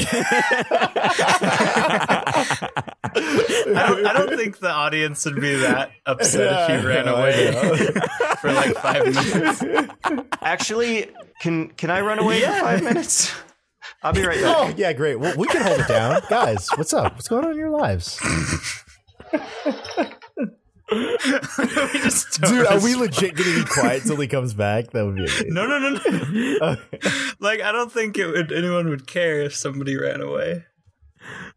[3.15, 7.11] I don't, I don't think the audience would be that upset if you ran I
[7.11, 7.51] away
[8.41, 9.63] for like five minutes.
[10.41, 11.09] Actually,
[11.41, 13.33] can can I run away for five minutes?
[14.03, 14.55] I'll be right back.
[14.57, 14.77] Oh, back.
[14.77, 15.15] yeah, great.
[15.15, 16.21] Well, we can hold it down.
[16.29, 17.13] Guys, what's up?
[17.13, 18.19] What's going on in your lives?
[20.91, 21.17] We
[21.99, 24.91] just Dude, are we legit going to be quiet till he comes back?
[24.91, 25.53] That would be amazing.
[25.53, 26.77] No, no, no, no.
[27.39, 30.65] like, I don't think it would, anyone would care if somebody ran away.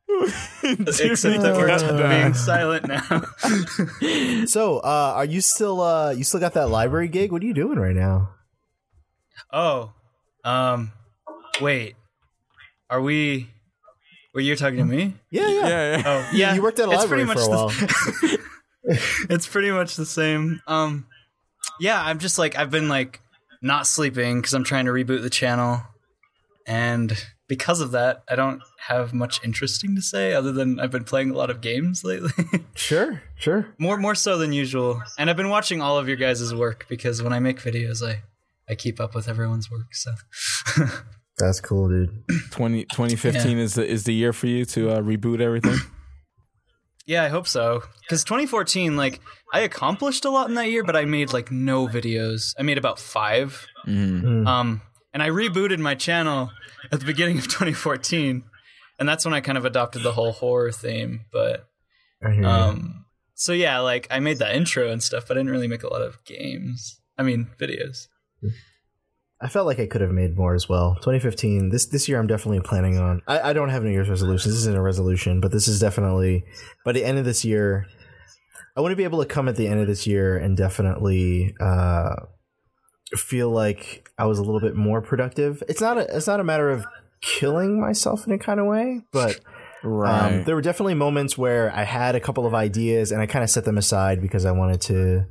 [0.64, 4.46] Except that we're being silent now.
[4.46, 7.30] So, uh, are you still uh, you still got that library gig?
[7.30, 8.30] What are you doing right now?
[9.52, 9.92] oh,
[10.42, 10.90] um,
[11.60, 11.94] wait.
[12.88, 13.50] Are we?
[14.34, 15.14] Were you talking to me?
[15.30, 15.68] Yeah, yeah.
[15.68, 16.02] Yeah, yeah.
[16.04, 16.54] Oh, yeah.
[16.54, 17.68] You worked at a it's library pretty for a while.
[17.68, 18.40] the-
[19.30, 20.60] it's pretty much the same.
[20.66, 21.06] Um,
[21.78, 23.20] yeah, I'm just like I've been like
[23.62, 25.82] not sleeping because I'm trying to reboot the channel,
[26.66, 27.12] and
[27.48, 31.30] because of that, I don't have much interesting to say other than I've been playing
[31.30, 32.30] a lot of games lately,
[32.74, 33.66] Sure, sure.
[33.78, 35.02] more more so than usual.
[35.18, 38.22] And I've been watching all of your guys' work because when I make videos, I
[38.68, 39.94] I keep up with everyone's work.
[39.94, 40.12] So
[41.38, 42.22] That's cool, dude.
[42.50, 45.78] 20, 2015 is the is the year for you to uh, reboot everything.
[47.06, 47.82] Yeah, I hope so.
[48.02, 49.20] Because 2014, like,
[49.52, 52.54] I accomplished a lot in that year, but I made like no videos.
[52.58, 54.46] I made about 5 Mhm.
[54.46, 54.82] Um,
[55.12, 56.50] and I rebooted my channel
[56.92, 58.44] at the beginning of 2014,
[58.98, 61.22] and that's when I kind of adopted the whole horror theme.
[61.32, 61.66] But
[62.22, 62.46] I hear you.
[62.48, 63.04] um,
[63.34, 65.88] so yeah, like I made that intro and stuff, but I didn't really make a
[65.88, 67.00] lot of games.
[67.18, 68.06] I mean, videos.
[69.42, 70.96] I felt like I could have made more as well.
[70.96, 71.70] 2015.
[71.70, 73.22] This this year, I'm definitely planning on.
[73.26, 74.52] I, I don't have New Year's resolutions.
[74.54, 76.44] This isn't a resolution, but this is definitely
[76.84, 77.86] by the end of this year.
[78.76, 81.54] I want to be able to come at the end of this year and definitely
[81.60, 82.14] uh,
[83.16, 85.62] feel like I was a little bit more productive.
[85.68, 86.84] It's not a it's not a matter of
[87.22, 89.40] killing myself in a kind of way, but
[89.82, 90.34] Right.
[90.34, 93.42] um, there were definitely moments where I had a couple of ideas and I kind
[93.42, 95.24] of set them aside because I wanted to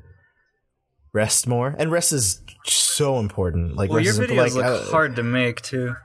[1.13, 1.75] rest more.
[1.77, 2.41] And rest is
[2.99, 3.75] so important.
[3.75, 5.95] Like, Well, your videos like, look uh, hard to make too.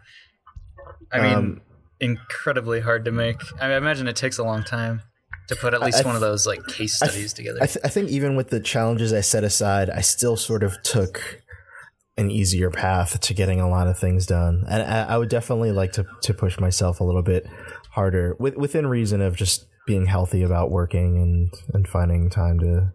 [1.12, 1.60] I mean, Um,
[2.00, 3.40] incredibly hard to make.
[3.60, 5.02] I imagine it takes a long time
[5.48, 7.58] to put at least I- one of those like case I- studies together.
[7.62, 10.80] I, th- I think even with the challenges I set aside, I still sort of
[10.82, 11.40] took
[12.16, 14.64] an easier path to getting a lot of things done.
[14.68, 17.44] And I, I would definitely like to, to push myself a little bit
[17.90, 22.92] harder with, within reason of just being healthy about working and, and finding time to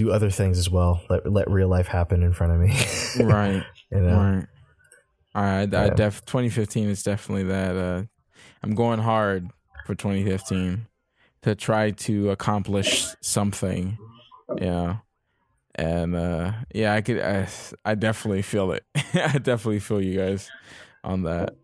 [0.00, 1.02] do other things as well.
[1.10, 3.24] Let, let real life happen in front of me.
[3.24, 3.62] right.
[3.92, 4.16] you know?
[4.16, 4.46] Right.
[5.34, 5.74] All right.
[5.74, 5.94] I Yeah.
[5.94, 7.76] def 2015 is definitely that.
[7.76, 8.02] Uh,
[8.62, 9.50] I'm going hard
[9.86, 10.86] for 2015
[11.42, 13.98] to try to accomplish something.
[14.58, 14.96] Yeah.
[15.74, 17.20] And uh, yeah, I could.
[17.20, 17.46] I,
[17.84, 18.84] I definitely feel it.
[19.14, 20.50] I definitely feel you guys
[21.04, 21.54] on that.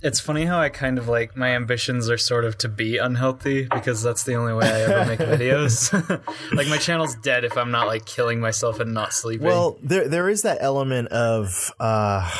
[0.00, 3.64] It's funny how I kind of like my ambitions are sort of to be unhealthy
[3.64, 5.92] because that's the only way I ever make videos.
[6.54, 9.46] like my channel's dead if I'm not like killing myself and not sleeping.
[9.46, 12.30] Well, there there is that element of uh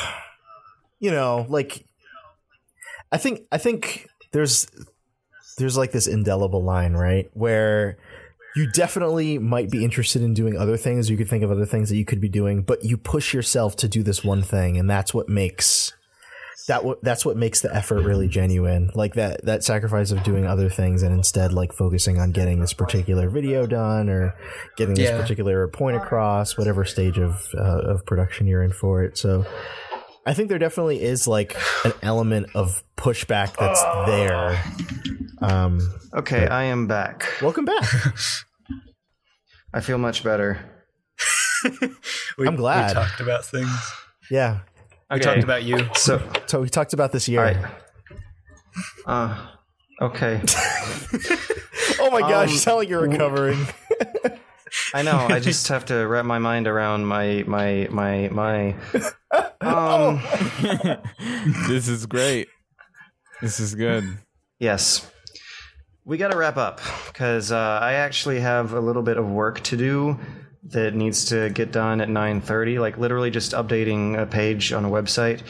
[0.99, 1.85] you know, like
[3.11, 4.67] I think I think there's
[5.57, 7.29] there's like this indelible line, right?
[7.33, 7.97] Where
[8.55, 11.09] you definitely might be interested in doing other things.
[11.09, 13.75] You could think of other things that you could be doing, but you push yourself
[13.77, 15.93] to do this one thing, and that's what makes
[16.67, 18.89] that w- that's what makes the effort really genuine.
[18.93, 22.73] Like that that sacrifice of doing other things and instead like focusing on getting this
[22.73, 24.35] particular video done or
[24.77, 25.21] getting this Yeah.
[25.21, 29.17] particular point across, whatever stage of uh, of production you're in for it.
[29.17, 29.45] So.
[30.25, 31.53] I think there definitely is like
[31.83, 34.63] an element of pushback that's there.
[35.41, 35.81] Um,
[36.13, 37.29] Okay, I am back.
[37.41, 37.83] welcome back.
[39.73, 40.59] I feel much better.
[42.37, 42.89] we, I'm glad.
[42.89, 43.69] we talked about things.
[44.31, 44.59] Yeah.
[45.09, 45.23] We Okay.
[45.25, 45.87] talked about you.
[45.95, 47.39] So, So we talked about this year.
[47.39, 47.65] all right.
[49.05, 49.47] Uh,
[50.01, 50.41] okay.
[51.99, 53.65] Oh my gosh, Um, you sound like you're recovering.
[54.93, 55.17] I know.
[55.29, 58.75] I just have to wrap my mind around my my my my.
[59.61, 60.21] Um.
[61.67, 62.47] This is great.
[63.41, 64.03] This is good.
[64.59, 65.09] Yes.
[66.05, 69.61] We got to wrap up because uh, I actually have a little bit of work
[69.61, 70.19] to do
[70.69, 74.89] that needs to get done at 9:30 like literally just updating a page on a
[74.89, 75.41] website.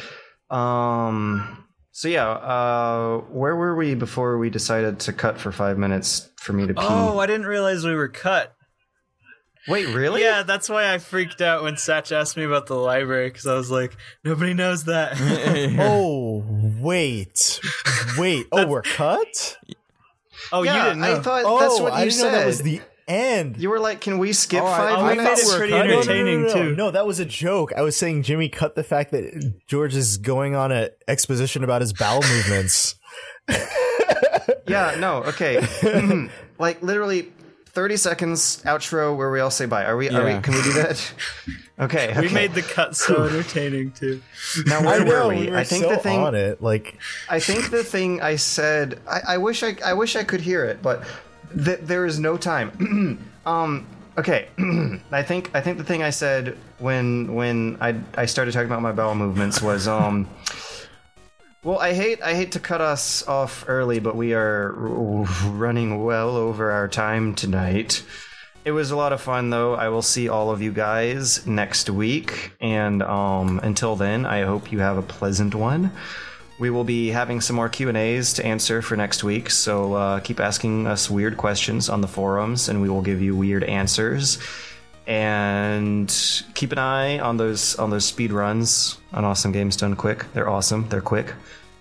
[0.50, 6.30] Um so yeah, uh where were we before we decided to cut for 5 minutes
[6.38, 6.80] for me to pee?
[6.82, 8.56] Oh, I didn't realize we were cut.
[9.68, 10.22] Wait, really?
[10.22, 13.54] Yeah, that's why I freaked out when Satch asked me about the library because I
[13.56, 15.14] was like, nobody knows that.
[15.80, 16.44] oh,
[16.82, 17.62] wait.
[18.18, 18.46] Wait.
[18.52, 19.58] Oh, we're cut?
[20.52, 21.16] oh, Yeah, you didn't know.
[21.16, 22.32] I thought Oh, that's what you I didn't said.
[22.34, 25.10] know that was the And You were like, "Can we skip Oh, I- five I
[25.12, 25.90] we minutes?" made it we're pretty cutting.
[25.92, 26.76] no, no, no, entertaining no, no, too.
[26.76, 27.74] No, that was a joke.
[27.76, 31.82] I was saying Jimmy cut the fact that George is going on an exposition about
[31.82, 32.96] his bowel movements.
[34.68, 35.60] Yeah, no, okay.
[36.60, 37.32] like literally
[37.68, 39.84] 30 seconds outro where we all say bye.
[39.86, 41.14] Are we are we can we do that?
[41.80, 44.22] Okay, We made the cut so entertaining too.
[44.68, 45.46] now I know were we?
[45.46, 46.62] we were I think so the thing on it.
[46.62, 46.98] Like
[47.30, 50.64] I think the thing I said I, I wish I I wish I could hear
[50.66, 51.04] it, but
[51.56, 53.28] th- there is no time.
[53.46, 53.86] um
[54.18, 54.48] okay.
[55.12, 58.82] I think I think the thing I said when when I I started talking about
[58.82, 60.28] my bowel movements was um
[61.64, 66.04] well, I hate I hate to cut us off early, but we are r- running
[66.04, 68.04] well over our time tonight.
[68.66, 69.74] It was a lot of fun though.
[69.74, 74.72] I will see all of you guys next week and um until then, I hope
[74.72, 75.92] you have a pleasant one.
[76.64, 80.40] We will be having some more Q&As to answer for next week, so uh, keep
[80.40, 84.38] asking us weird questions on the forums and we will give you weird answers.
[85.06, 86.08] And
[86.54, 90.26] keep an eye on those on those speed runs on Awesome Games Done Quick.
[90.32, 91.34] They're awesome, they're quick,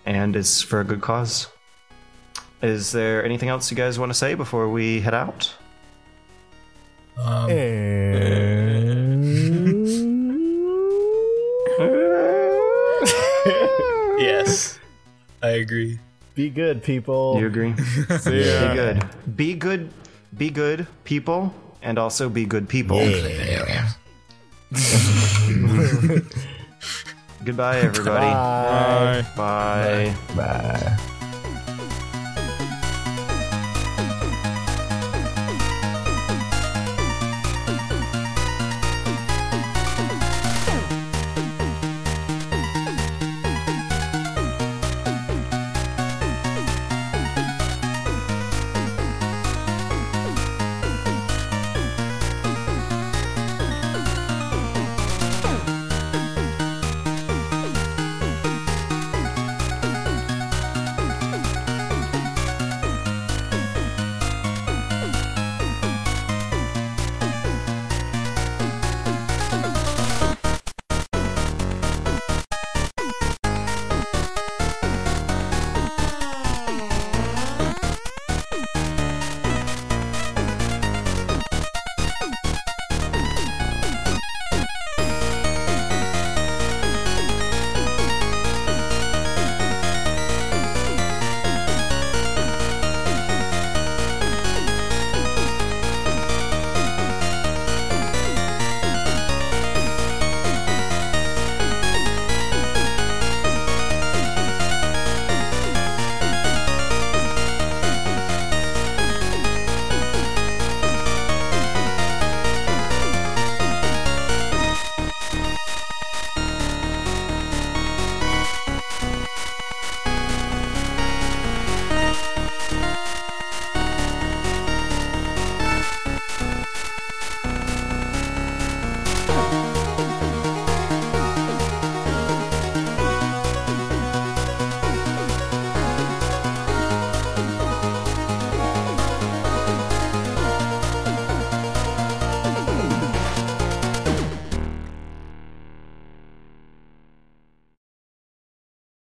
[0.05, 1.47] and it's for a good cause.
[2.61, 5.55] Is there anything else you guys want to say before we head out?
[7.47, 9.32] Yes,
[15.43, 15.99] I agree.
[16.35, 17.37] be good, people.
[17.39, 17.75] You agree?
[18.19, 18.69] See ya.
[18.69, 19.03] Be good.
[19.35, 19.89] Be good.
[20.37, 21.53] Be good people,
[21.83, 22.97] and also be good people.
[27.43, 28.31] Goodbye, everybody.
[28.31, 29.25] Bye.
[29.35, 30.15] Bye.
[30.33, 30.97] Bye.